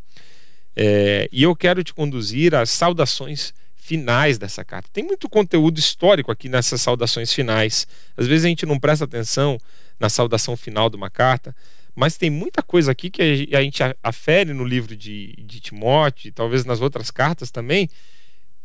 é, 0.76 1.30
e 1.32 1.44
eu 1.44 1.56
quero 1.56 1.84
te 1.84 1.94
conduzir 1.94 2.54
às 2.54 2.70
saudações 2.70 3.54
finais 3.76 4.38
dessa 4.38 4.66
carta. 4.66 4.90
Tem 4.92 5.04
muito 5.04 5.30
conteúdo 5.30 5.78
histórico 5.78 6.32
aqui 6.32 6.50
nessas 6.50 6.82
saudações 6.82 7.32
finais. 7.32 7.88
Às 8.18 8.26
vezes 8.26 8.46
a 8.46 8.50
gente 8.50 8.66
não 8.66 8.80
presta 8.80 9.06
atenção 9.06 9.60
na 10.00 10.10
saudação 10.10 10.58
final 10.58 10.90
de 10.90 10.96
uma 10.96 11.10
carta, 11.10 11.56
mas 11.96 12.18
tem 12.18 12.30
muita 12.30 12.62
coisa 12.62 12.92
aqui 12.92 13.10
que 13.10 13.48
a 13.54 13.62
gente 13.62 13.82
afere 14.04 14.54
no 14.54 14.66
livro 14.66 14.96
de, 14.96 15.34
de 15.38 15.60
Timóteo, 15.60 16.28
e 16.28 16.32
talvez 16.32 16.66
nas 16.66 16.82
outras 16.82 17.10
cartas 17.10 17.52
também, 17.52 17.90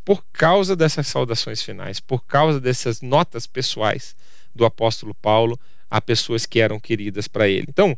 por 0.04 0.24
causa 0.32 0.74
dessas 0.74 1.06
saudações 1.06 1.62
finais, 1.62 2.00
por 2.00 2.24
causa 2.24 2.58
dessas 2.58 3.00
notas 3.00 3.46
pessoais 3.46 4.16
do 4.54 4.64
apóstolo 4.64 5.14
Paulo 5.14 5.60
a 5.88 6.00
pessoas 6.00 6.46
que 6.46 6.60
eram 6.60 6.80
queridas 6.80 7.28
para 7.28 7.46
ele. 7.48 7.66
Então, 7.68 7.96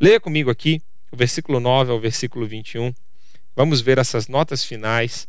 leia 0.00 0.20
comigo 0.20 0.50
aqui 0.50 0.80
o 1.10 1.16
versículo 1.16 1.60
9 1.60 1.90
ao 1.90 2.00
versículo 2.00 2.46
21. 2.46 2.94
Vamos 3.56 3.80
ver 3.80 3.98
essas 3.98 4.28
notas 4.28 4.64
finais 4.64 5.28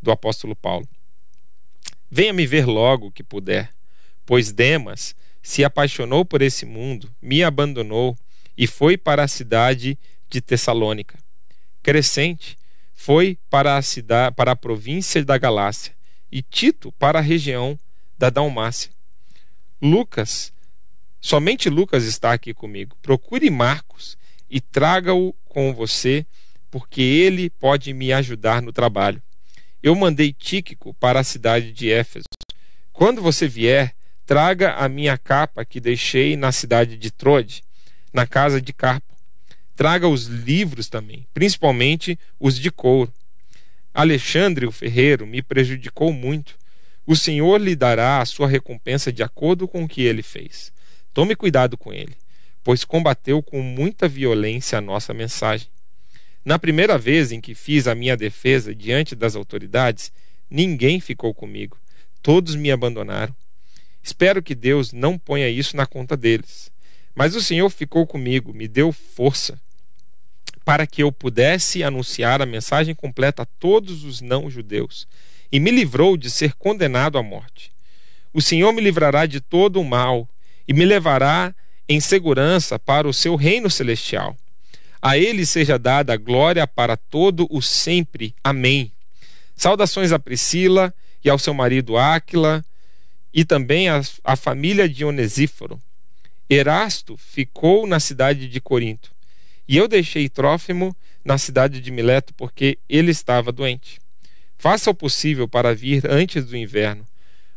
do 0.00 0.10
apóstolo 0.10 0.56
Paulo. 0.56 0.88
Venha 2.10 2.32
me 2.32 2.46
ver 2.46 2.66
logo 2.66 3.10
que 3.10 3.22
puder, 3.22 3.70
pois 4.24 4.52
Demas 4.52 5.14
se 5.42 5.64
apaixonou 5.64 6.24
por 6.24 6.42
esse 6.42 6.64
mundo, 6.64 7.14
me 7.20 7.42
abandonou 7.44 8.16
e 8.56 8.66
foi 8.66 8.96
para 8.96 9.24
a 9.24 9.28
cidade 9.28 9.98
de 10.28 10.40
Tessalônica. 10.40 11.18
Crescente 11.82 12.58
foi 12.94 13.38
para 13.50 13.76
a 13.76 13.82
cidade, 13.82 14.34
para 14.34 14.52
a 14.52 14.56
província 14.56 15.24
da 15.24 15.36
Galácia, 15.38 15.94
e 16.32 16.42
Tito 16.42 16.90
para 16.92 17.18
a 17.18 17.22
região 17.22 17.78
da 18.18 18.30
Dalmácia. 18.30 18.90
Lucas, 19.80 20.52
somente 21.20 21.68
Lucas 21.68 22.04
está 22.04 22.32
aqui 22.32 22.52
comigo. 22.52 22.96
Procure 23.02 23.48
Marcos 23.50 24.18
e 24.50 24.60
traga-o 24.60 25.32
com 25.44 25.72
você, 25.72 26.26
porque 26.78 27.00
ele 27.00 27.48
pode 27.48 27.94
me 27.94 28.12
ajudar 28.12 28.60
no 28.60 28.70
trabalho. 28.70 29.22
Eu 29.82 29.94
mandei 29.94 30.30
Tíquico 30.30 30.92
para 30.92 31.20
a 31.20 31.24
cidade 31.24 31.72
de 31.72 31.90
Éfeso. 31.90 32.26
Quando 32.92 33.22
você 33.22 33.48
vier, 33.48 33.94
traga 34.26 34.74
a 34.74 34.86
minha 34.86 35.16
capa 35.16 35.64
que 35.64 35.80
deixei 35.80 36.36
na 36.36 36.52
cidade 36.52 36.98
de 36.98 37.10
Trode, 37.10 37.62
na 38.12 38.26
casa 38.26 38.60
de 38.60 38.74
Carpo. 38.74 39.16
Traga 39.74 40.06
os 40.06 40.26
livros 40.26 40.90
também, 40.90 41.26
principalmente 41.32 42.18
os 42.38 42.58
de 42.58 42.70
couro. 42.70 43.10
Alexandre, 43.94 44.66
o 44.66 44.72
ferreiro, 44.72 45.26
me 45.26 45.40
prejudicou 45.40 46.12
muito. 46.12 46.58
O 47.06 47.16
Senhor 47.16 47.58
lhe 47.58 47.74
dará 47.74 48.20
a 48.20 48.26
sua 48.26 48.46
recompensa 48.46 49.10
de 49.10 49.22
acordo 49.22 49.66
com 49.66 49.82
o 49.82 49.88
que 49.88 50.02
ele 50.02 50.22
fez. 50.22 50.70
Tome 51.14 51.34
cuidado 51.34 51.78
com 51.78 51.90
ele, 51.90 52.14
pois 52.62 52.84
combateu 52.84 53.42
com 53.42 53.62
muita 53.62 54.06
violência 54.06 54.76
a 54.76 54.82
nossa 54.82 55.14
mensagem. 55.14 55.68
Na 56.46 56.60
primeira 56.60 56.96
vez 56.96 57.32
em 57.32 57.40
que 57.40 57.56
fiz 57.56 57.88
a 57.88 57.94
minha 57.96 58.16
defesa 58.16 58.72
diante 58.72 59.16
das 59.16 59.34
autoridades, 59.34 60.12
ninguém 60.48 61.00
ficou 61.00 61.34
comigo. 61.34 61.76
Todos 62.22 62.54
me 62.54 62.70
abandonaram. 62.70 63.34
Espero 64.00 64.40
que 64.40 64.54
Deus 64.54 64.92
não 64.92 65.18
ponha 65.18 65.48
isso 65.48 65.76
na 65.76 65.86
conta 65.86 66.16
deles. 66.16 66.70
Mas 67.16 67.34
o 67.34 67.42
Senhor 67.42 67.68
ficou 67.68 68.06
comigo, 68.06 68.54
me 68.54 68.68
deu 68.68 68.92
força 68.92 69.60
para 70.64 70.86
que 70.86 71.02
eu 71.02 71.10
pudesse 71.10 71.82
anunciar 71.82 72.40
a 72.40 72.46
mensagem 72.46 72.94
completa 72.94 73.42
a 73.42 73.46
todos 73.58 74.04
os 74.04 74.20
não-judeus, 74.20 75.08
e 75.50 75.58
me 75.58 75.72
livrou 75.72 76.16
de 76.16 76.30
ser 76.30 76.54
condenado 76.54 77.18
à 77.18 77.22
morte. 77.24 77.72
O 78.32 78.40
Senhor 78.40 78.72
me 78.72 78.80
livrará 78.80 79.26
de 79.26 79.40
todo 79.40 79.80
o 79.80 79.84
mal 79.84 80.28
e 80.66 80.72
me 80.72 80.84
levará 80.84 81.52
em 81.88 81.98
segurança 81.98 82.78
para 82.78 83.08
o 83.08 83.12
seu 83.12 83.34
reino 83.34 83.68
celestial. 83.68 84.36
A 85.06 85.16
ele 85.16 85.46
seja 85.46 85.78
dada 85.78 86.14
a 86.14 86.16
glória 86.16 86.66
para 86.66 86.96
todo 86.96 87.46
o 87.48 87.62
sempre. 87.62 88.34
Amém. 88.42 88.90
Saudações 89.54 90.10
a 90.10 90.18
Priscila 90.18 90.92
e 91.24 91.30
ao 91.30 91.38
seu 91.38 91.54
marido 91.54 91.96
Áquila 91.96 92.60
e 93.32 93.44
também 93.44 93.86
à 93.88 94.34
família 94.34 94.88
de 94.88 95.04
Onesíforo. 95.04 95.80
Erasto 96.50 97.16
ficou 97.16 97.86
na 97.86 98.00
cidade 98.00 98.48
de 98.48 98.60
Corinto 98.60 99.12
e 99.68 99.76
eu 99.76 99.86
deixei 99.86 100.28
Trófimo 100.28 100.92
na 101.24 101.38
cidade 101.38 101.80
de 101.80 101.92
Mileto 101.92 102.34
porque 102.34 102.76
ele 102.88 103.12
estava 103.12 103.52
doente. 103.52 104.00
Faça 104.58 104.90
o 104.90 104.94
possível 104.94 105.46
para 105.46 105.72
vir 105.72 106.02
antes 106.10 106.46
do 106.46 106.56
inverno. 106.56 107.06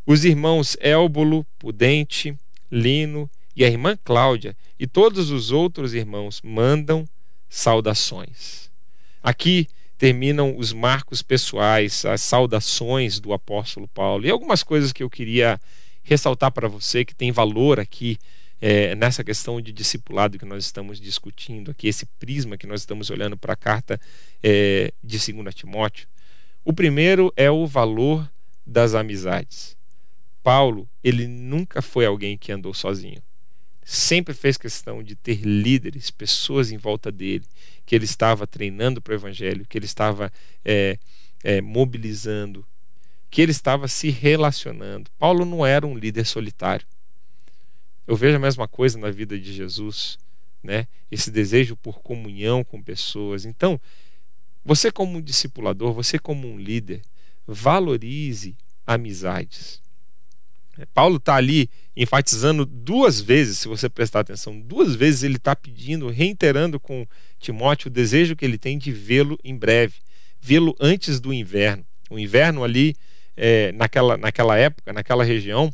Os 0.05 0.23
irmãos 0.23 0.77
Élbolo, 0.79 1.43
Pudente, 1.57 2.37
Lino 2.71 3.27
e 3.55 3.65
a 3.65 3.67
irmã 3.67 3.97
Cláudia 4.03 4.55
e 4.79 4.85
todos 4.85 5.31
os 5.31 5.49
outros 5.49 5.95
irmãos 5.95 6.41
mandam 6.43 7.07
saudações. 7.49 8.69
Aqui 9.21 9.67
terminam 9.97 10.55
os 10.57 10.71
marcos 10.71 11.21
pessoais, 11.21 12.05
as 12.05 12.21
saudações 12.21 13.19
do 13.19 13.33
apóstolo 13.33 13.87
Paulo 13.87 14.25
e 14.25 14.29
algumas 14.29 14.63
coisas 14.63 14.93
que 14.93 15.03
eu 15.03 15.09
queria 15.09 15.59
ressaltar 16.03 16.51
para 16.51 16.69
você 16.69 17.03
que 17.03 17.13
tem 17.13 17.31
valor 17.31 17.79
aqui 17.79 18.17
é, 18.61 18.93
nessa 18.95 19.23
questão 19.23 19.59
de 19.59 19.71
discipulado 19.71 20.37
que 20.37 20.45
nós 20.45 20.65
estamos 20.65 20.99
discutindo 20.99 21.71
aqui, 21.71 21.87
esse 21.87 22.05
prisma 22.05 22.57
que 22.57 22.67
nós 22.67 22.81
estamos 22.81 23.09
olhando 23.09 23.37
para 23.37 23.53
a 23.53 23.57
carta 23.57 23.99
é, 24.43 24.93
de 25.03 25.33
2 25.33 25.53
Timóteo. 25.55 26.07
O 26.63 26.73
primeiro 26.73 27.33
é 27.35 27.49
o 27.49 27.65
valor 27.65 28.29
das 28.65 28.93
amizades. 28.93 29.77
Paulo, 30.43 30.89
ele 31.03 31.27
nunca 31.27 31.81
foi 31.81 32.05
alguém 32.05 32.37
que 32.37 32.51
andou 32.51 32.73
sozinho. 32.73 33.21
Sempre 33.83 34.33
fez 34.33 34.57
questão 34.57 35.01
de 35.01 35.15
ter 35.15 35.41
líderes, 35.41 36.11
pessoas 36.11 36.71
em 36.71 36.77
volta 36.77 37.11
dele, 37.11 37.45
que 37.85 37.95
ele 37.95 38.05
estava 38.05 38.45
treinando 38.45 39.01
para 39.01 39.13
o 39.13 39.15
evangelho, 39.15 39.65
que 39.67 39.77
ele 39.77 39.85
estava 39.85 40.31
é, 40.63 40.99
é, 41.43 41.61
mobilizando, 41.61 42.65
que 43.29 43.41
ele 43.41 43.51
estava 43.51 43.87
se 43.87 44.09
relacionando. 44.09 45.09
Paulo 45.17 45.45
não 45.45 45.65
era 45.65 45.87
um 45.87 45.97
líder 45.97 46.25
solitário. 46.25 46.85
Eu 48.05 48.15
vejo 48.15 48.35
a 48.35 48.39
mesma 48.39 48.67
coisa 48.67 48.97
na 48.97 49.11
vida 49.11 49.39
de 49.39 49.53
Jesus, 49.53 50.17
né? 50.63 50.87
Esse 51.11 51.31
desejo 51.31 51.75
por 51.75 51.99
comunhão 51.99 52.63
com 52.63 52.81
pessoas. 52.81 53.45
Então, 53.45 53.79
você 54.63 54.91
como 54.91 55.17
um 55.17 55.21
discipulador, 55.21 55.93
você 55.93 56.19
como 56.19 56.47
um 56.47 56.59
líder, 56.59 57.01
valorize 57.47 58.55
amizades. 58.85 59.81
Paulo 60.85 61.17
está 61.17 61.35
ali 61.35 61.69
enfatizando 61.95 62.65
duas 62.65 63.19
vezes, 63.19 63.59
se 63.59 63.67
você 63.67 63.89
prestar 63.89 64.21
atenção, 64.21 64.59
duas 64.59 64.95
vezes 64.95 65.23
ele 65.23 65.35
está 65.35 65.55
pedindo, 65.55 66.07
reiterando 66.09 66.79
com 66.79 67.05
Timóteo 67.39 67.87
o 67.87 67.91
desejo 67.91 68.35
que 68.35 68.45
ele 68.45 68.57
tem 68.57 68.77
de 68.77 68.91
vê-lo 68.91 69.37
em 69.43 69.55
breve, 69.55 69.95
vê-lo 70.39 70.75
antes 70.79 71.19
do 71.19 71.33
inverno. 71.33 71.85
O 72.09 72.17
inverno 72.17 72.63
ali, 72.63 72.95
é, 73.35 73.71
naquela, 73.73 74.17
naquela 74.17 74.57
época, 74.57 74.93
naquela 74.93 75.23
região, 75.23 75.73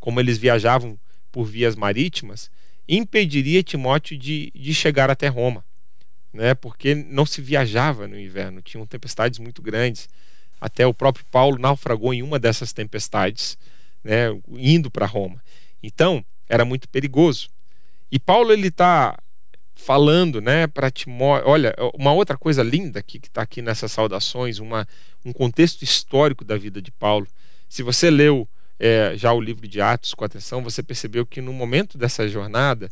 como 0.00 0.20
eles 0.20 0.38
viajavam 0.38 0.98
por 1.30 1.44
vias 1.44 1.76
marítimas, 1.76 2.50
impediria 2.88 3.62
Timóteo 3.62 4.16
de, 4.16 4.50
de 4.54 4.74
chegar 4.74 5.10
até 5.10 5.28
Roma, 5.28 5.64
né? 6.32 6.54
porque 6.54 6.94
não 6.94 7.26
se 7.26 7.42
viajava 7.42 8.08
no 8.08 8.18
inverno, 8.18 8.62
tinham 8.62 8.86
tempestades 8.86 9.38
muito 9.38 9.60
grandes. 9.60 10.08
Até 10.60 10.86
o 10.86 10.94
próprio 10.94 11.24
Paulo 11.30 11.58
naufragou 11.58 12.12
em 12.12 12.22
uma 12.22 12.38
dessas 12.38 12.72
tempestades, 12.72 13.58
né? 14.08 14.28
indo 14.56 14.90
para 14.90 15.04
Roma. 15.04 15.42
Então, 15.82 16.24
era 16.48 16.64
muito 16.64 16.88
perigoso. 16.88 17.50
E 18.10 18.18
Paulo 18.18 18.52
ele 18.52 18.68
está 18.68 19.18
falando 19.74 20.40
né, 20.40 20.66
para 20.66 20.90
Timóteo. 20.90 21.46
Olha, 21.46 21.74
uma 21.94 22.12
outra 22.12 22.38
coisa 22.38 22.62
linda 22.62 23.02
que 23.02 23.18
está 23.18 23.42
aqui 23.42 23.60
nessas 23.60 23.92
saudações, 23.92 24.58
uma, 24.58 24.88
um 25.24 25.32
contexto 25.32 25.82
histórico 25.82 26.42
da 26.42 26.56
vida 26.56 26.80
de 26.80 26.90
Paulo. 26.90 27.28
Se 27.68 27.82
você 27.82 28.08
leu 28.10 28.48
é, 28.78 29.12
já 29.14 29.30
o 29.32 29.40
livro 29.40 29.68
de 29.68 29.80
Atos 29.80 30.14
com 30.14 30.24
atenção, 30.24 30.62
você 30.62 30.82
percebeu 30.82 31.26
que 31.26 31.42
no 31.42 31.52
momento 31.52 31.98
dessa 31.98 32.26
jornada 32.26 32.90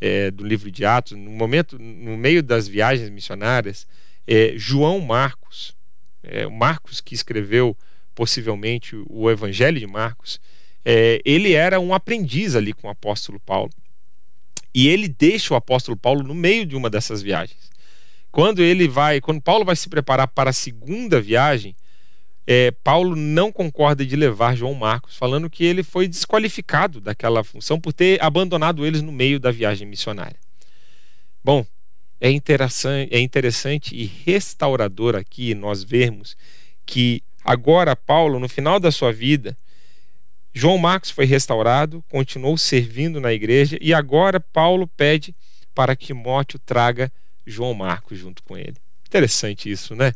é, 0.00 0.30
do 0.30 0.46
livro 0.46 0.70
de 0.70 0.84
Atos, 0.84 1.12
no 1.12 1.30
momento, 1.30 1.78
no 1.78 2.16
meio 2.16 2.42
das 2.42 2.66
viagens 2.66 3.10
missionárias, 3.10 3.86
é, 4.26 4.54
João 4.56 4.98
Marcos, 5.00 5.76
é, 6.22 6.46
Marcos 6.46 7.02
que 7.02 7.14
escreveu 7.14 7.76
possivelmente 8.14 8.96
o 9.08 9.30
Evangelho 9.30 9.78
de 9.78 9.86
Marcos, 9.86 10.40
é, 10.84 11.20
ele 11.24 11.52
era 11.52 11.80
um 11.80 11.94
aprendiz 11.94 12.54
ali 12.54 12.72
com 12.72 12.88
o 12.88 12.90
apóstolo 12.90 13.40
Paulo. 13.40 13.70
E 14.74 14.88
ele 14.88 15.08
deixa 15.08 15.54
o 15.54 15.56
apóstolo 15.56 15.96
Paulo 15.96 16.22
no 16.22 16.34
meio 16.34 16.66
de 16.66 16.76
uma 16.76 16.90
dessas 16.90 17.22
viagens. 17.22 17.70
Quando 18.30 18.62
ele 18.62 18.88
vai, 18.88 19.20
quando 19.20 19.40
Paulo 19.40 19.64
vai 19.64 19.76
se 19.76 19.88
preparar 19.88 20.26
para 20.28 20.50
a 20.50 20.52
segunda 20.52 21.20
viagem, 21.20 21.76
é, 22.46 22.70
Paulo 22.70 23.16
não 23.16 23.50
concorda 23.50 24.04
de 24.04 24.16
levar 24.16 24.56
João 24.56 24.74
Marcos, 24.74 25.16
falando 25.16 25.48
que 25.48 25.64
ele 25.64 25.82
foi 25.82 26.08
desqualificado 26.08 27.00
daquela 27.00 27.44
função 27.44 27.80
por 27.80 27.92
ter 27.92 28.22
abandonado 28.22 28.84
eles 28.84 29.00
no 29.00 29.12
meio 29.12 29.38
da 29.38 29.50
viagem 29.50 29.86
missionária. 29.86 30.36
Bom, 31.42 31.64
é 32.20 32.30
interessante, 32.30 33.14
é 33.14 33.20
interessante 33.20 33.94
e 33.94 34.04
restaurador 34.04 35.14
aqui 35.14 35.54
nós 35.54 35.84
vermos 35.84 36.36
que 36.84 37.22
agora 37.44 37.94
Paulo, 37.94 38.38
no 38.38 38.48
final 38.48 38.80
da 38.80 38.90
sua 38.90 39.12
vida, 39.12 39.56
João 40.52 40.78
Marcos 40.78 41.10
foi 41.10 41.24
restaurado, 41.24 42.02
continuou 42.08 42.56
servindo 42.56 43.20
na 43.20 43.32
igreja 43.32 43.76
e 43.80 43.92
agora 43.92 44.38
Paulo 44.38 44.86
pede 44.86 45.34
para 45.74 45.96
que 45.96 46.06
Timóteo 46.06 46.58
traga 46.60 47.12
João 47.44 47.74
Marcos 47.74 48.18
junto 48.18 48.42
com 48.42 48.56
ele. 48.56 48.76
Interessante 49.06 49.70
isso, 49.70 49.94
né? 49.94 50.12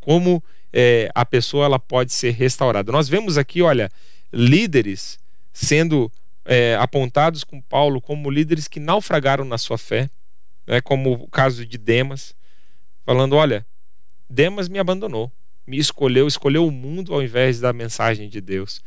Como 0.00 0.42
é, 0.72 1.10
a 1.14 1.24
pessoa 1.24 1.66
ela 1.66 1.78
pode 1.78 2.12
ser 2.12 2.30
restaurada. 2.30 2.90
Nós 2.90 3.08
vemos 3.08 3.38
aqui, 3.38 3.62
olha, 3.62 3.90
líderes 4.32 5.18
sendo 5.52 6.10
é, 6.44 6.76
apontados 6.80 7.44
com 7.44 7.60
Paulo 7.60 8.00
como 8.00 8.30
líderes 8.30 8.66
que 8.66 8.80
naufragaram 8.80 9.44
na 9.44 9.56
sua 9.56 9.78
fé, 9.78 10.10
né, 10.66 10.80
como 10.80 11.12
o 11.12 11.28
caso 11.28 11.64
de 11.64 11.78
Demas, 11.78 12.34
falando: 13.04 13.36
olha, 13.36 13.64
Demas 14.28 14.68
me 14.68 14.78
abandonou, 14.78 15.30
me 15.66 15.78
escolheu, 15.78 16.26
escolheu 16.26 16.66
o 16.66 16.70
mundo 16.70 17.14
ao 17.14 17.22
invés 17.22 17.60
da 17.60 17.72
mensagem 17.72 18.28
de 18.28 18.40
Deus. 18.40 18.80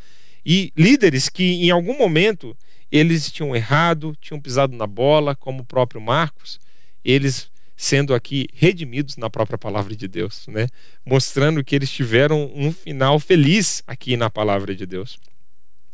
E 0.46 0.72
líderes 0.78 1.30
que 1.30 1.66
em 1.66 1.72
algum 1.72 1.98
momento 1.98 2.56
eles 2.92 3.32
tinham 3.32 3.56
errado, 3.56 4.16
tinham 4.22 4.40
pisado 4.40 4.76
na 4.76 4.88
bola, 4.88 5.36
como 5.36 5.62
o 5.62 5.66
próprio 5.66 6.00
Marcos, 6.00 6.60
eles 7.04 7.52
sendo 7.76 8.14
aqui 8.16 8.48
redimidos 8.54 9.18
na 9.18 9.30
própria 9.30 9.58
palavra 9.58 9.96
de 9.96 10.08
Deus, 10.08 10.48
né? 10.48 10.68
Mostrando 11.06 11.64
que 11.64 11.76
eles 11.76 11.92
tiveram 11.92 12.52
um 12.56 12.72
final 12.72 13.20
feliz 13.20 13.84
aqui 13.86 14.18
na 14.18 14.30
palavra 14.30 14.76
de 14.76 14.86
Deus. 14.86 15.20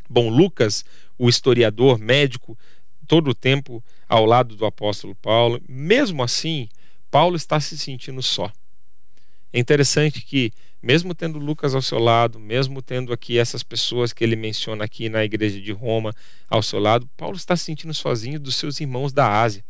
Bom, 0.09 0.29
Lucas, 0.29 0.85
o 1.17 1.27
historiador 1.27 1.99
médico, 1.99 2.57
todo 3.07 3.31
o 3.31 3.35
tempo 3.35 3.83
ao 4.07 4.25
lado 4.25 4.55
do 4.55 4.65
apóstolo 4.65 5.13
Paulo, 5.15 5.61
mesmo 5.67 6.23
assim, 6.23 6.69
Paulo 7.11 7.35
está 7.35 7.59
se 7.59 7.77
sentindo 7.77 8.21
só. 8.21 8.51
É 9.53 9.59
interessante 9.59 10.21
que, 10.21 10.51
mesmo 10.81 11.13
tendo 11.13 11.37
Lucas 11.37 11.75
ao 11.75 11.81
seu 11.81 11.99
lado, 11.99 12.39
mesmo 12.39 12.81
tendo 12.81 13.13
aqui 13.13 13.37
essas 13.37 13.61
pessoas 13.61 14.11
que 14.11 14.23
ele 14.23 14.35
menciona 14.35 14.83
aqui 14.83 15.07
na 15.09 15.23
igreja 15.23 15.61
de 15.61 15.71
Roma 15.71 16.11
ao 16.49 16.63
seu 16.63 16.79
lado, 16.79 17.07
Paulo 17.15 17.37
está 17.37 17.55
se 17.55 17.65
sentindo 17.65 17.93
sozinho 17.93 18.39
dos 18.39 18.55
seus 18.55 18.81
irmãos 18.81 19.13
da 19.13 19.41
Ásia. 19.41 19.63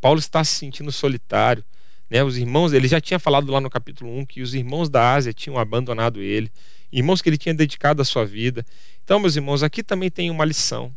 Paulo 0.00 0.18
está 0.18 0.42
se 0.42 0.54
sentindo 0.54 0.90
solitário. 0.90 1.62
Né? 2.08 2.24
Os 2.24 2.38
irmãos, 2.38 2.72
ele 2.72 2.88
já 2.88 3.02
tinha 3.02 3.18
falado 3.18 3.52
lá 3.52 3.60
no 3.60 3.68
capítulo 3.68 4.10
1 4.18 4.24
que 4.24 4.40
os 4.40 4.54
irmãos 4.54 4.88
da 4.88 5.12
Ásia 5.12 5.34
tinham 5.34 5.58
abandonado 5.58 6.22
ele, 6.22 6.50
irmãos 6.90 7.20
que 7.20 7.28
ele 7.28 7.36
tinha 7.36 7.54
dedicado 7.54 8.00
a 8.00 8.04
sua 8.06 8.24
vida. 8.24 8.64
Então, 9.04 9.20
meus 9.20 9.36
irmãos, 9.36 9.62
aqui 9.62 9.82
também 9.82 10.10
tem 10.10 10.30
uma 10.30 10.44
lição 10.46 10.90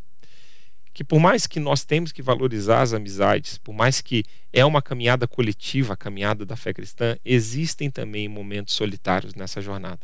que 0.92 1.02
por 1.02 1.18
mais 1.18 1.46
que 1.46 1.58
nós 1.58 1.84
temos 1.84 2.12
que 2.12 2.20
valorizar 2.20 2.82
as 2.82 2.92
amizades, 2.92 3.58
por 3.58 3.72
mais 3.72 4.00
que 4.00 4.24
é 4.52 4.64
uma 4.64 4.82
caminhada 4.82 5.26
coletiva, 5.26 5.94
a 5.94 5.96
caminhada 5.96 6.44
da 6.44 6.56
fé 6.56 6.72
cristã, 6.72 7.16
existem 7.24 7.90
também 7.90 8.28
momentos 8.28 8.74
solitários 8.74 9.34
nessa 9.34 9.60
jornada. 9.60 10.00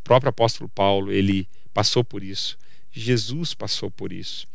O 0.00 0.04
próprio 0.04 0.30
apóstolo 0.30 0.68
Paulo, 0.68 1.12
ele 1.12 1.48
passou 1.72 2.04
por 2.04 2.22
isso. 2.22 2.58
Jesus 2.90 3.54
passou 3.54 3.90
por 3.90 4.12
isso. 4.12 4.46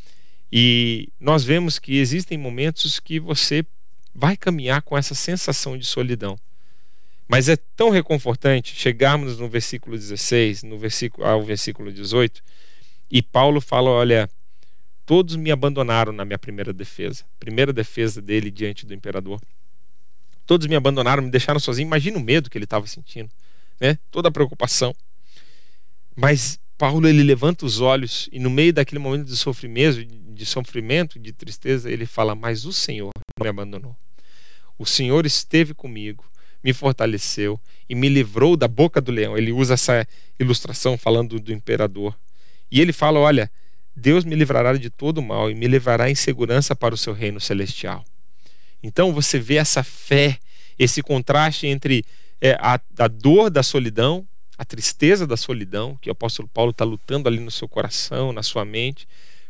E 0.51 1.09
nós 1.19 1.43
vemos 1.43 1.79
que 1.79 1.97
existem 1.97 2.37
momentos 2.37 2.99
que 2.99 3.19
você 3.19 3.65
vai 4.13 4.35
caminhar 4.35 4.81
com 4.81 4.97
essa 4.97 5.15
sensação 5.15 5.77
de 5.77 5.85
solidão. 5.85 6.37
Mas 7.27 7.47
é 7.47 7.55
tão 7.55 7.89
reconfortante 7.89 8.75
chegarmos 8.75 9.37
no 9.37 9.47
versículo 9.47 9.95
16, 9.95 10.63
no 10.63 10.77
versículo 10.77 11.25
ao 11.25 11.43
versículo 11.43 11.91
18, 11.91 12.41
e 13.11 13.21
Paulo 13.21 13.61
fala, 13.61 13.89
olha, 13.89 14.29
Todos 15.09 15.35
me 15.35 15.49
abandonaram 15.49 16.13
na 16.13 16.23
minha 16.23 16.37
primeira 16.37 16.71
defesa. 16.71 17.25
Primeira 17.39 17.73
defesa 17.73 18.21
dele 18.21 18.51
diante 18.51 18.85
do 18.85 18.93
imperador. 18.93 19.41
Todos 20.45 20.67
me 20.67 20.75
abandonaram, 20.75 21.23
me 21.23 21.31
deixaram 21.31 21.59
sozinho. 21.59 21.87
Imagina 21.87 22.19
o 22.19 22.21
medo 22.21 22.47
que 22.47 22.55
ele 22.55 22.65
estava 22.65 22.85
sentindo, 22.85 23.27
né? 23.81 23.97
Toda 24.11 24.29
a 24.29 24.31
preocupação. 24.31 24.95
Mas 26.15 26.59
Paulo 26.77 27.07
ele 27.07 27.23
levanta 27.23 27.65
os 27.65 27.81
olhos 27.81 28.29
e 28.31 28.37
no 28.37 28.51
meio 28.51 28.71
daquele 28.71 28.99
momento 28.99 29.25
de 29.25 29.35
sofrimento, 29.35 30.05
de 30.05 30.45
sofrimento, 30.45 31.17
de 31.17 31.33
tristeza, 31.33 31.89
ele 31.91 32.05
fala: 32.05 32.35
"Mas 32.35 32.65
o 32.65 32.71
Senhor 32.71 33.09
não 33.15 33.43
me 33.43 33.49
abandonou. 33.49 33.95
O 34.77 34.85
Senhor 34.85 35.25
esteve 35.25 35.73
comigo, 35.73 36.23
me 36.63 36.71
fortaleceu 36.71 37.59
e 37.89 37.95
me 37.95 38.09
livrou 38.09 38.55
da 38.55 38.67
boca 38.67 39.01
do 39.01 39.11
leão." 39.11 39.35
Ele 39.35 39.51
usa 39.51 39.73
essa 39.73 40.07
ilustração 40.39 40.99
falando 40.99 41.39
do 41.39 41.51
imperador. 41.51 42.15
E 42.69 42.79
ele 42.79 42.93
fala: 42.93 43.19
"Olha, 43.19 43.51
Deus 43.99 44.25
me 44.25 44.35
livrará 44.35 44.73
de 44.73 44.89
todo 44.89 45.21
mal 45.21 45.51
e 45.51 45.53
me 45.53 45.67
levará 45.67 46.09
em 46.09 46.15
segurança 46.15 46.75
para 46.75 46.95
o 46.95 46.97
seu 46.97 47.13
reino 47.13 47.39
celestial. 47.39 48.03
Então 48.81 49.13
você 49.13 49.37
vê 49.37 49.55
essa 49.55 49.83
fé, 49.83 50.39
esse 50.77 51.03
contraste 51.03 51.67
entre 51.67 52.03
é, 52.41 52.53
a, 52.59 52.79
a 52.97 53.07
dor 53.07 53.49
da 53.49 53.61
solidão, 53.61 54.25
a 54.57 54.65
tristeza 54.65 55.27
da 55.27 55.37
solidão, 55.37 55.97
que 56.01 56.09
o 56.09 56.11
apóstolo 56.11 56.47
Paulo 56.47 56.71
está 56.71 56.83
lutando 56.83 57.27
ali 57.27 57.39
no 57.39 57.51
seu 57.51 57.67
coração, 57.67 58.33
na 58.33 58.41
sua 58.41 58.65
mente, 58.65 59.07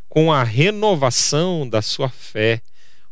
com 0.08 0.32
a 0.32 0.42
renovação 0.42 1.68
da 1.68 1.80
sua 1.80 2.08
fé, 2.08 2.60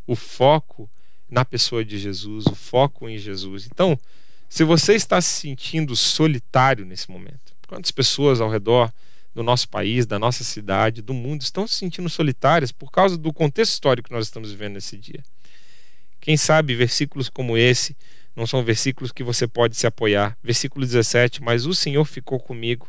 o 0.07 0.17
foco 0.17 0.91
na 1.31 1.45
pessoa 1.45 1.85
de 1.85 1.99
Jesus, 1.99 2.47
o 2.47 2.55
foco 2.55 3.09
em 3.09 3.19
Jesus. 3.19 3.67
Então, 3.67 3.99
se 4.49 4.65
você 4.65 4.95
está 4.95 5.21
se 5.21 5.41
sentindo 5.41 5.95
solitário 5.95 6.85
nesse 6.85 7.11
momento, 7.11 7.55
quantas 7.69 7.91
pessoas 7.91 8.41
ao 8.41 8.51
redor 8.51 8.93
do 9.39 9.45
nosso 9.45 9.69
país, 9.69 10.05
da 10.05 10.19
nossa 10.19 10.43
cidade, 10.43 11.01
do 11.01 11.15
mundo, 11.15 11.43
estão 11.43 11.65
se 11.67 11.77
sentindo 11.77 12.09
solitárias 12.09 12.73
por 12.73 12.91
causa 12.91 13.17
do 13.17 13.33
contexto 13.33 13.73
histórico 13.73 14.09
que 14.09 14.15
nós 14.15 14.27
estamos 14.27 14.51
vivendo 14.51 14.75
nesse 14.75 14.97
dia. 14.97 15.23
Quem 16.21 16.37
sabe 16.37 16.75
versículos 16.75 17.29
como 17.29 17.57
esse 17.57 17.97
não 18.35 18.49
são 18.49 18.65
versículos 18.65 19.13
que 19.13 19.23
você 19.23 19.47
pode 19.47 19.77
se 19.77 19.87
apoiar. 19.87 20.37
Versículo 20.43 20.85
17: 20.85 21.41
Mas 21.41 21.67
o 21.67 21.75
Senhor 21.75 22.05
ficou 22.05 22.41
comigo, 22.41 22.89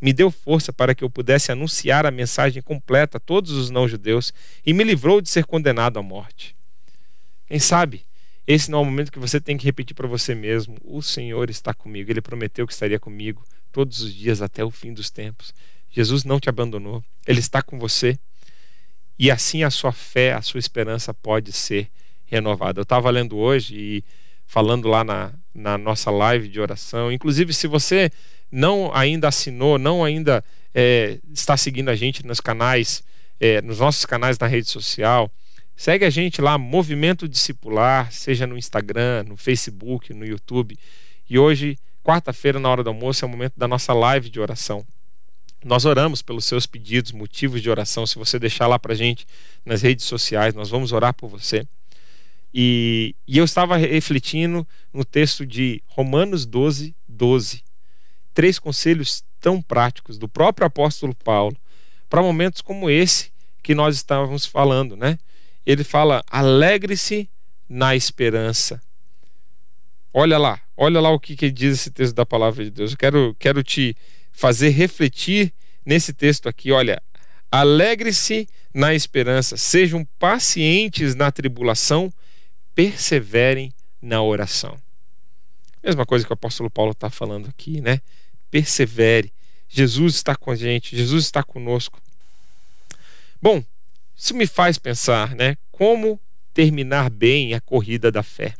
me 0.00 0.12
deu 0.12 0.30
força 0.30 0.72
para 0.72 0.94
que 0.94 1.02
eu 1.02 1.10
pudesse 1.10 1.50
anunciar 1.50 2.06
a 2.06 2.10
mensagem 2.12 2.62
completa 2.62 3.16
a 3.16 3.20
todos 3.20 3.50
os 3.50 3.68
não-judeus 3.68 4.32
e 4.64 4.72
me 4.72 4.84
livrou 4.84 5.20
de 5.20 5.28
ser 5.28 5.44
condenado 5.44 5.98
à 5.98 6.02
morte. 6.02 6.54
Quem 7.48 7.58
sabe 7.58 8.06
esse 8.46 8.70
não 8.70 8.78
é 8.78 8.82
o 8.82 8.84
momento 8.84 9.10
que 9.10 9.18
você 9.18 9.40
tem 9.40 9.56
que 9.56 9.64
repetir 9.64 9.96
para 9.96 10.06
você 10.06 10.36
mesmo: 10.36 10.76
O 10.84 11.02
Senhor 11.02 11.50
está 11.50 11.74
comigo, 11.74 12.12
Ele 12.12 12.20
prometeu 12.20 12.64
que 12.64 12.72
estaria 12.72 12.98
comigo 12.98 13.44
todos 13.72 14.00
os 14.00 14.14
dias 14.14 14.40
até 14.40 14.64
o 14.64 14.70
fim 14.70 14.92
dos 14.92 15.10
tempos. 15.10 15.52
Jesus 15.90 16.24
não 16.24 16.38
te 16.38 16.48
abandonou, 16.48 17.02
Ele 17.26 17.40
está 17.40 17.62
com 17.62 17.78
você. 17.78 18.18
E 19.18 19.30
assim 19.30 19.62
a 19.64 19.70
sua 19.70 19.92
fé, 19.92 20.32
a 20.32 20.40
sua 20.40 20.58
esperança 20.58 21.12
pode 21.12 21.52
ser 21.52 21.90
renovada. 22.24 22.80
Eu 22.80 22.84
estava 22.84 23.10
lendo 23.10 23.36
hoje 23.36 23.74
e 23.76 24.04
falando 24.46 24.88
lá 24.88 25.04
na, 25.04 25.32
na 25.54 25.76
nossa 25.76 26.10
live 26.10 26.48
de 26.48 26.60
oração. 26.60 27.12
Inclusive, 27.12 27.52
se 27.52 27.66
você 27.66 28.10
não 28.50 28.90
ainda 28.94 29.28
assinou, 29.28 29.78
não 29.78 30.04
ainda 30.04 30.42
é, 30.74 31.18
está 31.32 31.56
seguindo 31.56 31.88
a 31.88 31.94
gente 31.94 32.26
nos 32.26 32.40
canais, 32.40 33.02
é, 33.38 33.60
nos 33.62 33.80
nossos 33.80 34.04
canais 34.06 34.38
na 34.38 34.46
rede 34.46 34.68
social, 34.68 35.30
segue 35.76 36.04
a 36.04 36.10
gente 36.10 36.40
lá, 36.40 36.56
Movimento 36.56 37.28
Discipular, 37.28 38.10
seja 38.12 38.46
no 38.46 38.56
Instagram, 38.56 39.24
no 39.24 39.36
Facebook, 39.36 40.12
no 40.14 40.24
YouTube. 40.24 40.78
E 41.28 41.38
hoje, 41.38 41.78
quarta-feira, 42.02 42.58
na 42.58 42.68
hora 42.68 42.82
do 42.82 42.90
almoço, 42.90 43.24
é 43.24 43.28
o 43.28 43.30
momento 43.30 43.54
da 43.56 43.68
nossa 43.68 43.92
live 43.92 44.28
de 44.28 44.40
oração. 44.40 44.84
Nós 45.64 45.84
oramos 45.84 46.22
pelos 46.22 46.44
seus 46.46 46.66
pedidos, 46.66 47.12
motivos 47.12 47.60
de 47.60 47.68
oração. 47.68 48.06
Se 48.06 48.16
você 48.18 48.38
deixar 48.38 48.66
lá 48.66 48.78
para 48.78 48.94
gente 48.94 49.26
nas 49.64 49.82
redes 49.82 50.06
sociais, 50.06 50.54
nós 50.54 50.70
vamos 50.70 50.92
orar 50.92 51.12
por 51.12 51.28
você. 51.28 51.66
E, 52.52 53.14
e, 53.28 53.38
eu 53.38 53.44
estava 53.44 53.76
refletindo 53.76 54.66
no 54.92 55.04
texto 55.04 55.46
de 55.46 55.82
Romanos 55.86 56.46
12, 56.46 56.94
12. 57.06 57.62
Três 58.34 58.58
conselhos 58.58 59.22
tão 59.40 59.62
práticos 59.62 60.18
do 60.18 60.28
próprio 60.28 60.66
apóstolo 60.66 61.14
Paulo 61.14 61.56
para 62.08 62.22
momentos 62.22 62.60
como 62.60 62.90
esse 62.90 63.30
que 63.62 63.74
nós 63.74 63.94
estávamos 63.96 64.46
falando, 64.46 64.96
né? 64.96 65.18
Ele 65.64 65.84
fala: 65.84 66.24
alegre-se 66.28 67.30
na 67.68 67.94
esperança. 67.94 68.80
Olha 70.12 70.38
lá, 70.38 70.60
olha 70.76 71.00
lá 71.00 71.10
o 71.10 71.20
que, 71.20 71.36
que 71.36 71.52
diz 71.52 71.74
esse 71.74 71.90
texto 71.90 72.14
da 72.14 72.26
palavra 72.26 72.64
de 72.64 72.70
Deus. 72.70 72.92
Eu 72.92 72.98
quero, 72.98 73.36
quero 73.38 73.62
te 73.62 73.96
fazer 74.32 74.70
refletir 74.70 75.52
nesse 75.84 76.12
texto 76.12 76.48
aqui. 76.48 76.72
Olha, 76.72 77.02
alegre-se 77.50 78.48
na 78.72 78.94
esperança, 78.94 79.56
sejam 79.56 80.04
pacientes 80.18 81.14
na 81.14 81.30
tribulação, 81.30 82.12
perseverem 82.74 83.72
na 84.00 84.22
oração. 84.22 84.78
Mesma 85.82 86.04
coisa 86.04 86.24
que 86.24 86.32
o 86.32 86.34
apóstolo 86.34 86.70
Paulo 86.70 86.92
está 86.92 87.10
falando 87.10 87.48
aqui, 87.48 87.80
né? 87.80 88.00
Persevere. 88.50 89.32
Jesus 89.68 90.16
está 90.16 90.36
com 90.36 90.50
a 90.50 90.56
gente, 90.56 90.96
Jesus 90.96 91.24
está 91.24 91.42
conosco. 91.42 92.00
Bom, 93.40 93.64
isso 94.16 94.34
me 94.34 94.46
faz 94.46 94.78
pensar, 94.78 95.34
né? 95.34 95.56
Como 95.70 96.20
terminar 96.52 97.08
bem 97.08 97.54
a 97.54 97.60
corrida 97.60 98.10
da 98.10 98.22
fé. 98.22 98.54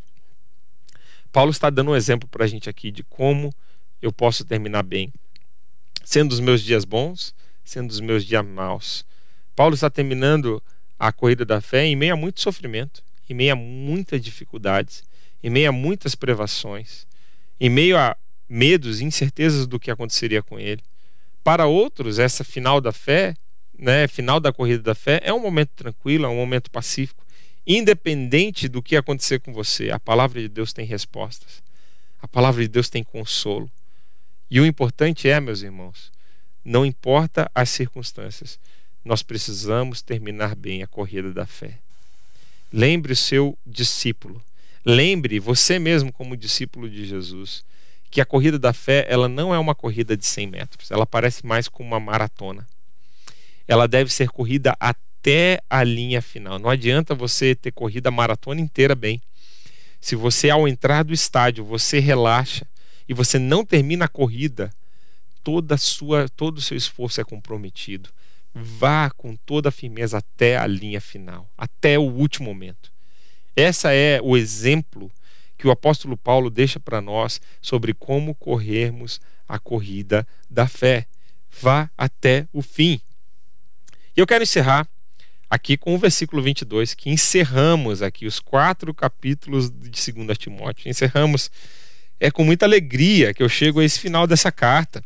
Paulo 1.31 1.51
está 1.51 1.69
dando 1.69 1.91
um 1.91 1.97
exemplo 1.97 2.29
para 2.29 2.45
a 2.45 2.49
gente 2.49 2.69
aqui 2.69 2.91
de 2.91 3.03
como 3.05 3.53
eu 4.01 4.13
posso 4.13 4.45
terminar 4.45 4.83
bem 4.83 5.13
sendo 6.05 6.33
os 6.33 6.41
meus 6.41 6.63
dias 6.63 6.85
bons, 6.85 7.35
sendo 7.65 7.91
os 7.91 8.01
meus 8.01 8.25
dias 8.25 8.45
maus. 8.45 9.05
Paulo 9.55 9.75
está 9.75 9.91
terminando 9.91 10.63
a 10.99 11.13
corrida 11.13 11.45
da 11.45 11.61
fé 11.61 11.85
em 11.85 11.97
meio 11.97 12.15
a 12.15 12.17
muito 12.17 12.41
sofrimento, 12.41 13.03
em 13.29 13.35
meio 13.35 13.53
a 13.53 13.57
muitas 13.57 14.21
dificuldades, 14.21 15.05
em 15.43 15.51
meio 15.51 15.69
a 15.69 15.73
muitas 15.73 16.15
privações, 16.15 17.07
em 17.59 17.71
meio 17.71 17.97
a 17.97 18.17
medos 18.49 19.01
e 19.01 19.05
incertezas 19.05 19.67
do 19.67 19.79
que 19.79 19.91
aconteceria 19.91 20.43
com 20.43 20.59
ele. 20.59 20.83
Para 21.45 21.67
outros, 21.67 22.19
essa 22.19 22.45
final 22.45 22.81
da 22.81 22.93
fé, 22.93 23.35
né, 23.79 24.07
final 24.09 24.41
da 24.41 24.53
corrida 24.53 24.83
da 24.83 24.95
fé, 24.95 25.21
é 25.25 25.33
um 25.33 25.41
momento 25.41 25.71
tranquilo, 25.75 26.27
é 26.27 26.29
um 26.29 26.37
momento 26.37 26.71
pacífico. 26.71 27.25
Independente 27.67 28.69
do 28.69 28.83
que 28.83 28.97
acontecer 28.97 29.41
com 29.41 29.53
você, 29.53 29.91
a 29.91 30.01
palavra 30.01 30.41
de 30.41 30.49
Deus 30.49 30.73
tem 30.73 30.85
respostas. 30.85 31.63
A 32.21 32.29
palavra 32.29 32.63
de 32.63 32.69
Deus 32.69 32.91
tem 32.91 33.03
consolo. 33.03 33.71
E 34.51 34.61
o 34.61 34.67
importante 34.67 35.29
é, 35.29 35.39
meus 35.41 35.63
irmãos, 35.63 36.11
não 36.65 36.85
importa 36.85 37.51
as 37.55 37.71
circunstâncias, 37.71 38.59
nós 39.05 39.23
precisamos 39.23 40.03
terminar 40.03 40.55
bem 40.55 40.83
a 40.83 40.87
corrida 40.87 41.33
da 41.33 41.47
fé. 41.47 41.79
Lembre 42.73 43.13
o 43.13 43.17
seu 43.17 43.57
discípulo. 43.67 44.43
Lembre 44.85 45.39
você 45.39 45.79
mesmo 45.79 46.13
como 46.13 46.37
discípulo 46.37 46.89
de 46.89 47.05
Jesus 47.05 47.65
que 48.11 48.21
a 48.21 48.27
corrida 48.27 48.59
da 48.59 48.73
fé 48.73 49.07
ela 49.09 49.29
não 49.29 49.55
é 49.55 49.59
uma 49.59 49.75
corrida 49.75 50.17
de 50.17 50.27
100 50.27 50.47
metros. 50.49 50.91
Ela 50.91 51.07
parece 51.07 51.47
mais 51.47 51.69
como 51.69 51.89
uma 51.89 52.01
maratona. 52.01 52.67
Ela 53.69 53.87
deve 53.87 54.13
ser 54.13 54.29
corrida 54.29 54.77
até 54.81 55.61
a 55.71 55.85
linha 55.85 56.21
final. 56.21 56.59
Não 56.59 56.69
adianta 56.69 57.15
você 57.15 57.55
ter 57.55 57.71
corrido 57.71 58.09
a 58.09 58.11
maratona 58.11 58.61
inteira 58.61 58.97
bem. 58.97 59.23
Se 60.01 60.17
você 60.17 60.51
ao 60.51 60.67
entrar 60.67 61.05
do 61.05 61.13
estádio 61.13 61.65
você 61.65 62.01
relaxa, 62.01 62.67
e 63.11 63.13
você 63.13 63.41
não 63.41 63.65
termina 63.65 64.05
a 64.05 64.09
corrida, 64.09 64.71
toda 65.43 65.77
sua, 65.77 66.29
todo 66.29 66.59
o 66.59 66.61
seu 66.61 66.77
esforço 66.77 67.21
é 67.21 67.25
comprometido. 67.25 68.09
Vá 68.55 69.11
com 69.11 69.35
toda 69.35 69.69
a 69.69 69.73
firmeza 69.73 70.19
até 70.19 70.57
a 70.57 70.65
linha 70.65 71.01
final, 71.01 71.51
até 71.59 71.99
o 71.99 72.05
último 72.05 72.47
momento. 72.47 72.93
Essa 73.57 73.93
é 73.93 74.21
o 74.23 74.37
exemplo 74.37 75.11
que 75.59 75.67
o 75.67 75.73
apóstolo 75.73 76.17
Paulo 76.17 76.49
deixa 76.49 76.79
para 76.79 77.01
nós 77.01 77.41
sobre 77.61 77.93
como 77.93 78.33
corrermos 78.33 79.21
a 79.49 79.59
corrida 79.59 80.25
da 80.49 80.69
fé. 80.69 81.09
Vá 81.61 81.91
até 81.99 82.47
o 82.53 82.63
fim. 82.63 83.01
E 84.17 84.21
eu 84.21 84.27
quero 84.27 84.45
encerrar 84.45 84.87
aqui 85.51 85.77
com 85.77 85.97
o 85.97 85.99
versículo 85.99 86.41
22, 86.41 86.95
que 86.95 87.11
encerramos 87.11 88.03
aqui 88.03 88.25
os 88.25 88.39
quatro 88.39 88.95
capítulos 88.95 89.69
de 89.69 90.13
2 90.13 90.39
Timóteo. 90.39 90.89
Encerramos. 90.89 91.51
É 92.21 92.31
com 92.31 92.45
muita 92.45 92.67
alegria 92.67 93.33
que 93.33 93.43
eu 93.43 93.49
chego 93.49 93.81
a 93.81 93.85
esse 93.85 93.99
final 93.99 94.27
dessa 94.27 94.53
carta. 94.53 95.03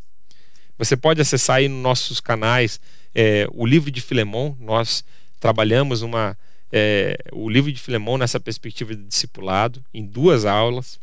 Você 0.77 0.97
pode 0.97 1.21
acessar 1.21 1.57
aí 1.57 1.69
nos 1.69 1.81
nossos 1.81 2.19
canais 2.19 2.79
é, 3.15 3.47
o 3.53 3.65
livro 3.65 3.89
de 3.89 4.01
Filemão. 4.01 4.57
Nós 4.59 5.01
trabalhamos 5.39 6.01
uma, 6.01 6.37
é, 6.69 7.17
o 7.31 7.49
livro 7.49 7.71
de 7.71 7.79
Filemão 7.79 8.17
nessa 8.17 8.37
perspectiva 8.37 8.93
de 8.93 9.03
discipulado, 9.03 9.81
em 9.93 10.05
duas 10.05 10.43
aulas. 10.43 10.99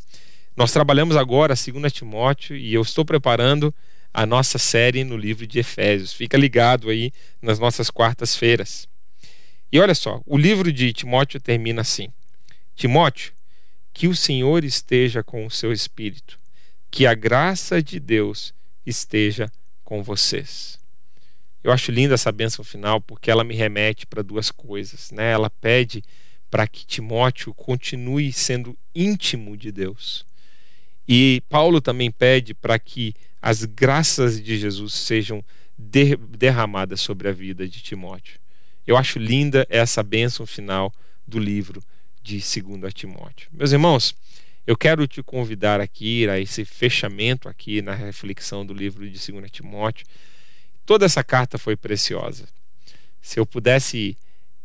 Nós 0.54 0.70
trabalhamos 0.70 1.16
agora 1.16 1.54
2 1.54 1.90
Timóteo 1.90 2.54
e 2.54 2.74
eu 2.74 2.82
estou 2.82 3.06
preparando 3.06 3.74
a 4.12 4.26
nossa 4.26 4.58
série 4.58 5.04
no 5.04 5.16
livro 5.16 5.46
de 5.46 5.60
Efésios. 5.60 6.12
Fica 6.12 6.36
ligado 6.36 6.90
aí 6.90 7.10
nas 7.40 7.58
nossas 7.58 7.88
quartas-feiras. 7.88 8.86
E 9.72 9.80
olha 9.80 9.94
só, 9.94 10.20
o 10.26 10.36
livro 10.36 10.70
de 10.70 10.92
Timóteo 10.92 11.40
termina 11.40 11.80
assim: 11.80 12.10
Timóteo, 12.76 13.32
que 13.92 14.08
o 14.08 14.16
Senhor 14.16 14.64
esteja 14.64 15.22
com 15.22 15.44
o 15.44 15.50
seu 15.50 15.72
espírito, 15.72 16.38
que 16.90 17.06
a 17.06 17.14
graça 17.14 17.82
de 17.82 18.00
Deus 18.00 18.54
esteja 18.84 19.50
com 19.84 20.02
vocês. 20.02 20.78
Eu 21.62 21.70
acho 21.70 21.92
linda 21.92 22.14
essa 22.14 22.32
bênção 22.32 22.64
final 22.64 23.00
porque 23.00 23.30
ela 23.30 23.44
me 23.44 23.54
remete 23.54 24.06
para 24.06 24.22
duas 24.22 24.50
coisas, 24.50 25.10
né? 25.12 25.30
Ela 25.30 25.48
pede 25.48 26.02
para 26.50 26.66
que 26.66 26.84
Timóteo 26.84 27.54
continue 27.54 28.32
sendo 28.32 28.76
íntimo 28.94 29.56
de 29.56 29.70
Deus. 29.70 30.26
E 31.06 31.42
Paulo 31.48 31.80
também 31.80 32.10
pede 32.10 32.52
para 32.52 32.78
que 32.78 33.14
as 33.40 33.64
graças 33.64 34.42
de 34.42 34.58
Jesus 34.58 34.92
sejam 34.94 35.44
derramadas 35.78 37.00
sobre 37.00 37.28
a 37.28 37.32
vida 37.32 37.66
de 37.68 37.80
Timóteo. 37.82 38.38
Eu 38.86 38.96
acho 38.96 39.18
linda 39.18 39.66
essa 39.70 40.02
bênção 40.02 40.44
final 40.44 40.92
do 41.26 41.38
livro 41.38 41.82
de 42.22 42.34
2 42.34 42.92
Timóteo. 42.94 43.48
Meus 43.52 43.72
irmãos, 43.72 44.14
eu 44.66 44.76
quero 44.76 45.06
te 45.06 45.22
convidar 45.22 45.80
aqui 45.80 46.28
a 46.28 46.38
esse 46.38 46.64
fechamento 46.64 47.48
aqui 47.48 47.82
na 47.82 47.94
reflexão 47.94 48.64
do 48.64 48.72
livro 48.72 49.08
de 49.08 49.32
2 49.32 49.50
Timóteo. 49.50 50.06
Toda 50.86 51.04
essa 51.04 51.24
carta 51.24 51.58
foi 51.58 51.76
preciosa. 51.76 52.46
Se 53.20 53.38
eu 53.38 53.46
pudesse, 53.46 54.16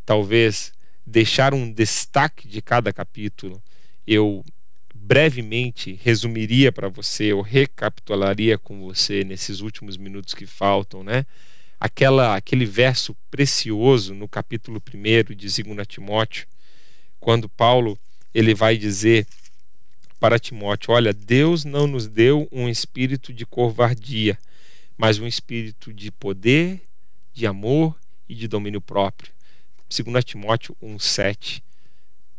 talvez, 0.05 0.73
deixar 1.05 1.53
um 1.53 1.71
destaque 1.71 2.47
de 2.47 2.61
cada 2.61 2.93
capítulo, 2.93 3.61
eu 4.05 4.43
brevemente 4.93 5.99
resumiria 6.03 6.71
para 6.71 6.89
você, 6.89 7.31
ou 7.33 7.41
recapitularia 7.41 8.57
com 8.57 8.81
você 8.81 9.23
nesses 9.23 9.61
últimos 9.61 9.95
minutos 9.95 10.33
que 10.33 10.45
faltam, 10.45 11.03
né? 11.03 11.25
aquela, 11.79 12.35
aquele 12.35 12.65
verso 12.65 13.15
precioso 13.29 14.13
no 14.13 14.27
capítulo 14.27 14.81
1 14.81 15.35
de 15.35 15.63
2 15.63 15.87
Timóteo, 15.87 16.47
quando 17.19 17.49
Paulo 17.49 17.97
ele 18.33 18.53
vai 18.53 18.77
dizer 18.77 19.25
para 20.19 20.39
Timóteo: 20.39 20.93
Olha, 20.93 21.13
Deus 21.13 21.63
não 21.63 21.87
nos 21.87 22.07
deu 22.07 22.47
um 22.51 22.67
espírito 22.67 23.33
de 23.33 23.45
covardia, 23.45 24.37
mas 24.97 25.19
um 25.19 25.27
espírito 25.27 25.93
de 25.93 26.11
poder, 26.11 26.81
de 27.33 27.45
amor 27.45 27.95
e 28.27 28.35
de 28.35 28.47
domínio 28.47 28.81
próprio. 28.81 29.31
2 29.89 30.23
Timóteo 30.23 30.75
1,7. 30.81 31.61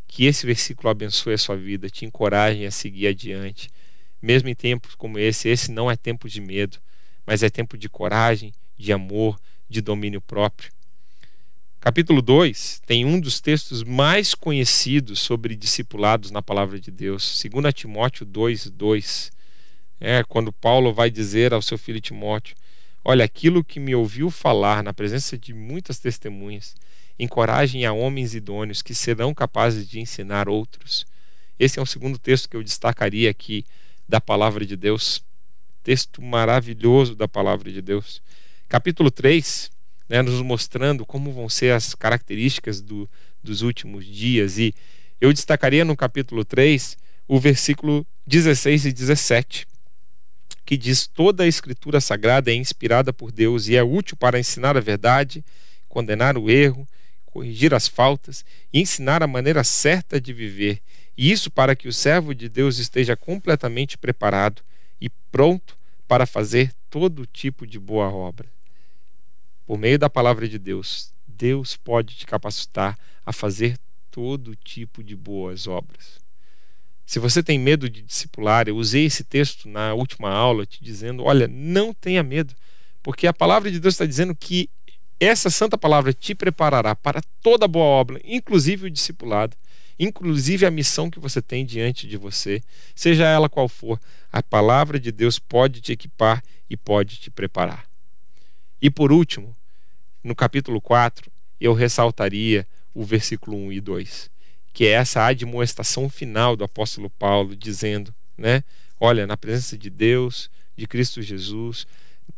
Que 0.06 0.24
esse 0.24 0.46
versículo 0.46 0.88
abençoe 0.88 1.34
a 1.34 1.38
sua 1.38 1.56
vida, 1.56 1.88
te 1.88 2.04
encoraje 2.04 2.64
a 2.64 2.70
seguir 2.70 3.08
adiante. 3.08 3.70
Mesmo 4.20 4.48
em 4.48 4.54
tempos 4.54 4.94
como 4.94 5.18
esse, 5.18 5.48
esse 5.48 5.70
não 5.70 5.90
é 5.90 5.96
tempo 5.96 6.28
de 6.28 6.40
medo, 6.40 6.78
mas 7.26 7.42
é 7.42 7.50
tempo 7.50 7.76
de 7.76 7.88
coragem, 7.88 8.52
de 8.76 8.92
amor, 8.92 9.38
de 9.68 9.80
domínio 9.80 10.20
próprio. 10.20 10.72
Capítulo 11.88 12.20
2 12.20 12.82
tem 12.84 13.06
um 13.06 13.18
dos 13.18 13.40
textos 13.40 13.82
mais 13.82 14.34
conhecidos 14.34 15.20
sobre 15.20 15.56
discipulados 15.56 16.30
na 16.30 16.42
palavra 16.42 16.78
de 16.78 16.90
Deus, 16.90 17.42
2 17.42 17.72
Timóteo 17.72 18.26
2, 18.26 18.68
2. 18.68 19.32
É 19.98 20.22
quando 20.22 20.52
Paulo 20.52 20.92
vai 20.92 21.10
dizer 21.10 21.54
ao 21.54 21.62
seu 21.62 21.78
filho 21.78 21.98
Timóteo: 21.98 22.54
Olha, 23.02 23.24
aquilo 23.24 23.64
que 23.64 23.80
me 23.80 23.94
ouviu 23.94 24.30
falar 24.30 24.82
na 24.82 24.92
presença 24.92 25.38
de 25.38 25.54
muitas 25.54 25.98
testemunhas, 25.98 26.76
encorajem 27.18 27.86
a 27.86 27.92
homens 27.94 28.34
idôneos 28.34 28.82
que 28.82 28.94
serão 28.94 29.32
capazes 29.32 29.88
de 29.88 29.98
ensinar 29.98 30.46
outros. 30.46 31.06
Esse 31.58 31.78
é 31.78 31.82
o 31.82 31.86
segundo 31.86 32.18
texto 32.18 32.50
que 32.50 32.56
eu 32.58 32.62
destacaria 32.62 33.30
aqui 33.30 33.64
da 34.06 34.20
palavra 34.20 34.66
de 34.66 34.76
Deus. 34.76 35.24
Texto 35.82 36.20
maravilhoso 36.20 37.14
da 37.16 37.26
palavra 37.26 37.72
de 37.72 37.80
Deus 37.80 38.20
capítulo 38.68 39.10
3, 39.10 39.70
né, 40.08 40.22
nos 40.22 40.40
mostrando 40.40 41.04
como 41.04 41.32
vão 41.32 41.48
ser 41.48 41.72
as 41.72 41.94
características 41.94 42.80
do, 42.80 43.08
dos 43.42 43.62
últimos 43.62 44.06
dias. 44.06 44.58
E 44.58 44.74
eu 45.20 45.32
destacaria 45.32 45.84
no 45.84 45.96
capítulo 45.96 46.44
3 46.44 46.96
o 47.26 47.38
versículo 47.38 48.06
16 48.26 48.86
e 48.86 48.92
17, 48.92 49.66
que 50.64 50.76
diz: 50.76 51.06
Toda 51.06 51.44
a 51.44 51.46
escritura 51.46 52.00
sagrada 52.00 52.50
é 52.50 52.54
inspirada 52.54 53.12
por 53.12 53.30
Deus 53.30 53.68
e 53.68 53.76
é 53.76 53.82
útil 53.82 54.16
para 54.16 54.38
ensinar 54.38 54.76
a 54.76 54.80
verdade, 54.80 55.44
condenar 55.88 56.38
o 56.38 56.50
erro, 56.50 56.88
corrigir 57.26 57.74
as 57.74 57.86
faltas 57.86 58.44
e 58.72 58.80
ensinar 58.80 59.22
a 59.22 59.26
maneira 59.26 59.62
certa 59.62 60.20
de 60.20 60.32
viver. 60.32 60.80
E 61.16 61.30
isso 61.30 61.50
para 61.50 61.76
que 61.76 61.88
o 61.88 61.92
servo 61.92 62.34
de 62.34 62.48
Deus 62.48 62.78
esteja 62.78 63.16
completamente 63.16 63.98
preparado 63.98 64.62
e 65.00 65.10
pronto 65.30 65.76
para 66.06 66.24
fazer 66.24 66.72
todo 66.88 67.26
tipo 67.26 67.66
de 67.66 67.78
boa 67.78 68.08
obra 68.08 68.57
por 69.68 69.76
meio 69.76 69.98
da 69.98 70.08
palavra 70.08 70.48
de 70.48 70.58
Deus, 70.58 71.12
Deus 71.26 71.76
pode 71.76 72.16
te 72.16 72.24
capacitar 72.24 72.98
a 73.24 73.34
fazer 73.34 73.76
todo 74.10 74.56
tipo 74.56 75.04
de 75.04 75.14
boas 75.14 75.66
obras. 75.66 76.18
Se 77.04 77.18
você 77.18 77.42
tem 77.42 77.58
medo 77.58 77.86
de 77.90 78.00
discipular, 78.00 78.66
eu 78.66 78.78
usei 78.78 79.04
esse 79.04 79.22
texto 79.22 79.68
na 79.68 79.92
última 79.92 80.30
aula 80.30 80.64
te 80.64 80.82
dizendo: 80.82 81.22
olha, 81.22 81.46
não 81.46 81.92
tenha 81.92 82.22
medo, 82.22 82.54
porque 83.02 83.26
a 83.26 83.32
palavra 83.34 83.70
de 83.70 83.78
Deus 83.78 83.92
está 83.92 84.06
dizendo 84.06 84.34
que 84.34 84.70
essa 85.20 85.50
santa 85.50 85.76
palavra 85.76 86.14
te 86.14 86.34
preparará 86.34 86.96
para 86.96 87.20
toda 87.42 87.68
boa 87.68 87.84
obra, 87.84 88.18
inclusive 88.24 88.86
o 88.86 88.90
discipulado, 88.90 89.54
inclusive 89.98 90.64
a 90.64 90.70
missão 90.70 91.10
que 91.10 91.20
você 91.20 91.42
tem 91.42 91.66
diante 91.66 92.08
de 92.08 92.16
você, 92.16 92.62
seja 92.94 93.26
ela 93.26 93.50
qual 93.50 93.68
for, 93.68 94.00
a 94.32 94.42
palavra 94.42 94.98
de 94.98 95.12
Deus 95.12 95.38
pode 95.38 95.82
te 95.82 95.92
equipar 95.92 96.42
e 96.70 96.76
pode 96.76 97.16
te 97.18 97.30
preparar. 97.30 97.87
E 98.80 98.90
por 98.90 99.10
último, 99.10 99.56
no 100.22 100.34
capítulo 100.34 100.80
4, 100.80 101.30
eu 101.60 101.72
ressaltaria 101.72 102.66
o 102.94 103.04
versículo 103.04 103.56
1 103.56 103.72
e 103.72 103.80
2, 103.80 104.30
que 104.72 104.86
é 104.86 104.90
essa 104.90 105.24
admoestação 105.24 106.08
final 106.08 106.56
do 106.56 106.64
apóstolo 106.64 107.10
Paulo, 107.10 107.56
dizendo, 107.56 108.14
né? 108.36 108.62
Olha, 109.00 109.26
na 109.26 109.36
presença 109.36 109.76
de 109.76 109.90
Deus, 109.90 110.50
de 110.76 110.86
Cristo 110.86 111.22
Jesus, 111.22 111.86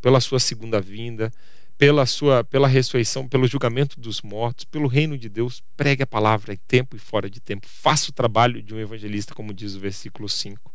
pela 0.01 0.21
sua 0.21 0.39
segunda 0.39 0.81
vinda, 0.81 1.31
pela 1.77 2.05
sua 2.05 2.45
pela 2.45 2.69
ressurreição, 2.69 3.27
pelo 3.27 3.47
julgamento 3.47 3.99
dos 3.99 4.21
mortos, 4.21 4.65
pelo 4.65 4.87
reino 4.87 5.17
de 5.17 5.29
Deus, 5.29 5.63
pregue 5.77 6.03
a 6.03 6.07
palavra 6.07 6.53
em 6.53 6.61
tempo 6.69 6.97
e 6.97 6.99
fora 6.99 7.29
de 7.29 7.41
tempo. 7.41 7.67
Faça 7.67 8.11
o 8.11 8.13
trabalho 8.13 8.63
de 8.63 8.75
um 8.75 8.79
evangelista, 8.79 9.35
como 9.35 9.55
diz 9.55 9.75
o 9.75 9.81
versículo 9.81 10.29
5. 10.29 10.71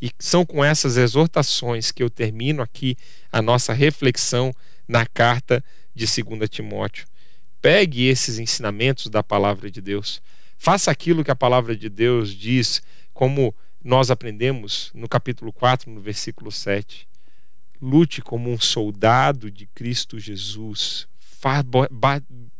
E 0.00 0.10
são 0.18 0.44
com 0.44 0.64
essas 0.64 0.96
exortações 0.96 1.90
que 1.90 2.02
eu 2.02 2.10
termino 2.10 2.62
aqui 2.62 2.96
a 3.32 3.40
nossa 3.40 3.72
reflexão 3.72 4.52
na 4.86 5.06
carta 5.06 5.64
de 5.94 6.06
2 6.06 6.48
Timóteo. 6.48 7.06
Pegue 7.60 8.06
esses 8.06 8.38
ensinamentos 8.38 9.08
da 9.08 9.22
palavra 9.22 9.70
de 9.70 9.80
Deus. 9.80 10.22
Faça 10.56 10.90
aquilo 10.90 11.24
que 11.24 11.30
a 11.30 11.36
palavra 11.36 11.76
de 11.76 11.88
Deus 11.88 12.30
diz, 12.30 12.82
como 13.12 13.54
nós 13.82 14.10
aprendemos 14.10 14.90
no 14.94 15.08
capítulo 15.08 15.52
4, 15.52 15.90
no 15.90 16.00
versículo 16.00 16.50
7. 16.50 17.08
Lute 17.80 18.22
como 18.22 18.50
um 18.50 18.58
soldado 18.58 19.50
de 19.50 19.66
Cristo 19.66 20.18
Jesus. 20.18 21.06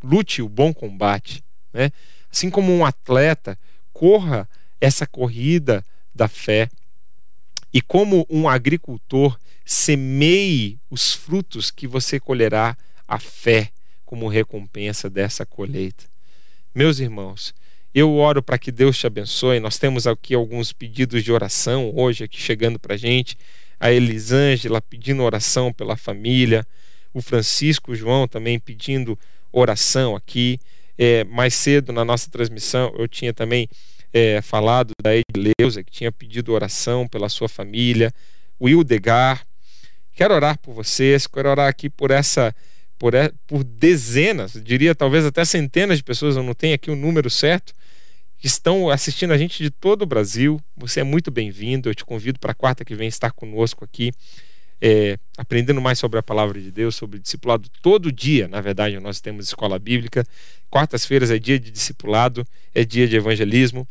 Lute 0.03 0.43
o 0.43 0.49
bom 0.49 0.73
combate. 0.73 1.43
Né? 1.73 1.91
Assim 2.31 2.51
como 2.51 2.73
um 2.73 2.85
atleta, 2.85 3.59
corra 3.93 4.49
essa 4.81 5.07
corrida 5.07 5.85
da 6.15 6.29
fé. 6.29 6.69
E 7.77 7.83
como 7.83 8.27
um 8.31 8.49
agricultor, 8.49 9.39
semeie 9.63 10.79
os 10.89 11.13
frutos 11.13 11.71
que 11.71 11.87
você 11.87 12.19
colherá 12.19 12.75
a 13.07 13.19
fé 13.19 13.71
como 14.03 14.29
recompensa 14.29 15.11
dessa 15.11 15.45
colheita. 15.45 16.05
Meus 16.75 17.01
irmãos, 17.01 17.55
eu 17.95 18.15
oro 18.15 18.43
para 18.43 18.57
que 18.57 18.73
Deus 18.73 18.97
te 18.97 19.07
abençoe. 19.07 19.61
Nós 19.61 19.77
temos 19.77 20.07
aqui 20.07 20.35
alguns 20.35 20.73
pedidos 20.73 21.23
de 21.23 21.31
oração 21.31 21.93
hoje 21.95 22.25
aqui 22.25 22.41
chegando 22.41 22.79
para 22.79 22.95
a 22.95 22.97
gente. 22.97 23.37
A 23.79 23.93
Elisângela 23.93 24.81
pedindo 24.81 25.23
oração 25.23 25.71
pela 25.71 25.99
família. 25.99 26.67
O 27.13 27.21
Francisco 27.21 27.95
João 27.95 28.27
também 28.27 28.59
pedindo 28.59 29.19
oração 29.53 30.17
aqui. 30.17 30.59
É, 30.97 31.25
mais 31.25 31.53
cedo 31.53 31.93
na 31.93 32.07
nossa 32.07 32.31
transmissão 32.31 32.91
eu 32.99 33.07
tinha 33.07 33.35
também 33.35 33.69
é, 34.17 34.41
falado 34.41 34.93
da 35.03 35.11
Edileuza, 35.15 35.85
que 35.85 35.93
tinha 35.93 36.11
pedido 36.11 36.55
oração 36.55 37.07
pela 37.07 37.29
sua 37.29 37.51
família, 37.51 38.11
o 38.59 38.67
Ildegar. 38.67 39.47
Quero 40.15 40.33
orar 40.33 40.59
por 40.59 40.73
vocês, 40.73 41.27
quero 41.27 41.51
orar 41.51 41.69
aqui 41.69 41.91
por 41.91 42.11
essa, 42.11 42.55
por, 42.99 43.13
por 43.47 43.63
dezenas, 43.63 44.55
diria 44.65 44.95
talvez 44.95 45.27
até 45.27 45.45
centenas 45.45 45.99
de 45.99 46.03
pessoas, 46.03 46.35
eu 46.35 46.43
não 46.43 46.55
tenho 46.55 46.75
aqui 46.75 46.91
o 46.91 46.97
número 46.97 47.29
certo, 47.29 47.75
que 48.39 48.47
estão 48.47 48.89
assistindo 48.89 49.35
a 49.35 49.39
gente 49.39 49.63
de 49.63 49.71
todo 49.71 50.01
o 50.01 50.07
Brasil. 50.07 50.59
Você 50.79 51.01
é 51.01 51.05
muito 51.05 51.31
bem-vindo. 51.31 51.91
Eu 51.91 51.95
te 51.95 52.05
convido 52.05 52.39
para 52.39 52.55
quarta 52.55 52.85
que 52.85 52.95
vem 52.95 53.09
estar 53.09 53.33
conosco 53.33 53.85
aqui, 53.85 54.13
é, 54.81 55.19
aprendendo 55.37 55.81
mais 55.81 55.99
sobre 55.99 56.19
a 56.19 56.23
palavra 56.23 56.61
de 56.61 56.71
Deus, 56.71 56.97
sobre 56.97 57.19
discipulado. 57.19 57.69
Todo 57.83 58.13
dia, 58.13 58.49
na 58.49 58.61
verdade, 58.61 58.99
nós 59.01 59.21
temos 59.21 59.47
escola 59.47 59.79
bíblica. 59.79 60.27
Quartas-feiras 60.71 61.31
é 61.31 61.39
dia 61.39 61.59
de 61.59 61.71
discipulado, 61.71 62.47
é 62.75 62.85
dia 62.85 63.09
de 63.09 63.17
evangelismo. 63.17 63.87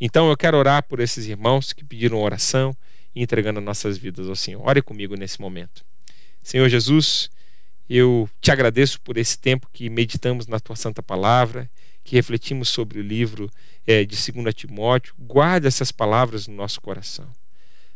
Então 0.00 0.30
eu 0.30 0.36
quero 0.36 0.56
orar 0.56 0.82
por 0.84 1.00
esses 1.00 1.26
irmãos 1.26 1.72
que 1.72 1.84
pediram 1.84 2.22
oração 2.22 2.74
e 3.14 3.22
entregando 3.22 3.60
nossas 3.60 3.98
vidas 3.98 4.28
ao 4.28 4.36
Senhor. 4.36 4.66
Ore 4.66 4.80
comigo 4.80 5.14
nesse 5.14 5.40
momento. 5.40 5.84
Senhor 6.42 6.68
Jesus, 6.68 7.30
eu 7.88 8.28
te 8.40 8.50
agradeço 8.50 9.00
por 9.00 9.18
esse 9.18 9.38
tempo 9.38 9.68
que 9.72 9.90
meditamos 9.90 10.46
na 10.46 10.58
tua 10.58 10.76
santa 10.76 11.02
palavra, 11.02 11.68
que 12.02 12.16
refletimos 12.16 12.70
sobre 12.70 12.98
o 12.98 13.02
livro 13.02 13.50
é, 13.86 14.04
de 14.04 14.16
2 14.16 14.54
Timóteo, 14.54 15.14
guarde 15.18 15.66
essas 15.66 15.92
palavras 15.92 16.46
no 16.46 16.54
nosso 16.54 16.80
coração. 16.80 17.28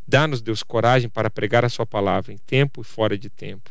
Dá-nos, 0.07 0.43
Deus, 0.43 0.63
coragem 0.63 1.09
para 1.09 1.31
pregar 1.31 1.65
a 1.65 1.69
Sua 1.69 1.87
palavra 1.87 2.33
em 2.33 2.39
tempo 2.39 2.81
e 2.81 2.85
fora 2.85 3.17
de 3.17 3.29
tempo. 3.29 3.71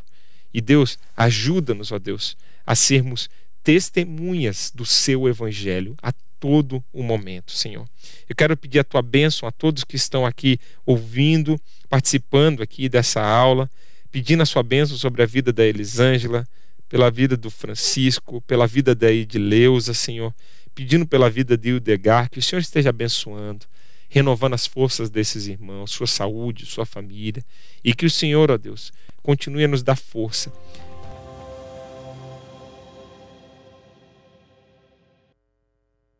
E 0.54 0.62
Deus, 0.62 0.98
ajuda-nos, 1.16 1.92
ó 1.92 2.00
Deus, 2.00 2.38
a 2.66 2.76
sermos 2.76 3.30
testemunhas 3.64 4.72
do 4.74 4.86
Seu 4.86 5.28
Evangelho 5.28 5.96
a 6.02 6.12
todo 6.40 6.84
o 6.92 7.02
momento, 7.02 7.52
Senhor. 7.52 7.88
Eu 8.28 8.36
quero 8.36 8.58
pedir 8.58 8.80
a 8.80 8.84
Tua 8.84 9.02
bênção 9.02 9.48
a 9.48 9.52
todos 9.52 9.84
que 9.84 9.96
estão 9.96 10.26
aqui 10.26 10.60
ouvindo, 10.86 11.60
participando 11.90 12.62
aqui 12.62 12.90
dessa 12.90 13.22
aula, 13.22 13.70
pedindo 14.12 14.44
a 14.44 14.46
Sua 14.46 14.64
bênção 14.64 14.98
sobre 14.98 15.24
a 15.24 15.26
vida 15.26 15.54
da 15.54 15.64
Elisângela, 15.64 16.48
pela 16.90 17.10
vida 17.10 17.36
do 17.36 17.50
Francisco, 17.50 18.42
pela 18.42 18.68
vida 18.68 18.94
da 18.94 19.12
Edileuza, 19.12 19.94
Senhor 19.94 20.34
pedindo 20.74 21.06
pela 21.06 21.30
vida 21.30 21.58
de 21.58 21.70
Ildegar, 21.70 22.30
que 22.30 22.40
o 22.40 22.42
Senhor 22.42 22.60
esteja 22.60 22.90
abençoando, 22.90 23.66
renovando 24.14 24.54
as 24.54 24.68
forças 24.68 25.10
desses 25.10 25.48
irmãos, 25.48 25.90
sua 25.90 26.06
saúde, 26.06 26.68
sua 26.68 26.86
família, 26.86 27.44
e 27.84 27.96
que 27.96 28.06
o 28.06 28.12
Senhor, 28.12 28.52
ó 28.52 28.58
Deus, 28.58 28.94
continue 29.24 29.64
a 29.64 29.68
nos 29.68 29.82
dar 29.82 29.96
força 29.96 30.54